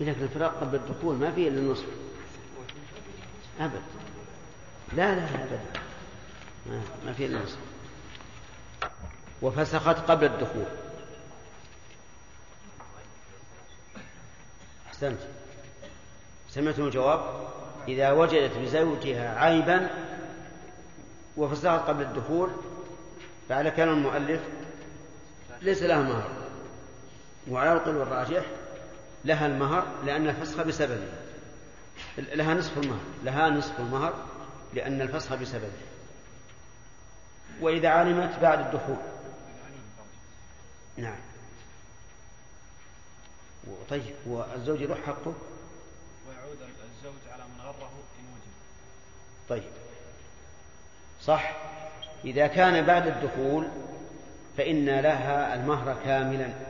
لكن 0.00 0.22
الفراق 0.22 0.60
قبل 0.60 0.74
الدخول 0.74 1.16
ما 1.16 1.32
فيه 1.32 1.48
إلا 1.48 1.58
النصف. 1.58 1.86
أبد. 3.60 3.82
لا 4.92 5.14
لا 5.14 5.24
ابدا 5.24 5.60
ما, 7.06 7.12
فيه 7.12 7.26
إلا 7.26 7.38
النصف. 7.38 7.58
وفسخت 9.42 10.10
قبل 10.10 10.26
الدخول. 10.26 10.66
أحسنت. 14.86 15.18
سمعتم 16.50 16.86
الجواب؟ 16.86 17.48
إذا 17.88 18.12
وجدت 18.12 18.58
بزوجها 18.58 19.38
عيبا 19.40 19.90
وفسخت 21.36 21.88
قبل 21.88 22.02
الدخول 22.02 22.50
فعلى 23.48 23.70
كلام 23.70 23.88
المؤلف 23.88 24.40
ليس 25.62 25.82
لها 25.82 26.02
مهر. 26.02 26.47
وعلى 27.50 27.72
القول 27.72 27.96
والراجح 27.96 28.44
لها 29.24 29.46
المهر 29.46 29.86
لأن 30.04 30.28
الفسخ 30.28 30.62
بسببه. 30.62 31.08
لها 32.18 32.54
نصف 32.54 32.78
المهر 32.78 33.00
لها 33.24 33.50
نصف 33.50 33.80
المهر 33.80 34.14
لأن 34.74 35.00
الفسخ 35.00 35.34
بسببه. 35.34 35.72
وإذا 37.60 37.88
علمت 37.88 38.38
بعد 38.38 38.60
الدخول. 38.60 38.96
نعم. 40.96 41.18
طيب 43.90 44.14
والزوج 44.26 44.80
يروح 44.80 44.98
حقه؟ 45.06 45.34
ويعود 46.28 46.56
الزوج 46.60 47.32
على 47.32 47.42
من 47.44 47.60
غره 47.60 47.90
إن 48.18 48.24
وجد 48.34 48.52
طيب. 49.48 49.70
صح. 51.22 51.56
إذا 52.24 52.46
كان 52.46 52.86
بعد 52.86 53.06
الدخول 53.06 53.68
فإن 54.56 55.00
لها 55.00 55.54
المهر 55.54 55.96
كاملا. 56.04 56.67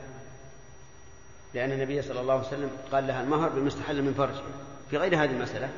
لأن 1.53 1.71
النبي 1.71 2.01
صلى 2.01 2.21
الله 2.21 2.33
عليه 2.33 2.47
وسلم 2.47 2.69
قال 2.91 3.07
لها 3.07 3.23
المهر 3.23 3.49
بالمستحل 3.49 4.01
من 4.01 4.13
فرجه. 4.13 4.41
في 4.89 4.97
غير 4.97 5.23
هذه 5.23 5.31
المسألة 5.31 5.69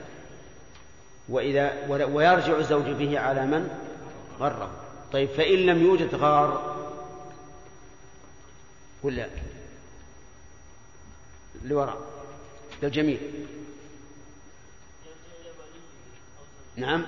وإذا 1.30 1.88
ويرجع 1.90 2.58
الزوج 2.58 2.90
به 2.90 3.20
على 3.20 3.46
من؟ 3.46 3.70
غره. 4.40 4.72
طيب 5.12 5.30
فإن 5.30 5.60
لم 5.60 5.82
يوجد 5.82 6.16
غار 6.16 6.78
ولا؟ 9.04 9.28
لوراء 11.64 11.98
للجميع 12.84 13.18
نعم. 16.76 17.06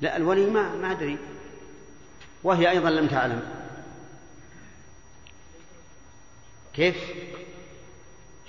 لا 0.00 0.16
الولي 0.16 0.46
ما 0.46 0.76
ما 0.76 0.92
أدري. 0.92 1.18
وهي 2.44 2.70
أيضا 2.70 2.90
لم 2.90 3.06
تعلم. 3.06 3.65
كيف؟ 6.76 6.96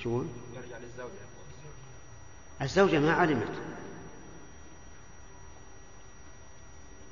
شو 0.03 0.23
يرجع 0.55 0.77
للزوجة. 0.77 1.11
الزوجة 2.61 2.99
ما 2.99 3.13
علمت. 3.13 3.51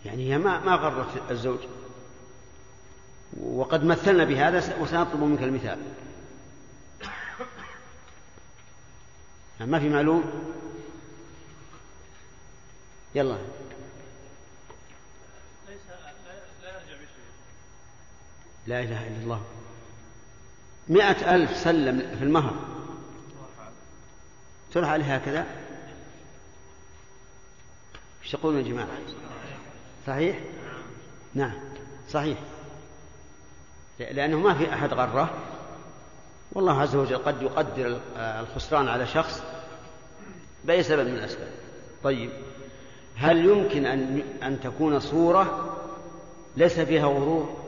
يعني 0.05 0.33
هي 0.33 0.37
ما 0.37 0.59
ما 0.59 0.75
غرت 0.75 1.31
الزوج. 1.31 1.59
وقد 3.41 3.83
مثلنا 3.83 4.23
بهذا 4.23 4.79
وسنطلب 4.79 5.23
منك 5.23 5.43
المثال. 5.43 5.79
ما 9.59 9.79
في 9.79 9.89
معلوم؟ 9.89 10.53
يلا. 13.15 13.37
لا 18.67 18.79
إله 18.79 19.07
إلا 19.07 19.23
الله. 19.23 19.45
مئة 20.89 21.35
ألف 21.35 21.57
سلم 21.57 22.15
في 22.17 22.23
المهر. 22.23 22.55
تروح 24.73 24.89
عليه 24.89 25.15
هكذا. 25.15 25.45
إيش 28.23 28.33
يقولون 28.33 28.65
يا 28.65 28.71
جماعة؟ 28.71 28.87
صحيح؟ 30.07 30.39
نعم 31.33 31.53
صحيح. 32.09 32.37
لأنه 33.99 34.39
ما 34.39 34.53
في 34.53 34.73
أحد 34.73 34.93
غره. 34.93 35.33
والله 36.51 36.81
عز 36.81 36.95
وجل 36.95 37.17
قد 37.17 37.41
يقدر 37.41 37.99
الخسران 38.17 38.87
على 38.87 39.07
شخص 39.07 39.43
بأي 40.65 40.83
سبب 40.83 41.07
من 41.07 41.13
الأسباب. 41.13 41.51
طيب 42.03 42.29
هل 43.15 43.45
يمكن 43.45 43.85
أن 43.85 44.23
أن 44.43 44.59
تكون 44.59 44.99
صورة 44.99 45.75
ليس 46.57 46.79
فيها 46.79 47.05
غرور؟ 47.05 47.64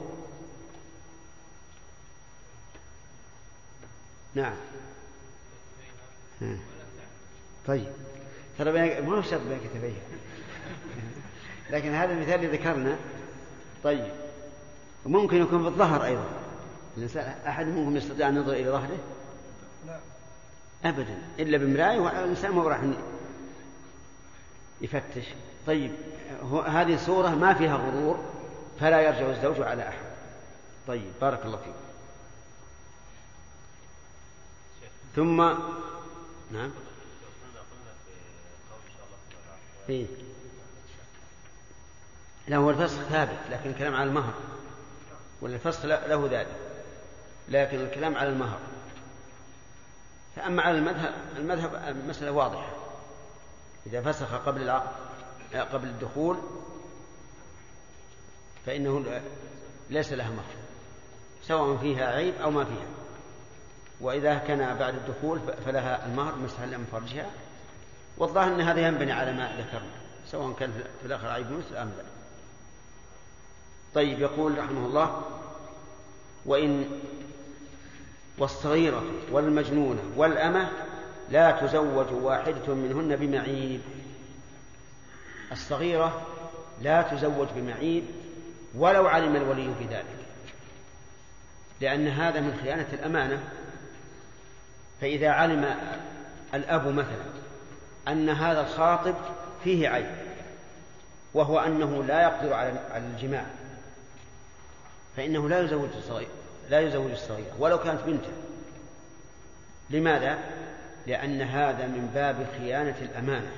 نعم. 4.38 4.56
طيب. 7.68 7.88
ترى 8.58 9.02
ما 9.02 9.18
هو 9.18 9.22
شرط 9.22 9.42
بين 9.42 9.60
كتفيها 9.60 10.02
لكن 11.70 11.94
هذا 11.94 12.14
المثال 12.14 12.36
اللي 12.36 12.58
ذكرنا. 12.58 12.96
طيب. 13.84 14.12
ممكن 15.06 15.42
يكون 15.42 15.62
في 15.62 15.68
الظهر 15.68 16.06
أيضا. 16.06 16.26
الإنسان 16.98 17.36
أحد 17.48 17.66
منكم 17.66 17.98
يستطيع 17.98 18.30
أن 18.30 18.36
ينظر 18.36 18.54
إلى 18.54 18.70
ظهره؟ 18.70 18.98
لا 19.88 20.00
أبدا. 20.86 21.18
إلا 21.40 21.58
بمراية 21.58 22.00
والإنسان 22.00 22.52
ما 22.52 22.64
راح 22.64 22.80
يفتش. 24.82 25.26
طيب. 25.68 25.92
هذه 26.68 26.98
صورة 26.98 27.30
ما 27.30 27.54
فيها 27.54 27.76
غرور 27.76 28.20
فلا 28.80 29.02
يرجع 29.02 29.30
الزوج 29.30 29.62
على 29.62 29.88
أحد. 29.88 30.06
طيب. 30.88 31.12
بارك 31.22 31.46
الله 31.46 31.58
فيك. 31.58 31.87
ثم 35.18 35.42
نعم. 36.52 36.72
إيه؟ 39.90 40.06
لا 42.48 42.58
هو 42.58 42.70
الفسخ 42.70 43.02
ثابت 43.02 43.40
لكن 43.50 43.70
الكلام 43.70 43.96
على 43.96 44.10
المهر. 44.10 44.34
ولا 45.42 45.56
الفسخ 45.56 45.86
له 45.86 46.28
ذلك. 46.32 46.56
لكن 47.50 47.80
الكلام 47.80 48.16
على 48.16 48.30
المهر. 48.30 48.60
فأما 50.36 50.62
على 50.62 50.78
المذهب 50.78 51.14
المذهب 51.38 51.76
المسألة 51.76 52.32
واضحة. 52.32 52.76
إذا 53.86 54.02
فسخ 54.02 54.34
قبل 54.34 54.62
العقد 54.62 54.96
قبل 55.54 55.88
الدخول 55.88 56.38
فإنه 58.66 59.22
ليس 59.90 60.14
لها 60.14 60.30
مهر 60.30 60.56
سواء 61.44 61.78
فيها 61.78 62.06
عيب 62.06 62.36
أو 62.36 62.52
ما 62.52 62.66
فيها. 62.66 63.07
وإذا 64.02 64.38
كان 64.38 64.78
بعد 64.78 64.94
الدخول 64.96 65.40
فلها 65.66 66.06
المهر 66.06 66.36
مسح 66.36 66.62
لم 66.62 66.86
فرجها. 66.92 67.30
والظاهر 68.18 68.56
أن 68.56 68.62
هذا 68.62 68.88
ينبني 68.88 69.12
على 69.12 69.34
ما 69.34 69.52
ذكرنا 69.58 69.92
سواء 70.28 70.54
كان 70.60 70.72
في 71.02 71.06
الآخر 71.06 71.28
عيب 71.28 71.52
مثل 71.52 71.76
أم 71.76 71.88
لا. 71.98 72.04
طيب 73.96 74.20
يقول 74.20 74.58
رحمه 74.58 74.86
الله 74.86 75.22
وإن 76.46 76.86
والصغيرة 78.38 79.04
والمجنونة 79.32 80.02
والأمة 80.16 80.70
لا 81.30 81.52
تزوج 81.52 82.08
واحدة 82.12 82.74
منهن 82.74 83.16
بمعيب. 83.16 83.82
الصغيرة 85.52 86.28
لا 86.82 87.02
تزوج 87.02 87.48
بمعيب 87.56 88.04
ولو 88.76 89.08
علم 89.08 89.36
الولي 89.36 89.68
بذلك 89.80 90.06
لأن 91.82 92.08
هذا 92.08 92.40
من 92.40 92.60
خيانة 92.64 92.88
الأمانة 92.94 93.44
فإذا 95.02 95.30
علم 95.30 95.76
الأب 96.54 96.88
مثلا 96.88 97.26
أن 98.08 98.30
هذا 98.30 98.62
الخاطب 98.62 99.16
فيه 99.64 99.90
عيب 99.90 100.16
وهو 101.34 101.60
أنه 101.60 102.04
لا 102.04 102.22
يقدر 102.22 102.54
على 102.54 102.74
الجماع 102.96 103.46
فإنه 105.18 105.50
لا 105.50 105.60
يزوج 105.60 105.90
الصغير 105.98 106.28
لا 106.70 106.80
يزوج 106.80 107.12
الصغيرة 107.12 107.56
ولو 107.60 107.80
كانت 107.80 108.02
بنته. 108.02 108.32
لماذا؟ 109.90 110.38
لأن 111.08 111.42
هذا 111.42 111.88
من 111.88 112.12
باب 112.14 112.48
خيانة 112.58 112.96
الأمانة. 113.02 113.52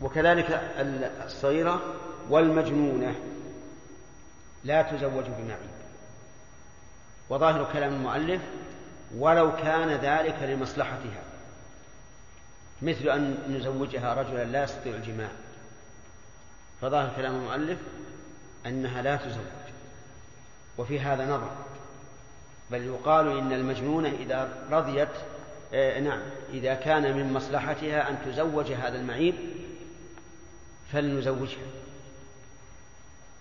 وكذلك 0.00 0.70
الصغيرة 1.24 1.94
والمجنونة 2.30 3.14
لا 4.64 4.82
تزوج 4.82 5.24
بمعيب 5.24 5.69
وظاهر 7.30 7.72
كلام 7.72 7.94
المؤلف 7.94 8.40
ولو 9.16 9.56
كان 9.56 9.88
ذلك 9.88 10.42
لمصلحتها 10.42 11.22
مثل 12.82 13.08
أن 13.08 13.38
نزوجها 13.48 14.14
رجلا 14.14 14.44
لا 14.44 14.64
يستطيع 14.64 14.94
الجماع 14.94 15.28
فظاهر 16.80 17.12
كلام 17.16 17.34
المؤلف 17.34 17.78
أنها 18.66 19.02
لا 19.02 19.16
تزوج 19.16 19.70
وفي 20.78 21.00
هذا 21.00 21.26
نظر 21.26 21.50
بل 22.70 22.84
يقال 22.84 23.38
إن 23.38 23.52
المجنونة 23.52 24.08
إذا 24.08 24.48
رضيت 24.70 25.08
آه 25.74 26.00
نعم 26.00 26.20
إذا 26.52 26.74
كان 26.74 27.16
من 27.16 27.32
مصلحتها 27.32 28.10
أن 28.10 28.18
تزوج 28.26 28.72
هذا 28.72 28.98
المعيب 28.98 29.34
فلنزوجها 30.92 31.66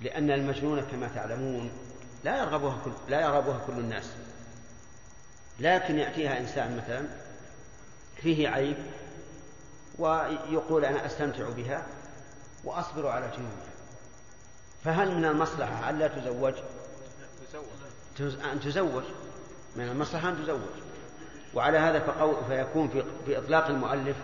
لأن 0.02 0.32
المجنونة 0.32 0.82
كما 0.92 1.08
تعلمون 1.16 1.72
لا 2.24 2.38
يرغبها 2.38 2.78
كل 2.86 2.92
لا 3.10 3.22
يرغبها 3.22 3.60
كل 3.68 3.74
الناس. 3.74 4.12
لكن 5.60 6.00
يأتيها 6.00 6.40
إنسان 6.40 6.78
مثلا 6.78 7.06
فيه 8.16 8.50
عيب 8.50 8.78
ويقول 9.98 10.86
أنا 10.86 11.06
أستمتع 11.06 11.50
بها 11.50 11.86
وأصبر 12.64 13.08
على 13.08 13.32
جنونها 13.38 13.70
فهل 14.84 15.16
من 15.16 15.26
المصلحة 15.26 15.90
ألا 15.90 16.08
تزوج؟ 16.08 16.54
أن 18.52 18.60
تزوج. 18.60 19.04
من 19.76 19.90
المصلحة 19.90 20.30
أن 20.30 20.44
تزوج. 20.44 20.60
وعلى 21.54 21.78
هذا 21.78 22.00
فقول 22.00 22.36
فيكون 22.48 22.90
في, 22.90 23.04
في 23.26 23.38
إطلاق 23.38 23.68
المؤلف 23.68 24.16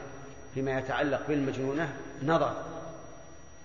فيما 0.54 0.80
يتعلق 0.80 1.28
بالمجنونة 1.28 1.94
نظر. 2.24 2.64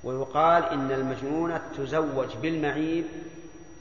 ويقال 0.05 0.65
إن 0.65 0.91
المجنونة 0.91 1.63
تزوج 1.77 2.37
بالمعيب 2.43 3.05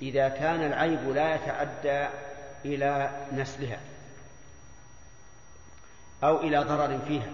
إذا 0.01 0.29
كان 0.29 0.63
العيب 0.63 1.09
لا 1.09 1.35
يتعدى 1.35 2.07
إلى 2.65 3.11
نسلها 3.33 3.79
أو 6.23 6.41
إلى 6.41 6.57
ضرر 6.59 6.99
فيها. 7.07 7.31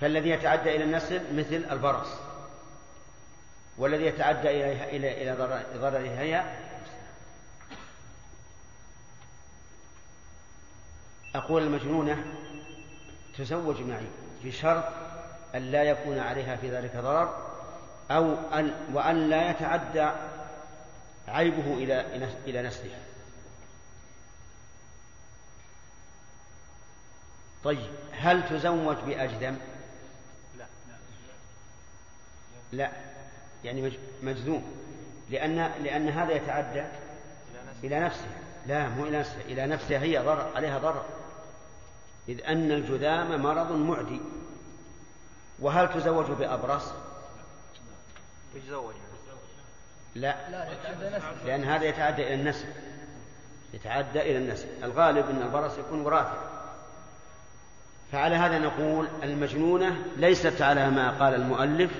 فالذي 0.00 0.30
يتعدى 0.30 0.76
إلى 0.76 0.84
النسل 0.84 1.36
مثل 1.36 1.66
البرص 1.70 2.08
والذي 3.78 4.04
يتعدى 4.04 4.50
إلى 4.50 4.96
إلى 4.96 5.22
إلى 5.22 5.60
ضررها 5.78 6.20
هي 6.20 6.44
أقول 11.34 11.62
المجنونة 11.62 12.24
تزوج 13.38 13.80
معي 13.80 14.06
بشرط 14.44 14.84
أن 15.54 15.62
لا 15.62 15.82
يكون 15.82 16.18
عليها 16.18 16.56
في 16.56 16.70
ذلك 16.70 16.96
ضرر 16.96 17.53
أو 18.10 18.34
أن 18.34 18.74
وأن 18.92 19.30
لا 19.30 19.50
يتعدى 19.50 20.10
عيبه 21.28 21.74
إلى 21.74 22.00
إلى 22.46 22.62
نسلها 22.62 22.98
طيب 27.64 27.90
هل 28.12 28.48
تزوج 28.48 28.96
بأجدم؟ 29.06 29.56
لا 30.58 30.66
لا. 32.72 32.90
يعني 33.64 33.92
مجذوم 34.22 34.76
لأن 35.30 35.56
لأن 35.82 36.08
هذا 36.08 36.32
يتعدى 36.32 36.84
إلى 37.84 38.00
نفسها 38.00 38.38
لا 38.66 38.88
مو 38.88 39.06
إلى 39.06 39.18
نفسها 39.18 39.40
إلى 39.40 39.66
نفسها 39.66 39.98
هي 39.98 40.18
ضرر 40.18 40.56
عليها 40.56 40.78
ضرر. 40.78 41.04
إذ 42.28 42.40
أن 42.44 42.72
الجذام 42.72 43.42
مرض 43.42 43.72
معدي. 43.72 44.20
وهل 45.58 45.94
تزوج 45.94 46.26
بأبرص؟ 46.30 46.92
يتزوج. 48.56 48.94
لا. 50.14 50.36
لأن 51.46 51.64
هذا 51.64 51.84
يتعدى 51.84 52.22
إلى 52.22 52.34
النسل. 52.34 52.66
يتعدى 53.74 54.20
إلى 54.20 54.38
النسل. 54.38 54.68
الغالب 54.82 55.30
أن 55.30 55.42
البرص 55.42 55.78
يكون 55.78 56.00
وراثي 56.00 56.54
فعلى 58.12 58.36
هذا 58.36 58.58
نقول 58.58 59.08
المجنونة 59.22 59.96
ليست 60.16 60.62
على 60.62 60.90
ما 60.90 61.10
قال 61.10 61.34
المؤلف 61.34 61.90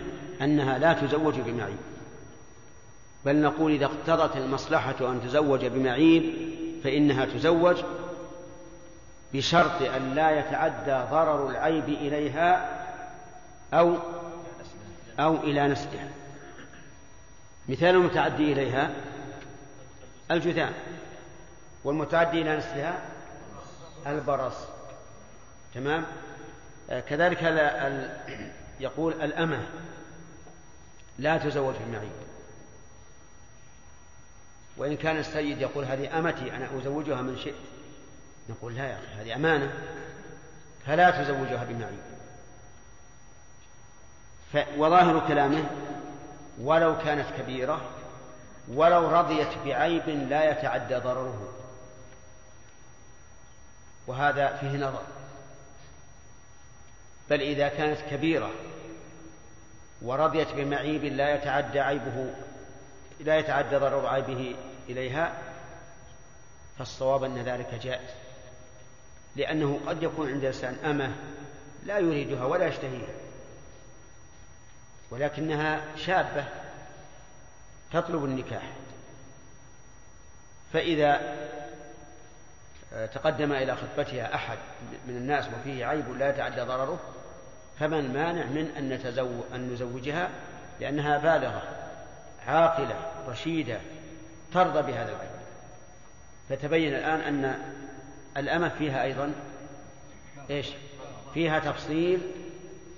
أنها 0.43 0.79
لا 0.79 0.93
تزوج 0.93 1.41
بمعيب 1.41 1.77
بل 3.25 3.37
نقول 3.37 3.73
إذا 3.73 3.85
اقتضت 3.87 4.37
المصلحة 4.37 4.95
أن 5.01 5.21
تزوج 5.25 5.67
بمعيب 5.67 6.35
فإنها 6.85 7.25
تزوج 7.25 7.77
بشرط 9.33 9.83
أن 9.83 10.15
لا 10.15 10.31
يتعدى 10.31 11.11
ضرر 11.11 11.51
العيب 11.51 11.89
إليها 11.89 12.69
أو 13.75 13.97
أو 15.19 15.37
إلى 15.37 15.69
نسلها. 15.69 16.09
مثال 17.69 17.89
المتعدي 17.89 18.53
إليها 18.53 18.91
الجذام 20.31 20.73
والمتعدي 21.85 22.43
إلى 22.43 22.57
نسلها 22.57 22.99
البرص. 24.07 24.55
تمام؟ 25.75 26.07
آه، 26.91 27.01
كذلك 27.01 27.43
يقول 28.81 29.23
الأمة 29.23 29.61
لا 31.19 31.39
تزوج 31.39 31.75
بالمعيب 31.75 32.13
وإن 34.77 34.97
كان 34.97 35.17
السيد 35.17 35.61
يقول 35.61 35.85
هذه 35.85 36.19
أمتي 36.19 36.57
أنا 36.57 36.69
أزوجها 36.79 37.23
من 37.23 37.39
شئت 37.39 37.55
نقول 38.49 38.75
لا 38.75 38.85
يا 38.85 38.95
أخي 38.95 39.23
هذه 39.23 39.37
أمانة 39.37 39.73
فلا 40.87 41.11
تزوجها 41.11 41.65
بمعيب 41.65 41.99
وظاهر 44.79 45.29
كلامه 45.29 45.65
ولو 46.61 46.99
كانت 46.99 47.27
كبيرة 47.39 47.81
ولو 48.69 49.09
رضيت 49.09 49.49
بعيب 49.65 50.09
لا 50.09 50.51
يتعدى 50.51 50.97
ضرره. 50.97 51.53
وهذا 54.07 54.57
فيه 54.57 54.77
نظر. 54.77 55.03
بل 57.31 57.41
إذا 57.41 57.69
كانت 57.69 58.01
كبيرة 58.11 58.51
ورضيت 60.03 60.53
بمعيب 60.53 61.05
لا 61.05 61.35
يتعدى 61.35 61.81
عيبه 61.81 62.35
لا 63.21 63.39
يتعدى 63.39 63.77
ضرر 63.77 64.07
عيبه 64.07 64.57
إليها 64.89 65.33
فالصواب 66.79 67.25
أن 67.25 67.39
ذلك 67.39 67.75
جائز. 67.75 68.11
لأنه 69.37 69.81
قد 69.87 70.03
يكون 70.03 70.29
عند 70.29 70.41
الإنسان 70.41 70.77
أمة 70.85 71.13
لا 71.85 71.99
يريدها 71.99 72.45
ولا 72.45 72.67
يشتهيها. 72.67 73.24
ولكنها 75.11 75.81
شابة 75.97 76.45
تطلب 77.93 78.25
النكاح. 78.25 78.63
فإذا 80.73 81.21
تقدم 83.15 83.53
إلى 83.53 83.77
خطبتها 83.77 84.35
أحد 84.35 84.59
من 85.07 85.17
الناس 85.17 85.45
وفيه 85.49 85.87
عيب 85.87 86.11
لا 86.11 86.29
يتعدى 86.29 86.61
ضرره 86.61 87.01
فما 87.81 87.99
المانع 87.99 88.45
من 88.45 88.73
أن, 88.79 88.89
نتزو... 88.89 89.41
أن 89.55 89.73
نزوجها؟ 89.73 90.29
لأنها 90.81 91.19
بالغة 91.19 91.63
عاقلة 92.47 92.97
رشيدة 93.29 93.81
ترضى 94.53 94.93
بهذا 94.93 95.13
العيب. 95.13 95.31
فتبين 96.49 96.95
الآن 96.95 97.21
أن 97.21 97.59
الأمة 98.37 98.69
فيها 98.69 99.03
أيضا 99.03 99.33
إيش؟ 100.51 100.69
فيها 101.35 101.59
تفصيل 101.59 102.21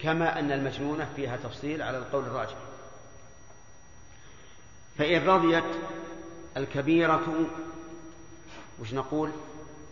كما 0.00 0.38
أن 0.38 0.52
المجنونة 0.52 1.08
فيها 1.16 1.36
تفصيل 1.36 1.82
على 1.82 1.98
القول 1.98 2.24
الراجح. 2.24 2.56
فإن 4.98 5.26
رضيت 5.26 5.64
الكبيرة 6.56 7.46
وش 8.80 8.94
نقول؟ 8.94 9.32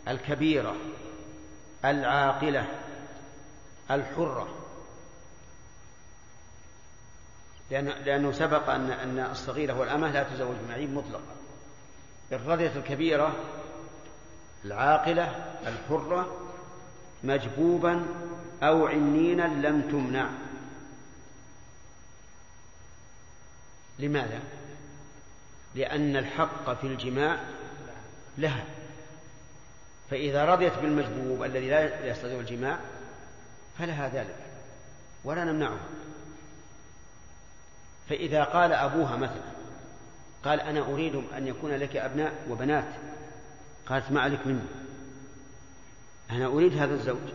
الكبيرة 0.09 0.77
العاقلة 1.85 2.69
الحرة. 3.91 4.49
لأن 7.71 7.89
لأنه 7.89 8.33
سبق 8.33 8.71
أن 8.71 8.91
أن 8.91 9.19
الصغيرة 9.19 9.79
والأمة 9.79 10.11
لا 10.11 10.23
تزوج 10.23 10.57
بمعيب 10.57 10.91
مطلقا. 10.91 11.35
إن 12.33 12.47
رضيت 12.47 12.77
الكبيرة 12.77 13.35
العاقلة 14.65 15.55
الحرة 15.67 16.44
مجبوبا 17.25 18.07
أو 18.63 18.87
عنينا 18.87 19.69
لم 19.69 19.83
تمنع. 19.83 20.29
لماذا؟ 23.99 24.41
لأن 25.75 26.17
الحق 26.17 26.81
في 26.81 26.87
الجماع 26.87 27.39
لها. 28.39 28.65
فإذا 30.11 30.45
رضيت 30.45 30.73
بالمجبوب 30.79 31.43
الذي 31.45 31.71
لا 31.71 32.07
يستطيع 32.07 32.41
الجماع 32.41 32.79
فلها 33.79 34.09
ذلك 34.09 34.37
ولا 35.25 35.45
نمنعه 35.45 35.79
فإذا 38.09 38.45
قال 38.45 38.73
أبوها 38.73 39.17
مثلا 39.17 39.55
قال 40.45 40.61
أنا 40.61 40.81
أريد 40.81 41.23
أن 41.37 41.47
يكون 41.47 41.71
لك 41.71 41.97
أبناء 41.97 42.33
وبنات 42.51 42.89
قالت 43.87 44.13
ما 44.13 44.21
عليك 44.21 44.47
مني؟ 44.47 44.84
أنا 46.31 46.47
أريد 46.47 46.79
هذا 46.79 46.95
الزوج 46.95 47.33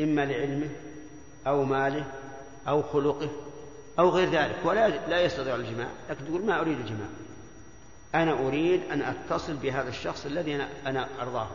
إما 0.00 0.24
لعلمه 0.24 0.68
أو 1.46 1.64
ماله 1.64 2.04
أو 2.68 2.82
خلقه 2.82 3.30
أو 3.98 4.08
غير 4.08 4.30
ذلك 4.30 4.56
ولا 4.64 4.88
لا 4.88 5.20
يستطيع 5.20 5.54
الجماع 5.54 5.88
لكن 6.10 6.24
تقول 6.24 6.44
ما 6.44 6.60
أريد 6.60 6.78
الجماع. 6.78 7.08
أنا 8.14 8.32
أريد 8.32 8.82
أن 8.90 9.02
أتصل 9.02 9.56
بهذا 9.56 9.88
الشخص 9.88 10.26
الذي 10.26 10.54
أنا, 10.54 10.68
أنا 10.86 11.08
أرضاه. 11.20 11.48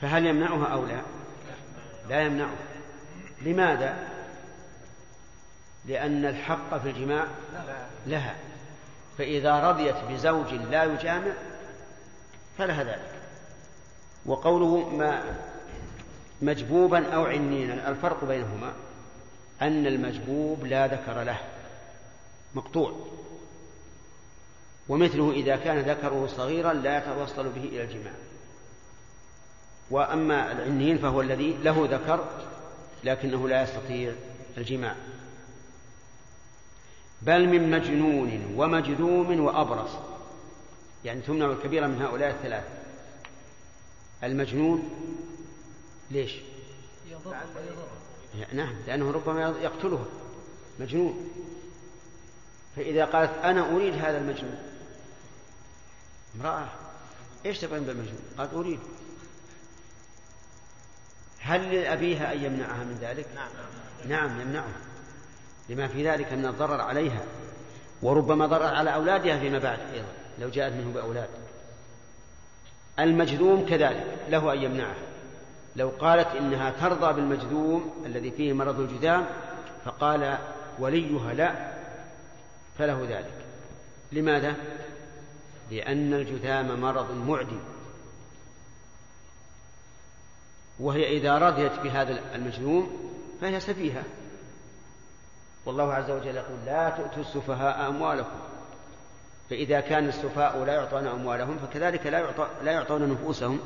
فهل 0.00 0.26
يمنعها 0.26 0.66
أو 0.66 0.86
لا؟ 0.86 1.02
لا 2.08 2.22
يمنعها. 2.22 2.56
لماذا؟ 3.42 4.08
لأن 5.86 6.24
الحق 6.24 6.78
في 6.78 6.90
الجماع 6.90 7.26
لها. 8.06 8.36
فإذا 9.18 9.70
رضيت 9.70 9.96
بزوج 10.10 10.54
لا 10.54 10.84
يجامع 10.84 11.32
فلها 12.62 12.84
ذلك. 12.84 13.12
وقوله 14.26 14.88
ما 14.88 15.22
مجبوبا 16.42 17.14
أو 17.14 17.24
عنينا 17.24 17.88
الفرق 17.88 18.24
بينهما 18.24 18.72
أن 19.62 19.86
المجبوب 19.86 20.64
لا 20.66 20.86
ذكر 20.86 21.22
له 21.22 21.38
مقطوع. 22.54 22.92
ومثله 24.88 25.30
إذا 25.30 25.56
كان 25.56 25.78
ذكره 25.78 26.26
صغيرا 26.26 26.72
لا 26.72 26.98
يتوصل 26.98 27.48
به 27.48 27.64
إلى 27.64 27.82
الجماع. 27.82 28.12
وأما 29.90 30.52
العنين 30.52 30.98
فهو 30.98 31.20
الذي 31.20 31.58
له 31.62 31.88
ذكر 31.90 32.24
لكنه 33.04 33.48
لا 33.48 33.62
يستطيع 33.62 34.12
الجماع. 34.58 34.94
بل 37.22 37.48
من 37.48 37.70
مجنون 37.70 38.54
ومجذوم 38.56 39.40
وأبرص. 39.40 40.11
يعني 41.04 41.20
تمنع 41.20 41.46
الكبيرة 41.52 41.86
من 41.86 42.02
هؤلاء 42.02 42.30
الثلاثة. 42.30 42.68
المجنون 44.24 44.90
ليش؟ 46.10 46.32
نعم 48.52 48.74
لأنه 48.86 49.10
ربما 49.10 49.54
يقتلها. 49.62 50.04
مجنون. 50.80 51.30
فإذا 52.76 53.04
قالت 53.04 53.32
أنا 53.44 53.76
أريد 53.76 53.94
هذا 53.94 54.18
المجنون 54.18 54.58
امرأة 56.36 56.68
إيش 57.46 57.58
تفعل 57.58 57.80
بالمجنون؟ 57.80 58.20
قالت 58.38 58.54
أريد. 58.54 58.80
هل 61.38 61.74
لأبيها 61.74 62.32
أن 62.32 62.44
يمنعها 62.44 62.84
من 62.84 62.98
ذلك؟ 63.00 63.26
نعم. 63.34 63.50
نعم 64.08 64.40
يمنعها. 64.40 64.80
لما 65.68 65.88
في 65.88 66.08
ذلك 66.08 66.32
من 66.32 66.46
الضرر 66.46 66.80
عليها 66.80 67.24
وربما 68.02 68.46
ضرر 68.46 68.74
على 68.74 68.94
أولادها 68.94 69.38
فيما 69.38 69.58
بعد 69.58 69.78
أيضا. 69.80 70.21
لو 70.38 70.48
جاءت 70.48 70.72
منه 70.72 70.92
بأولاد. 70.92 71.28
المجذوم 72.98 73.66
كذلك 73.66 74.18
له 74.28 74.52
أن 74.52 74.62
يمنعها 74.62 74.96
لو 75.76 75.88
قالت 75.88 76.28
إنها 76.36 76.70
ترضى 76.70 77.12
بالمجذوم 77.12 78.04
الذي 78.06 78.30
فيه 78.30 78.52
مرض 78.52 78.80
الجذام 78.80 79.26
فقال 79.84 80.38
وليها 80.78 81.32
لا 81.32 81.72
فله 82.78 83.06
ذلك. 83.08 83.44
لماذا؟ 84.12 84.54
لأن 85.70 86.14
الجذام 86.14 86.80
مرض 86.80 87.12
معدي. 87.12 87.58
وهي 90.80 91.16
إذا 91.16 91.38
رضيت 91.38 91.72
بهذا 91.80 92.34
المجذوم 92.34 93.12
فهي 93.40 93.60
سفيهة. 93.60 94.04
والله 95.66 95.94
عز 95.94 96.10
وجل 96.10 96.36
يقول 96.36 96.58
لا 96.66 96.90
تؤتوا 96.90 97.22
السفهاء 97.22 97.88
أموالكم. 97.88 98.51
فإذا 99.52 99.80
كان 99.80 100.08
السفهاء 100.08 100.64
لا 100.64 100.74
يعطون 100.74 101.06
أموالهم 101.06 101.58
فكذلك 101.58 102.06
لا, 102.06 102.18
يعطى 102.18 102.48
لا 102.62 102.72
يعطون 102.72 103.12
نفوسهم. 103.12 103.60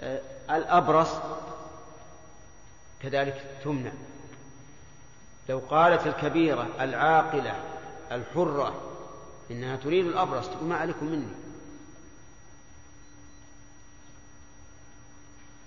آه، 0.00 0.20
الأبرص 0.50 1.08
كذلك 3.02 3.44
تمنع. 3.64 3.92
لو 5.48 5.58
قالت 5.58 6.06
الكبيرة 6.06 6.68
العاقلة 6.80 7.54
الحرة 8.12 8.92
إنها 9.50 9.76
تريد 9.76 10.06
الأبرص 10.06 10.48
تقول 10.48 10.68
ما 10.68 10.76
عليكم 10.76 11.06
مني. 11.06 11.34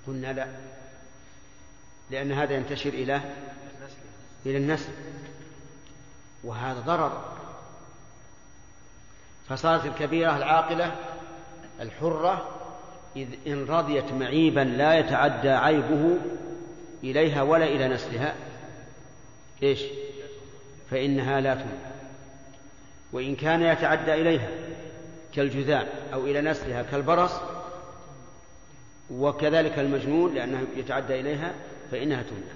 قلنا 0.08 0.34
لا 0.34 0.48
لأن 2.10 2.32
هذا 2.32 2.54
ينتشر 2.54 2.90
إلى 2.90 3.22
إلى 4.46 4.58
النسل. 4.58 4.92
وهذا 6.44 6.80
ضرر. 6.80 7.39
فصارت 9.50 9.86
الكبيرة 9.86 10.38
العاقلة 10.38 10.96
الحرة 11.82 12.48
إذ 13.16 13.28
إن 13.48 13.66
رضيت 13.66 14.12
معيبا 14.12 14.60
لا 14.60 15.00
يتعدى 15.00 15.50
عيبه 15.50 16.18
إليها 17.04 17.42
ولا 17.42 17.66
إلى 17.66 17.88
نسلها. 17.88 18.36
إيش؟ 19.64 19.84
فإنها 20.92 21.42
لا 21.42 21.54
تمنع 21.54 21.90
وإن 23.14 23.36
كان 23.36 23.62
يتعدى 23.62 24.14
إليها 24.14 24.50
كالجذام 25.36 25.88
أو 26.14 26.26
إلى 26.26 26.42
نسلها 26.42 26.82
كالبرص 26.82 27.32
وكذلك 29.12 29.80
المجنون 29.80 30.36
لأنه 30.36 30.64
يتعدى 30.78 31.20
إليها 31.20 31.54
فإنها 31.92 32.24
تمنع 32.24 32.54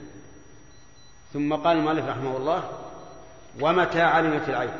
ثم 1.34 1.54
قال 1.54 1.78
المؤلف 1.78 2.06
رحمه 2.06 2.38
الله 2.38 2.70
ومتى 3.62 4.02
علمت 4.02 4.50
العين 4.50 4.74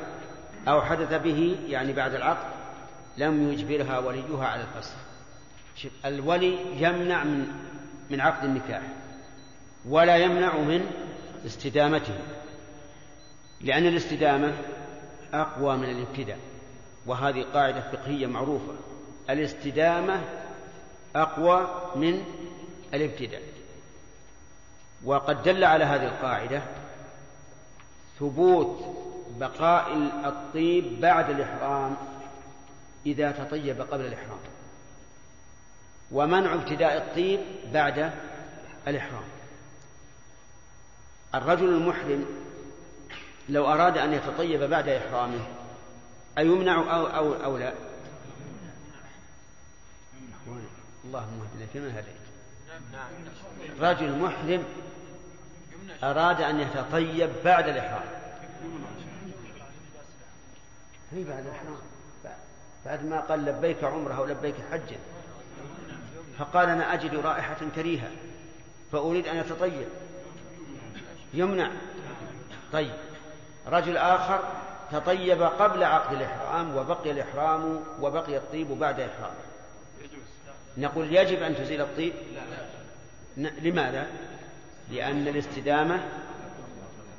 أو 0.68 0.82
حدث 0.82 1.14
به 1.14 1.58
يعني 1.68 1.94
بعد 1.94 2.14
العقد 2.14 2.54
لم 3.18 3.52
يجبرها 3.52 4.00
وليها 4.00 4.48
على 4.48 4.64
الفسخ. 4.64 4.96
الولي 6.06 6.58
يمنع 6.78 7.24
من 7.24 7.48
من 8.10 8.22
عقد 8.22 8.44
النكاح 8.44 8.82
ولا 9.86 10.18
يمنع 10.18 10.58
من 10.58 10.92
استدامته 11.46 12.14
لأن 13.62 13.88
الاستدامة 13.88 14.54
أقوى 15.34 15.78
من 15.78 15.90
الابتداء 15.90 16.40
وهذه 17.06 17.46
قاعدة 17.54 17.82
فقهية 17.92 18.28
معروفة. 18.28 18.74
الاستدامة 19.30 20.22
أقوى 21.16 21.68
من 21.96 22.24
الابتداء. 22.94 23.42
وقد 25.06 25.44
دل 25.44 25.64
على 25.64 25.84
هذه 25.86 26.06
القاعدة 26.06 26.62
ثبوت 28.20 29.03
بقاء 29.40 29.94
الطيب 30.26 31.02
بعد 31.02 31.30
الإحرام 31.30 31.96
إذا 33.06 33.32
تطيب 33.32 33.82
قبل 33.82 34.06
الإحرام. 34.06 34.40
ومنع 36.12 36.54
ابتداء 36.54 36.98
الطيب 36.98 37.40
بعد 37.74 38.12
الإحرام. 38.88 39.24
الرجل 41.36 41.66
المحرم 41.66 42.26
لو 43.50 43.74
أراد 43.74 43.98
أن 43.98 44.14
يتطيب 44.14 44.64
بعد 44.64 44.90
إحرامه 44.90 45.46
أيمنع 46.38 46.76
أو, 46.76 47.06
أو, 47.08 47.34
أو 47.34 47.58
لا؟ 47.58 47.74
اللهم 51.06 51.42
اهدنا 51.42 51.66
فيمن 51.74 51.92
هديت. 51.92 52.24
رجل 53.80 54.20
محرم 54.20 54.64
أراد 56.04 56.42
أن 56.42 56.60
يتطيب 56.60 57.30
بعد 57.46 57.68
الإحرام. 57.68 58.08
هي 61.16 61.24
بعد 61.24 61.44
بعد 62.86 63.06
ما 63.06 63.20
قال 63.20 63.46
لبيك 63.46 63.84
عمره 63.84 64.14
أو 64.14 64.26
لبيك 64.26 64.56
حجا. 64.72 64.98
فقال 66.40 66.70
أنا 66.70 66.94
أجد 66.94 67.16
رائحة 67.16 67.58
كريهة 67.76 68.12
فأريد 68.92 69.28
أن 69.28 69.38
أتطيب. 69.38 69.88
يمنع. 71.34 71.72
طيب. 72.74 72.94
رجل 73.68 73.98
آخر 73.98 74.40
تطيب 74.92 75.42
قبل 75.42 75.84
عقد 75.84 76.14
الإحرام 76.14 76.76
وبقي 76.76 77.12
الإحرام 77.12 77.80
وبقي 78.02 78.38
الطيب 78.38 78.68
بعد 78.68 79.00
إحرام 79.00 79.34
نقول 80.78 81.16
يجب 81.16 81.44
أن 81.44 81.56
تزيل 81.56 81.82
الطيب؟ 81.82 82.14
لماذا؟ 83.38 84.08
لأن 84.92 85.28
الاستدامة 85.28 86.04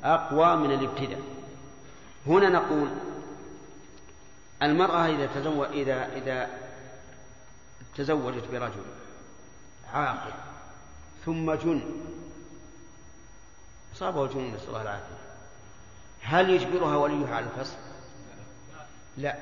أقوى 0.03 0.55
من 0.55 0.71
الابتداء. 0.71 1.21
هنا 2.27 2.49
نقول 2.49 2.87
المرأة 4.65 5.05
إذا 5.05 5.29
تزوج 5.35 5.67
إذا 5.67 6.09
إذا 6.15 6.49
تزوجت 7.95 8.43
برجل 8.51 8.85
عاقل 9.93 10.31
ثم 11.25 11.53
جن 11.53 11.81
أصابه 13.95 14.27
جنون 14.27 14.53
نسأل 14.53 14.67
الله 14.67 14.81
العافية 14.81 15.15
هل 16.21 16.49
يجبرها 16.49 16.95
وليها 16.95 17.35
على 17.35 17.45
الفصل؟ 17.45 17.77
لا 19.17 19.35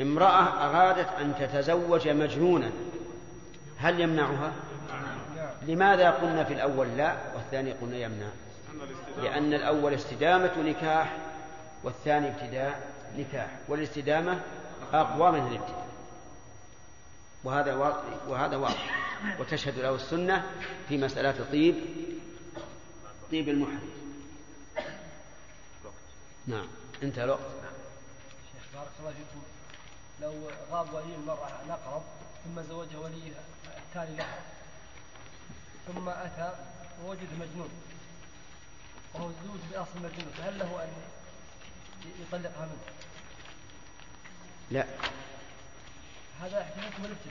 امرأة 0.00 0.68
أرادت 0.68 1.08
أن 1.08 1.34
تتزوج 1.40 2.08
مجنونا 2.08 2.70
هل 3.78 4.00
يمنعها؟ 4.00 4.52
لماذا 5.66 6.10
قلنا 6.10 6.44
في 6.44 6.54
الأول 6.54 6.96
لا 6.96 7.16
والثاني 7.34 7.72
قلنا 7.72 7.96
يمنع 7.96 8.28
لأن 9.22 9.54
الأول 9.54 9.94
استدامة 9.94 10.52
نكاح 10.58 11.16
والثاني 11.84 12.28
ابتداء 12.28 12.91
نكاح 13.16 13.58
والاستدامة 13.68 14.42
أقوى 14.92 15.40
من 15.40 15.46
الابتداء. 15.46 15.88
وهذا 17.44 17.74
وهذا 18.28 18.56
واضح. 18.56 18.98
وتشهد 19.40 19.78
له 19.78 19.94
السنة 19.94 20.50
في 20.88 20.98
مسألة 20.98 21.44
طيب 21.52 21.74
طيب 23.32 23.48
المحرم. 23.48 23.90
نعم. 26.46 26.68
انتهى 27.02 27.24
الوقت 27.24 27.40
شيخ 28.52 28.64
بارك 28.74 28.90
الله 29.00 29.10
فيكم. 29.10 29.42
لو 30.22 30.50
غاب 30.70 30.94
ولي 30.94 31.14
المرأة 31.14 31.62
الأقرب 31.66 32.02
ثم 32.44 32.62
زوجها 32.62 32.98
ولي 32.98 33.32
التالي 33.78 34.16
لها 34.16 34.38
ثم 35.86 36.08
أتى 36.08 36.54
ووجد 37.04 37.28
مجنون. 37.40 37.70
وهو 39.14 39.28
الزوج 39.28 39.60
بأصل 39.72 39.96
مجنون 39.96 40.32
فهل 40.38 40.58
له 40.58 40.84
أن 40.84 40.92
يطلقها 42.28 42.66
منه؟ 42.66 42.94
لا. 44.70 44.86
هذا 46.42 46.66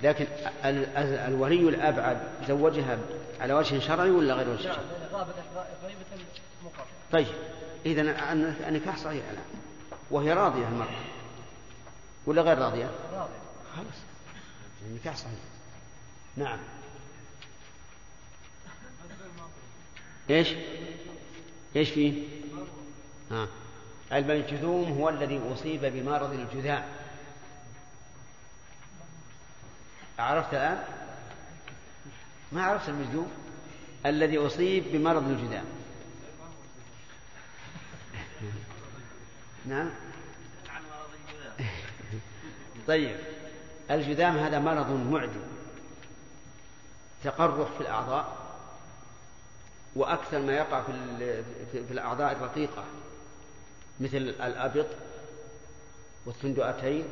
لكن 0.04 0.26
ال- 0.66 0.98
ال- 0.98 1.18
الولي 1.34 1.70
الأبعد 1.70 2.18
زوجها 2.48 2.98
على 3.40 3.54
وجه 3.54 3.80
شرعي 3.80 4.10
ولا 4.10 4.34
غير 4.34 4.50
وجه 4.50 4.62
شرعي؟ 4.62 4.86
طيب 7.12 7.28
إذا 7.86 8.02
النكاح 8.68 8.98
صحيح 8.98 9.24
الآن. 9.30 9.46
وهي 10.12 10.34
راضية 10.34 10.68
المرأة. 10.68 11.00
ولا 12.26 12.42
غير 12.42 12.58
راضية؟ 12.58 12.90
راضية. 13.14 13.40
خلاص. 13.76 13.96
النكاح 14.88 15.16
صحيح. 15.16 15.40
نعم. 16.38 16.60
إيش؟ 20.30 20.48
إيش 21.76 21.90
فيه؟ 21.90 22.24
ها. 23.32 23.38
علم 23.42 23.48
الجذوم 24.12 24.92
هو 24.92 25.10
الذي 25.10 25.42
أصيب 25.54 25.86
بمرض 25.86 26.34
الجذام 26.34 26.84
عرفت 30.20 30.54
الآن؟ 30.54 30.84
ما 32.52 32.64
عرفت 32.64 32.90
المجذوم 32.90 33.32
الذي 34.06 34.38
أصيب 34.38 34.84
بمرض 34.92 35.30
الجذام 35.30 35.66
نعم. 39.66 39.90
طيب. 42.88 43.16
الجذام 43.92 44.38
هذا 44.38 44.60
مرض 44.60 44.92
معدي. 44.92 45.40
تقرح 47.24 47.68
في 47.78 47.82
الأعضاء 47.82 48.38
وأكثر 49.96 50.40
ما 50.40 50.54
يقع 50.54 50.82
في 51.72 51.92
الأعضاء 51.92 52.32
الرقيقة. 52.32 52.84
مثل 54.02 54.18
الأبط 54.18 54.86
والثندؤتين 56.26 57.06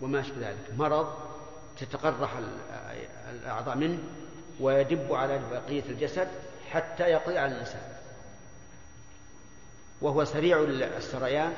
وما 0.00 0.20
أشبه 0.20 0.48
ذلك. 0.48 0.78
مرض 0.78 1.14
تتقرح 1.80 2.30
الأعضاء 3.30 3.76
منه 3.76 3.98
ويدب 4.60 5.12
على 5.12 5.40
بقية 5.50 5.84
الجسد 5.88 6.28
حتى 6.70 7.02
يقضي 7.02 7.38
على 7.38 7.52
الإنسان. 7.52 7.82
وهو 10.00 10.24
سريع 10.24 10.60
السريان 10.96 11.52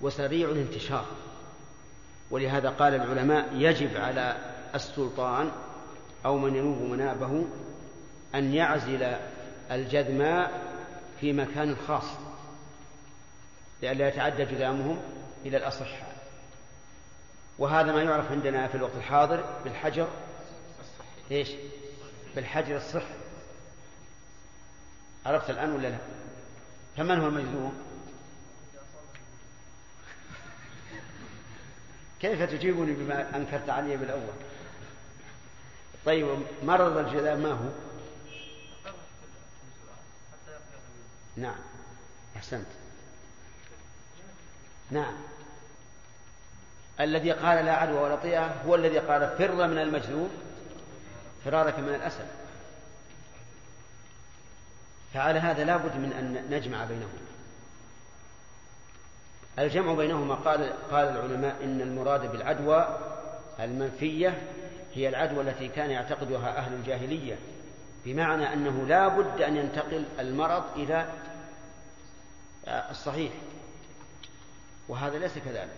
وسريع 0.00 0.48
الانتشار. 0.48 1.06
ولهذا 2.30 2.70
قال 2.70 2.94
العلماء 2.94 3.48
يجب 3.54 3.96
على 3.96 4.36
السلطان 4.74 5.50
أو 6.26 6.38
من 6.38 6.56
ينوب 6.56 6.82
منابه 6.82 7.44
أن 8.34 8.54
يعزل 8.54 9.16
الجذماء 9.70 10.62
في 11.20 11.32
مكان 11.32 11.76
خاص. 11.88 12.23
لئلا 13.84 14.08
يتعدى 14.08 14.44
جذامهم 14.44 15.02
إلى 15.46 15.56
الأصحاء 15.56 16.14
وهذا 17.58 17.92
ما 17.92 18.02
يعرف 18.02 18.32
عندنا 18.32 18.68
في 18.68 18.74
الوقت 18.74 18.94
الحاضر 18.96 19.44
بالحجر 19.64 20.08
إيش؟ 21.30 21.48
بالحجر 22.36 22.76
الصحي 22.76 23.14
عرفت 25.26 25.50
الآن 25.50 25.72
ولا 25.72 25.88
لا؟ 25.88 25.98
فمن 26.96 27.20
هو 27.20 27.26
المجذوم؟ 27.26 27.74
كيف 32.20 32.42
تجيبني 32.42 32.92
بما 32.92 33.36
أنكرت 33.36 33.70
علي 33.70 33.96
بالأول؟ 33.96 34.34
طيب 36.06 36.38
مرض 36.62 36.96
الجذام 36.96 37.42
ما 37.42 37.52
هو 37.52 37.68
نعم 41.36 41.58
أحسنت 42.36 42.66
نعم. 44.94 45.14
الذي 47.00 47.32
قال 47.32 47.64
لا 47.64 47.72
عدوى 47.72 47.98
ولا 47.98 48.16
طيئة 48.16 48.54
هو 48.66 48.74
الذي 48.74 48.98
قال 48.98 49.28
فر 49.38 49.66
من 49.66 49.78
المجذوم 49.78 50.30
فرارك 51.44 51.78
من 51.78 51.94
الأسد. 51.94 52.26
فعلى 55.14 55.38
هذا 55.38 55.64
لا 55.64 55.76
بد 55.76 55.96
من 55.96 56.12
أن 56.12 56.56
نجمع 56.56 56.84
بينهما. 56.84 57.24
الجمع 59.58 59.94
بينهما 59.94 60.34
قال 60.34 60.72
قال 60.90 61.08
العلماء 61.08 61.56
إن 61.64 61.80
المراد 61.80 62.32
بالعدوى 62.32 62.98
المنفية 63.60 64.42
هي 64.94 65.08
العدوى 65.08 65.40
التي 65.40 65.68
كان 65.68 65.90
يعتقدها 65.90 66.58
أهل 66.58 66.72
الجاهلية 66.72 67.36
بمعنى 68.04 68.52
أنه 68.52 68.86
لا 68.86 69.08
بد 69.08 69.42
أن 69.42 69.56
ينتقل 69.56 70.04
المرض 70.18 70.64
إلى 70.76 71.06
الصحيح. 72.68 73.32
وهذا 74.88 75.18
ليس 75.18 75.38
كذلك. 75.38 75.68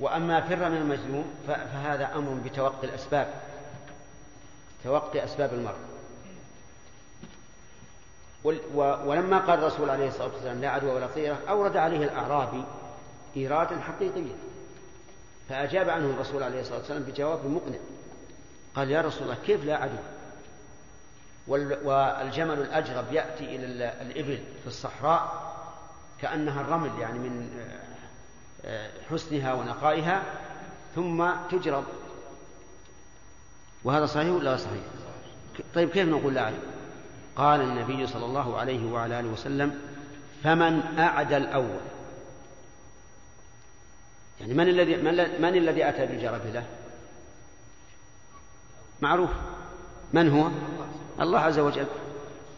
وأما 0.00 0.40
فر 0.40 0.68
من 0.68 0.76
المجنون 0.76 1.34
فهذا 1.46 2.14
أمر 2.14 2.34
بتوقي 2.44 2.86
الأسباب 2.86 3.34
توقي 4.84 5.24
أسباب 5.24 5.54
المرض 5.54 5.78
ولما 9.06 9.38
قال 9.38 9.58
الرسول 9.58 9.90
عليه 9.90 10.08
الصلاة 10.08 10.28
والسلام 10.34 10.60
لا 10.60 10.68
عدوى 10.68 10.90
ولا 10.90 11.06
طيرة 11.06 11.38
أورد 11.48 11.76
عليه 11.76 12.04
الأعرابي 12.04 12.64
إيرادا 13.36 13.80
حقيقيا. 13.80 14.34
فأجاب 15.48 15.88
عنه 15.88 16.06
الرسول 16.06 16.42
عليه 16.42 16.60
الصلاة 16.60 16.78
والسلام 16.78 17.02
بجواب 17.02 17.46
مقنع. 17.46 17.78
قال 18.76 18.90
يا 18.90 19.00
رسول 19.00 19.22
الله 19.22 19.36
كيف 19.46 19.64
لا 19.64 19.76
عدوى؟ 19.76 19.98
والجمل 21.84 22.58
الأجرب 22.58 23.12
يأتي 23.12 23.56
إلى 23.56 23.92
الإبل 24.02 24.44
في 24.60 24.66
الصحراء 24.66 25.53
كأنها 26.20 26.60
الرمل 26.60 26.90
يعني 27.00 27.18
من 27.18 27.50
آه، 28.64 28.90
حسنها 29.10 29.54
ونقائها 29.54 30.22
ثم 30.94 31.30
تجرب. 31.50 31.84
وهذا 33.84 34.06
صحيح 34.06 34.28
ولا 34.28 34.56
صحيح؟ 34.56 34.82
طيب 35.74 35.88
كيف 35.90 36.08
نقول 36.08 36.34
لا 36.34 36.42
عدوى 36.42 36.58
قال 37.36 37.60
النبي 37.60 38.06
صلى 38.06 38.24
الله 38.24 38.58
عليه 38.58 38.92
وعلى 38.92 39.20
آله 39.20 39.28
وسلم 39.28 39.80
فمن 40.44 40.98
أعدى 40.98 41.36
الأول. 41.36 41.80
يعني 44.40 44.54
من 44.54 44.68
الذي 44.68 44.96
من 45.38 45.56
الذي 45.56 45.88
أتى 45.88 46.06
بالجرب 46.06 46.64
معروف. 49.00 49.30
من 50.12 50.28
هو؟ 50.28 50.48
الله 51.20 51.38
عز 51.38 51.58
وجل. 51.58 51.86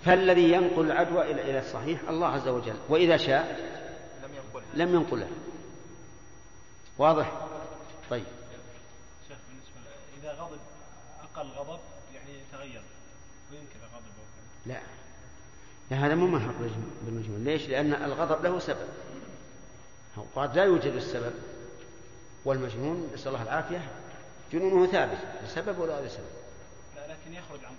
فالذي 0.07 0.53
ينقل 0.53 0.87
العدوى 0.87 1.31
إلى 1.33 1.59
الصحيح 1.59 2.01
الله 2.09 2.27
عز 2.27 2.49
وجل. 2.49 2.77
وإذا 2.89 3.17
شاء 3.17 3.77
لم 4.75 4.95
ينقلها 4.95 5.29
واضح؟ 6.99 7.33
طيب. 8.11 8.25
شيخ 9.29 9.37
بالنسبة 9.49 9.93
إذا 10.23 10.33
غضب 10.43 10.59
أقل 11.23 11.49
غضب 11.49 11.81
يعني 12.15 12.39
تغير 12.53 12.83
ويمكن 13.53 13.79
غضب 13.95 14.05
لا. 14.67 14.81
لا 15.91 16.07
هذا 16.07 16.15
مو 16.15 16.27
ملحق 16.27 16.55
بالمجنون 17.03 17.45
ليش؟ 17.45 17.69
لأن 17.69 17.95
الغضب 17.95 18.45
له 18.45 18.59
سبب. 18.59 18.89
قد 20.35 20.57
لا 20.57 20.65
يوجد 20.65 20.93
السبب. 20.93 21.33
والمجنون 22.45 23.11
نسأل 23.15 23.29
الله 23.29 23.43
العافية 23.43 23.91
جنونه 24.53 24.93
ثابت. 24.93 25.19
لسبب 25.45 25.79
ولا 25.79 26.07
لسبب 26.07 26.25
لا 26.97 27.07
لكن 27.07 27.33
يخرج 27.33 27.65
عن 27.65 27.76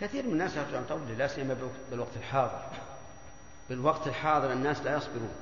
كثير 0.00 0.26
من 0.26 0.32
الناس 0.32 0.56
يخرج 0.56 0.74
عن 0.74 0.84
طوره 0.88 1.14
لا 1.18 1.26
سيما 1.26 1.56
بالوقت 1.90 2.16
الحاضر. 2.16 2.62
بالوقت 3.68 4.06
الحاضر 4.06 4.52
الناس 4.52 4.80
لا 4.80 4.96
يصبرون. 4.96 5.32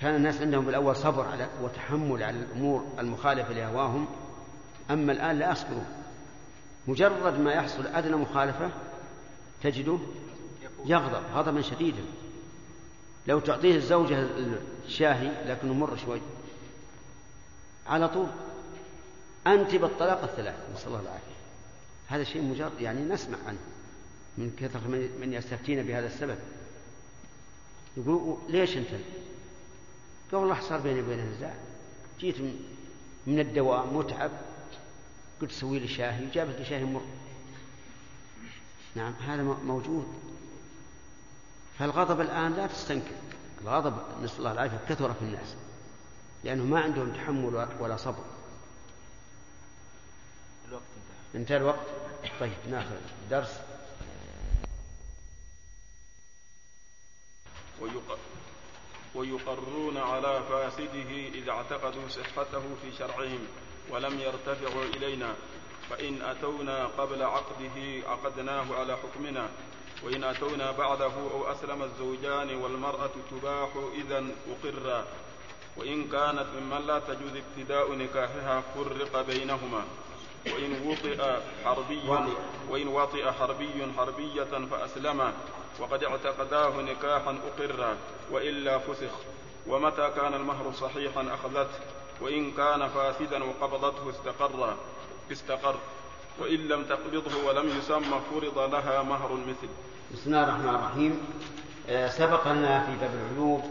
كان 0.00 0.14
الناس 0.14 0.40
عندهم 0.40 0.64
بالأول 0.64 0.96
صبر 0.96 1.28
على 1.28 1.48
وتحمل 1.62 2.22
على 2.22 2.36
الأمور 2.38 2.86
المخالفة 2.98 3.52
لهواهم. 3.52 4.08
أما 4.90 5.12
الآن 5.12 5.38
لا 5.38 5.52
يصبرون. 5.52 5.86
مجرد 6.86 7.40
ما 7.40 7.52
يحصل 7.52 7.86
أدنى 7.86 8.16
مخالفة 8.16 8.70
تجده 9.62 9.98
يغضب 10.84 11.22
غضبا 11.34 11.60
شديدا. 11.60 12.02
لو 13.26 13.40
تعطيه 13.40 13.76
الزوجة 13.76 14.26
الشاهي 14.86 15.44
لكنه 15.46 15.74
مر 15.74 15.96
شوي. 15.96 16.20
على 17.86 18.08
طول. 18.08 18.26
أنت 19.46 19.74
بالطلاق 19.74 20.22
الثلاث. 20.22 20.54
نسأل 20.74 20.88
الله 20.88 21.00
العافية. 21.00 21.32
هذا 22.12 22.24
شيء 22.24 22.42
مجرد 22.42 22.80
يعني 22.80 23.00
نسمع 23.00 23.38
عنه 23.46 23.58
من 24.38 24.56
كثر 24.60 24.88
من 25.20 25.32
يستفتينا 25.32 25.82
بهذا 25.82 26.06
السبب. 26.06 26.38
يقول 27.96 28.38
ليش 28.48 28.76
أنت؟ 28.76 28.90
قال 30.32 30.40
والله 30.40 30.60
صار 30.60 30.80
بيني 30.80 31.00
وبين 31.00 31.32
نزاع 31.32 31.54
جيت 32.20 32.36
من 33.26 33.40
الدوام 33.40 33.96
متعب. 33.96 34.30
قلت 35.40 35.50
سوي 35.50 35.78
لي 35.78 35.88
شاهي 35.88 36.26
وجابت 36.26 36.58
لي 36.58 36.64
شاهي 36.64 36.84
مر. 36.84 37.02
نعم 38.94 39.12
هذا 39.12 39.42
موجود. 39.42 40.06
فالغضب 41.78 42.20
الآن 42.20 42.52
لا 42.52 42.66
تستنكر. 42.66 43.14
الغضب 43.62 43.94
نسأل 44.22 44.38
الله 44.38 44.52
العافية 44.52 44.80
كثر 44.88 45.14
في 45.14 45.22
الناس 45.22 45.54
لأنه 46.44 46.64
ما 46.64 46.80
عندهم 46.80 47.12
تحمل 47.12 47.66
ولا 47.80 47.96
صبر. 47.96 48.24
الوقت 50.68 50.82
انتهى. 50.82 51.40
انتهى 51.40 51.56
الوقت؟ 51.56 52.01
طيب 52.40 52.52
ناخذ 52.70 52.96
درس. 53.30 53.60
ويقرون 59.14 59.96
على 59.96 60.42
فاسده 60.48 61.10
إذا 61.34 61.50
اعتقدوا 61.50 62.08
صحته 62.08 62.62
في 62.82 62.92
شرعهم 62.98 63.46
ولم 63.90 64.20
يرتفعوا 64.20 64.84
إلينا 64.84 65.34
فإن 65.90 66.22
أتونا 66.22 66.86
قبل 66.86 67.22
عقده 67.22 68.08
عقدناه 68.08 68.74
على 68.74 68.96
حكمنا 68.96 69.48
وإن 70.02 70.24
أتونا 70.24 70.70
بعده 70.70 71.14
أو 71.14 71.52
أسلم 71.52 71.82
الزوجان 71.82 72.54
والمرأة 72.54 73.10
تباح 73.30 73.68
إذا 73.94 74.24
أقرا 74.50 75.06
وإن 75.76 76.08
كانت 76.08 76.46
ممن 76.60 76.86
لا 76.86 76.98
تجوز 76.98 77.32
ابتداء 77.36 77.92
نكاحها 77.92 78.60
فرق 78.60 79.22
بينهما. 79.26 79.84
وإن 80.46 80.88
وطئ 80.88 81.40
حربي 81.64 82.00
وإن 82.70 82.88
وطئ 82.88 83.30
حربي 83.30 83.92
حربية 83.96 84.66
فأسلما 84.70 85.32
وقد 85.80 86.04
اعتقداه 86.04 86.82
نكاحا 86.82 87.38
أقرا 87.46 87.96
وإلا 88.30 88.78
فسخ 88.78 89.12
ومتى 89.66 90.10
كان 90.16 90.34
المهر 90.34 90.72
صحيحا 90.72 91.34
أخذته 91.34 91.78
وإن 92.20 92.50
كان 92.52 92.88
فاسدا 92.88 93.44
وقبضته 93.44 94.10
استقر 94.10 94.76
استقر 95.32 95.74
وإن 96.38 96.68
لم 96.68 96.84
تقبضه 96.84 97.48
ولم 97.48 97.78
يسمى 97.78 98.20
فرض 98.30 98.58
لها 98.58 99.02
مهر 99.02 99.32
مثل. 99.32 99.68
بسم 100.14 100.22
الله 100.26 100.44
الرحمن 100.44 100.74
الرحيم. 100.74 101.26
آه، 101.88 102.08
سبق 102.08 102.48
لنا 102.48 102.86
في 102.86 102.92
باب 103.00 103.10
العيوب 103.14 103.62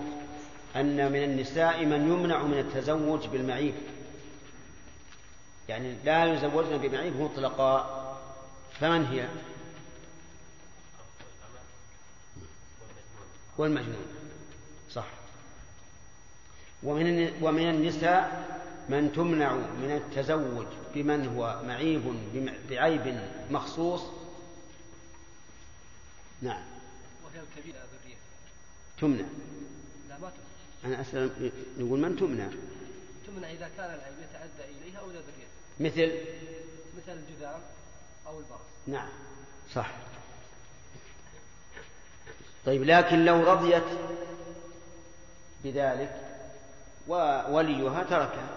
أن 0.76 1.11
من 1.11 1.23
النساء 1.23 1.85
من 1.85 2.11
يمنع 2.11 2.43
من 2.43 2.60
التزوج 2.60 3.27
بالمعيب. 3.27 3.73
يعني 5.70 5.96
لا 6.06 6.34
يزوجن 6.34 6.78
بمعيب 6.78 7.16
مطلقا 7.16 8.02
فمن 8.80 9.06
هي؟ 9.06 9.30
والمجنون. 13.58 14.06
صح. 14.92 15.08
ومن 16.84 17.34
ومن 17.42 17.70
النساء 17.70 18.52
من 18.90 19.12
تمنع 19.16 19.54
من 19.54 19.92
التزوج 19.92 20.68
بمن 20.94 21.28
هو 21.28 21.62
معيب 21.66 22.16
بعيب 22.70 23.22
مخصوص. 23.52 24.02
نعم. 26.42 26.64
وهي 27.24 27.40
الكبيرة 27.40 27.78
ذرية. 27.78 28.16
تمنع. 29.00 29.26
لا 30.10 30.18
ما 30.18 30.30
تمنع. 30.30 30.96
أنا 30.96 31.02
أسأل 31.02 31.52
نقول 31.78 32.00
من 32.00 32.16
تمنع؟ 32.16 32.50
تمنع 33.28 33.52
إذا 33.52 33.70
كان 33.78 33.86
العيب 33.86 34.14
يتعدى 34.30 34.78
إليها 34.78 35.00
أو 35.00 35.10
إلى 35.10 35.20
ذريتها. 35.20 35.41
مثل؟ 35.82 36.12
مثل 36.98 37.18
الجذام 37.18 37.62
أو 38.28 38.40
البرص. 38.40 38.60
نعم 38.88 39.10
صح. 39.76 39.91
طيب 42.66 42.84
لكن 42.84 43.26
لو 43.26 43.44
رضيت 43.44 43.84
بذلك 45.64 46.22
ووليها 47.08 48.03
تركها. 48.03 48.49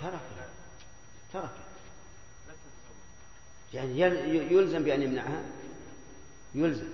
تركها 0.00 0.20
تركها. 1.32 1.50
يعني 3.74 4.00
يلزم 4.52 4.84
بأن 4.84 5.02
يمنعها؟ 5.02 5.42
يلزم. 6.54 6.88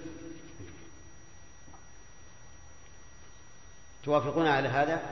توافقون 4.04 4.46
على 4.46 4.68
هذا؟ 4.68 5.02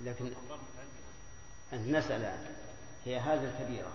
لكن 0.00 0.26
الآن 2.16 2.38
هي 3.04 3.18
هذه 3.18 3.44
الكبيرة 3.44 3.92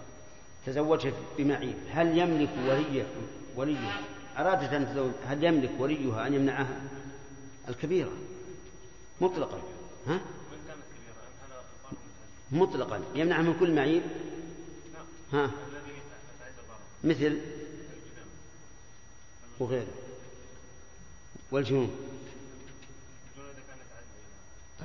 تزوجت 0.65 1.13
بمعيب. 1.37 1.75
هل 1.91 2.17
يملك 2.17 2.49
وليه 2.67 3.05
وليه؟ 3.55 4.01
أرادت 4.37 4.73
أن 4.73 4.87
تزوج 4.87 5.11
هل 5.25 5.43
يملك 5.43 5.71
وليها 5.79 6.27
أن 6.27 6.33
يمنعها؟ 6.33 6.81
الكبيرة. 7.69 8.11
مطلقا. 9.21 9.61
ها؟ 10.07 10.19
مطلقا. 12.51 13.01
يمنعها 13.15 13.41
من 13.41 13.59
كل 13.59 13.75
معيب؟ 13.75 14.03
ها؟ 15.33 15.51
مثل؟ 17.03 17.41
وغيره. 19.59 19.93
والجنون. 21.51 22.12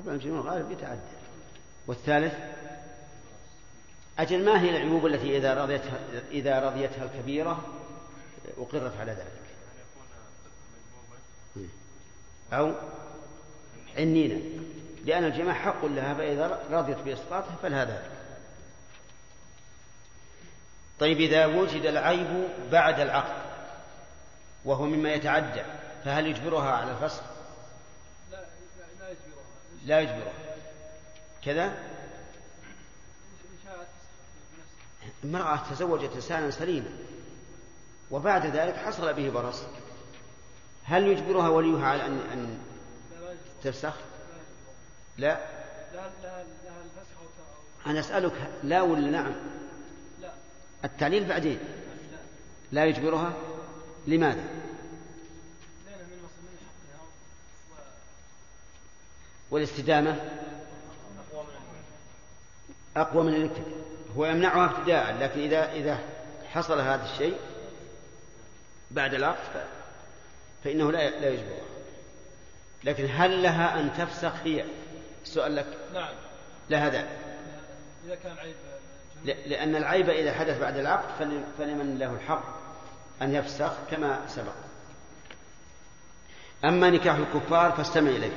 طبعا 0.04 0.14
الجنون 0.14 0.40
غالب 0.40 0.70
يتعدى. 0.70 1.00
والثالث 1.86 2.34
أجل 4.18 4.44
ما 4.44 4.62
هي 4.62 4.70
العيوب 4.70 5.06
التي 5.06 5.36
إذا 5.36 5.54
رضيتها 5.54 5.98
إذا 6.30 6.60
رضيتها 6.60 7.04
الكبيرة 7.04 7.64
أقرت 8.58 8.96
على 9.00 9.12
ذلك؟ 9.12 9.48
أو 12.52 12.72
عنينا 13.96 14.40
لأن 15.04 15.24
الجماع 15.24 15.54
حق 15.54 15.84
لها 15.84 16.14
فإذا 16.14 16.60
رضيت 16.70 16.98
بإسقاطه 16.98 17.54
فلها 17.62 17.84
ذلك. 17.84 18.10
طيب 21.00 21.20
إذا 21.20 21.46
وجد 21.46 21.86
العيب 21.86 22.48
بعد 22.72 23.00
العقد 23.00 23.42
وهو 24.64 24.84
مما 24.84 25.12
يتعدى 25.12 25.62
فهل 26.04 26.26
يجبرها 26.26 26.70
على 26.70 26.90
الفسخ؟ 26.90 27.22
لا 29.86 30.00
يجبرها 30.00 30.32
كذا 31.44 31.76
امرأة 35.24 35.70
تزوجت 35.70 36.12
إنسانا 36.14 36.50
سليما 36.50 36.90
وبعد 38.10 38.46
ذلك 38.46 38.76
حصل 38.76 39.12
به 39.14 39.30
برص 39.30 39.62
هل 40.84 41.06
يجبرها 41.06 41.48
وليها 41.48 41.86
على 41.86 42.06
أن 42.06 42.18
أن 42.32 42.58
تفسخ؟ 43.64 43.94
لا 45.18 45.38
أنا 47.86 48.00
أسألك 48.00 48.32
لا 48.64 48.82
ولا 48.82 49.10
نعم؟ 49.10 49.32
التعليل 50.84 51.24
بعدين 51.28 51.58
لا 52.72 52.84
يجبرها 52.84 53.32
لماذا؟ 54.06 54.44
لأنها 55.86 56.06
من 56.06 56.22
مص- 56.24 56.42
من 56.42 56.58
حقها 56.58 57.02
و- 57.72 57.82
والاستدامة؟ 59.50 60.16
أقوى 62.96 63.24
من 63.24 63.34
الابتداء 63.34 63.78
هو 64.16 64.26
يمنعها 64.26 64.64
ابتداء 64.78 65.16
لكن 65.20 65.40
إذا 65.40 65.72
إذا 65.72 65.98
حصل 66.52 66.80
هذا 66.80 67.04
الشيء 67.12 67.36
بعد 68.90 69.14
العقد 69.14 69.64
فإنه 70.64 70.92
لا 70.92 71.10
لا 71.20 71.28
يجبرها 71.28 71.68
لكن 72.84 73.08
هل 73.10 73.42
لها 73.42 73.80
أن 73.80 73.90
تفسخ 73.98 74.32
هي؟ 74.44 74.64
السؤال 75.22 75.56
لك. 75.56 75.66
نعم. 75.94 76.14
لها 76.70 76.88
ذلك 76.88 77.08
إذا 78.06 78.14
كان 78.14 78.36
عيب 78.38 78.54
لأن 79.46 79.76
العيب 79.76 80.10
إذا 80.10 80.32
حدث 80.32 80.58
بعد 80.60 80.76
العقد 80.76 81.08
فل- 81.18 81.42
فلمن 81.58 81.98
له 81.98 82.12
الحق 82.12 82.44
أن 83.22 83.34
يفسخ 83.34 83.72
كما 83.90 84.20
سبق. 84.28 84.52
أما 86.64 86.90
نكاح 86.90 87.14
الكفار 87.16 87.72
فاستمع 87.72 88.10
إليه. 88.10 88.32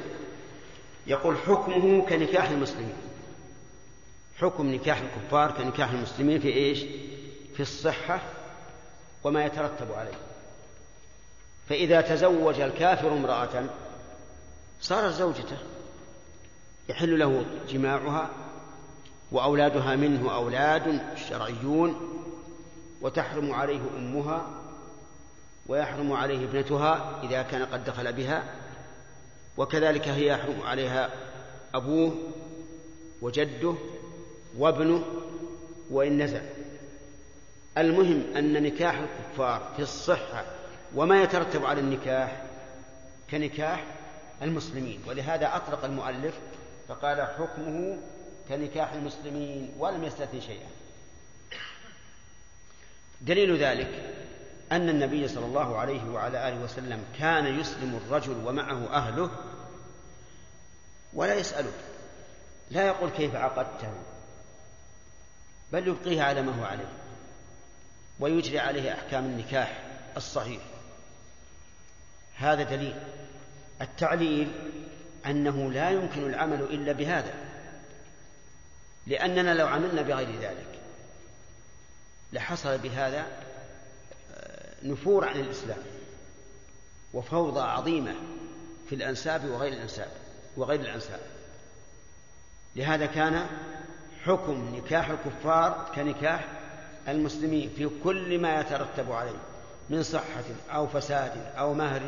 يقول 1.07 1.37
حكمه 1.37 2.05
كنكاح 2.09 2.49
المسلمين. 2.49 2.95
حكم 4.37 4.73
نكاح 4.73 5.01
الكفار 5.01 5.51
كنكاح 5.51 5.91
المسلمين 5.91 6.39
في 6.39 6.47
إيش؟ 6.53 6.79
في 7.53 7.59
الصحة 7.59 8.21
وما 9.23 9.45
يترتب 9.45 9.91
عليه. 9.91 10.17
فإذا 11.69 12.01
تزوج 12.01 12.59
الكافر 12.59 13.13
امرأة 13.13 13.65
صارت 14.81 15.13
زوجته 15.13 15.57
يحل 16.89 17.19
له 17.19 17.45
جماعها 17.69 18.29
وأولادها 19.31 19.95
منه 19.95 20.35
أولاد 20.35 21.01
شرعيون 21.29 22.21
وتحرم 23.01 23.53
عليه 23.53 23.81
أمها 23.97 24.45
ويحرم 25.67 26.13
عليه 26.13 26.45
ابنتها 26.45 27.19
إذا 27.23 27.41
كان 27.41 27.65
قد 27.65 27.83
دخل 27.83 28.13
بها 28.13 28.43
وكذلك 29.57 30.07
هي 30.07 30.27
يحرم 30.27 30.61
عليها 30.61 31.09
أبوه 31.73 32.15
وجده 33.21 33.75
وابنه 34.57 35.05
وإن 35.89 36.21
نزل. 36.21 36.41
المهم 37.77 38.23
أن 38.37 38.63
نكاح 38.63 38.95
الكفار 38.99 39.71
في 39.75 39.81
الصحة 39.81 40.45
وما 40.95 41.23
يترتب 41.23 41.65
على 41.65 41.79
النكاح 41.79 42.43
كنكاح 43.31 43.85
المسلمين 44.41 44.99
ولهذا 45.07 45.55
أطلق 45.55 45.85
المؤلف 45.85 46.33
فقال 46.87 47.21
حكمه 47.21 47.97
كنكاح 48.49 48.93
المسلمين 48.93 49.73
ولم 49.79 50.03
يستثني 50.03 50.41
شيئا. 50.41 50.67
دليل 53.21 53.57
ذلك 53.57 54.13
أن 54.71 54.89
النبي 54.89 55.27
صلى 55.27 55.45
الله 55.45 55.77
عليه 55.77 56.03
وعلى 56.09 56.47
آله 56.47 56.63
وسلم 56.63 57.03
كان 57.19 57.59
يسلم 57.59 57.99
الرجل 58.05 58.45
ومعه 58.45 58.93
أهله 58.93 59.31
ولا 61.13 61.33
يسأله 61.33 61.71
لا 62.71 62.87
يقول 62.87 63.09
كيف 63.09 63.35
عقدته 63.35 63.93
بل 65.71 65.87
يبقيه 65.87 66.23
على 66.23 66.41
ما 66.41 66.61
هو 66.61 66.65
عليه 66.65 66.89
ويجري 68.19 68.59
عليه 68.59 68.93
أحكام 68.93 69.25
النكاح 69.25 69.83
الصحيح. 70.17 70.61
هذا 72.35 72.63
دليل. 72.63 72.95
التعليل 73.81 74.51
أنه 75.25 75.71
لا 75.71 75.89
يمكن 75.89 76.29
العمل 76.29 76.61
إلا 76.61 76.91
بهذا 76.91 77.33
لأننا 79.07 79.53
لو 79.53 79.67
عملنا 79.67 80.01
بغير 80.01 80.39
ذلك 80.39 80.79
لحصل 82.33 82.77
بهذا 82.77 83.25
نفور 84.83 85.27
عن 85.27 85.39
الإسلام 85.39 85.77
وفوضى 87.13 87.59
عظيمة 87.59 88.15
في 88.89 88.95
الأنساب 88.95 89.49
وغير 89.49 89.73
الأنساب 89.73 90.11
وغير 90.57 90.79
الأنساب. 90.79 91.19
لهذا 92.75 93.05
كان 93.05 93.47
حكم 94.25 94.75
نكاح 94.75 95.09
الكفار 95.09 95.91
كنكاح 95.95 96.47
المسلمين 97.07 97.69
في 97.77 97.89
كل 98.03 98.39
ما 98.39 98.59
يترتب 98.59 99.11
عليه 99.11 99.39
من 99.89 100.03
صحة 100.03 100.43
أو 100.69 100.87
فساد 100.87 101.31
أو 101.57 101.73
مهر 101.73 102.01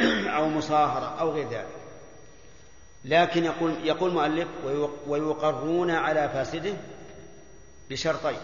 أو 0.36 0.48
مصاهرة 0.48 1.20
أو 1.20 1.30
غير 1.30 1.48
ذلك. 1.48 1.66
لكن 3.04 3.44
يقول 3.44 3.74
يقول 3.84 4.10
المؤلف 4.10 4.48
ويقرون 5.06 5.90
على 5.90 6.28
فاسده 6.28 6.74
بشرطين 7.90 8.38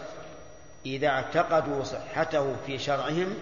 إذا 0.87 1.09
اعتقدوا 1.09 1.85
صحته 1.85 2.57
في 2.67 2.79
شرعهم 2.79 3.35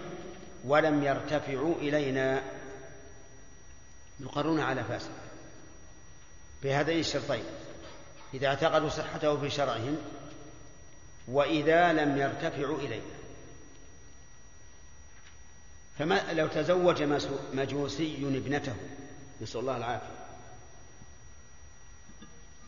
ولم 0.65 1.03
يرتفعوا 1.03 1.75
إلينا. 1.75 2.43
يقرون 4.19 4.59
على 4.59 4.83
فاسد 4.83 5.11
بهذين 6.63 6.99
الشرطين. 6.99 7.43
إذا 8.33 8.47
اعتقدوا 8.47 8.89
صحته 8.89 9.39
في 9.39 9.49
شرعهم 9.49 9.97
وإذا 11.27 11.93
لم 11.93 12.17
يرتفعوا 12.17 12.77
إلينا. 12.77 13.21
فما 15.99 16.33
لو 16.33 16.47
تزوج 16.47 17.03
مجوسي 17.53 18.17
ابنته 18.35 18.75
نسأل 19.41 19.59
الله 19.59 19.77
العافية 19.77 20.21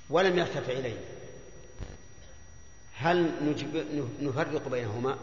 ولم 0.09 0.39
يرتفع 0.39 0.71
إليه 0.71 0.97
هل 2.95 3.31
نجب 3.41 3.85
نفرق 4.21 4.67
بينهما؟ 4.67 5.17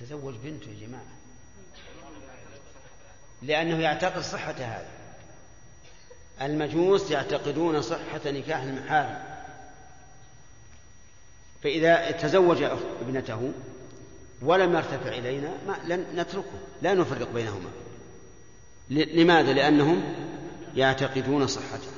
تزوج 0.00 0.34
بنته 0.44 0.70
يا 0.70 0.86
جماعة. 0.86 1.04
لأنه 3.42 3.78
يعتقد 3.78 4.22
صحة 4.22 4.52
هذا. 4.52 4.88
المجوس 6.42 7.10
يعتقدون 7.10 7.82
صحة 7.82 8.20
نكاح 8.26 8.62
المحارم. 8.62 9.24
فإذا 11.62 12.10
تزوج 12.10 12.62
ابنته 13.00 13.52
ولم 14.42 14.74
يرتفع 14.74 15.08
إلينا 15.08 15.58
ما 15.66 15.78
لن 15.94 16.06
نتركه. 16.20 16.58
لا 16.82 16.94
نفرق 16.94 17.32
بينهما. 17.32 17.70
لماذا؟ 18.90 19.52
لأنهم 19.52 20.14
يعتقدون 20.74 21.46
صحته. 21.46 21.97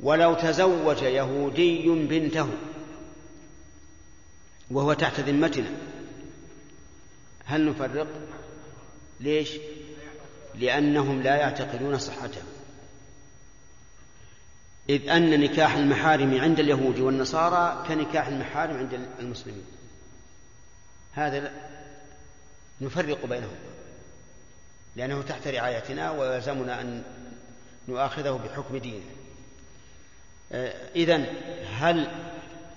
ولو 0.00 0.34
تزوج 0.34 1.02
يهودي 1.02 1.88
بنته 1.88 2.48
وهو 4.70 4.92
تحت 4.92 5.20
ذمتنا 5.20 5.70
هل 7.44 7.70
نفرق؟ 7.70 8.06
ليش؟ 9.20 9.52
لأنهم 10.54 11.22
لا 11.22 11.36
يعتقدون 11.36 11.98
صحته 11.98 12.42
إذ 14.88 15.08
أن 15.08 15.40
نكاح 15.40 15.74
المحارم 15.74 16.40
عند 16.40 16.60
اليهود 16.60 16.98
والنصارى 16.98 17.84
كنكاح 17.88 18.26
المحارم 18.26 18.76
عند 18.76 19.08
المسلمين. 19.20 19.64
هذا 21.12 21.52
نفرق 22.80 23.26
بينهم 23.26 23.56
لأنه 24.96 25.22
تحت 25.22 25.48
رعايتنا 25.48 26.10
ويلزمنا 26.10 26.80
أن 26.80 27.02
نؤاخذه 27.88 28.40
بحكم 28.44 28.76
دينه. 28.76 29.17
إذن 30.96 31.26
هل 31.78 32.08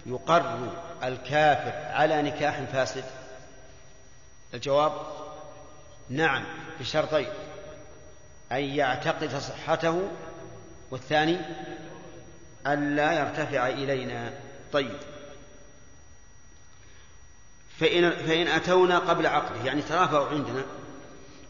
يقر 0.06 0.73
الكافر 1.03 1.93
على 1.93 2.22
نكاح 2.22 2.61
فاسد؟ 2.61 3.03
الجواب 4.53 4.91
نعم 6.10 6.43
بشرطين. 6.80 7.27
أن 8.52 8.64
يعتقد 8.64 9.38
صحته 9.38 10.10
والثاني 10.91 11.38
ألا 12.68 13.14
يرتفع 13.14 13.68
إلينا. 13.68 14.34
طيب. 14.73 14.98
فإن, 17.80 18.11
فإن 18.11 18.48
أتونا 18.48 18.99
قبل 18.99 19.27
عقده 19.27 19.65
يعني 19.65 19.81
ترافعوا 19.81 20.30
عندنا 20.30 20.64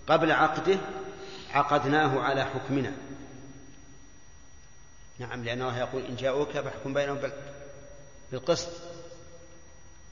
قبل 0.07 0.31
عقده 0.31 0.77
عقدناه 1.53 2.22
على 2.22 2.45
حكمنا. 2.45 2.91
نعم 5.22 5.43
لأن 5.43 5.61
الله 5.61 5.80
يقول 5.80 6.06
إن 6.06 6.15
جاءوك 6.15 6.52
فاحكم 6.52 6.93
بينهم 6.93 7.19
بالقسط 8.31 8.69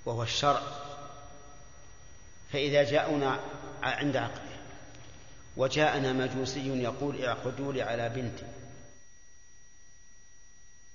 وهو 0.06 0.24
الشرع. 0.24 0.62
فإذا 2.54 2.84
جاءونا 2.84 3.40
عند 3.84 4.18
عقده 4.18 4.60
وجاءنا 5.58 6.14
مجوسي 6.14 6.84
يقول 6.84 7.26
اعقدوا 7.26 7.74
لي 7.74 7.82
على 7.82 8.10
بنتي. 8.10 8.46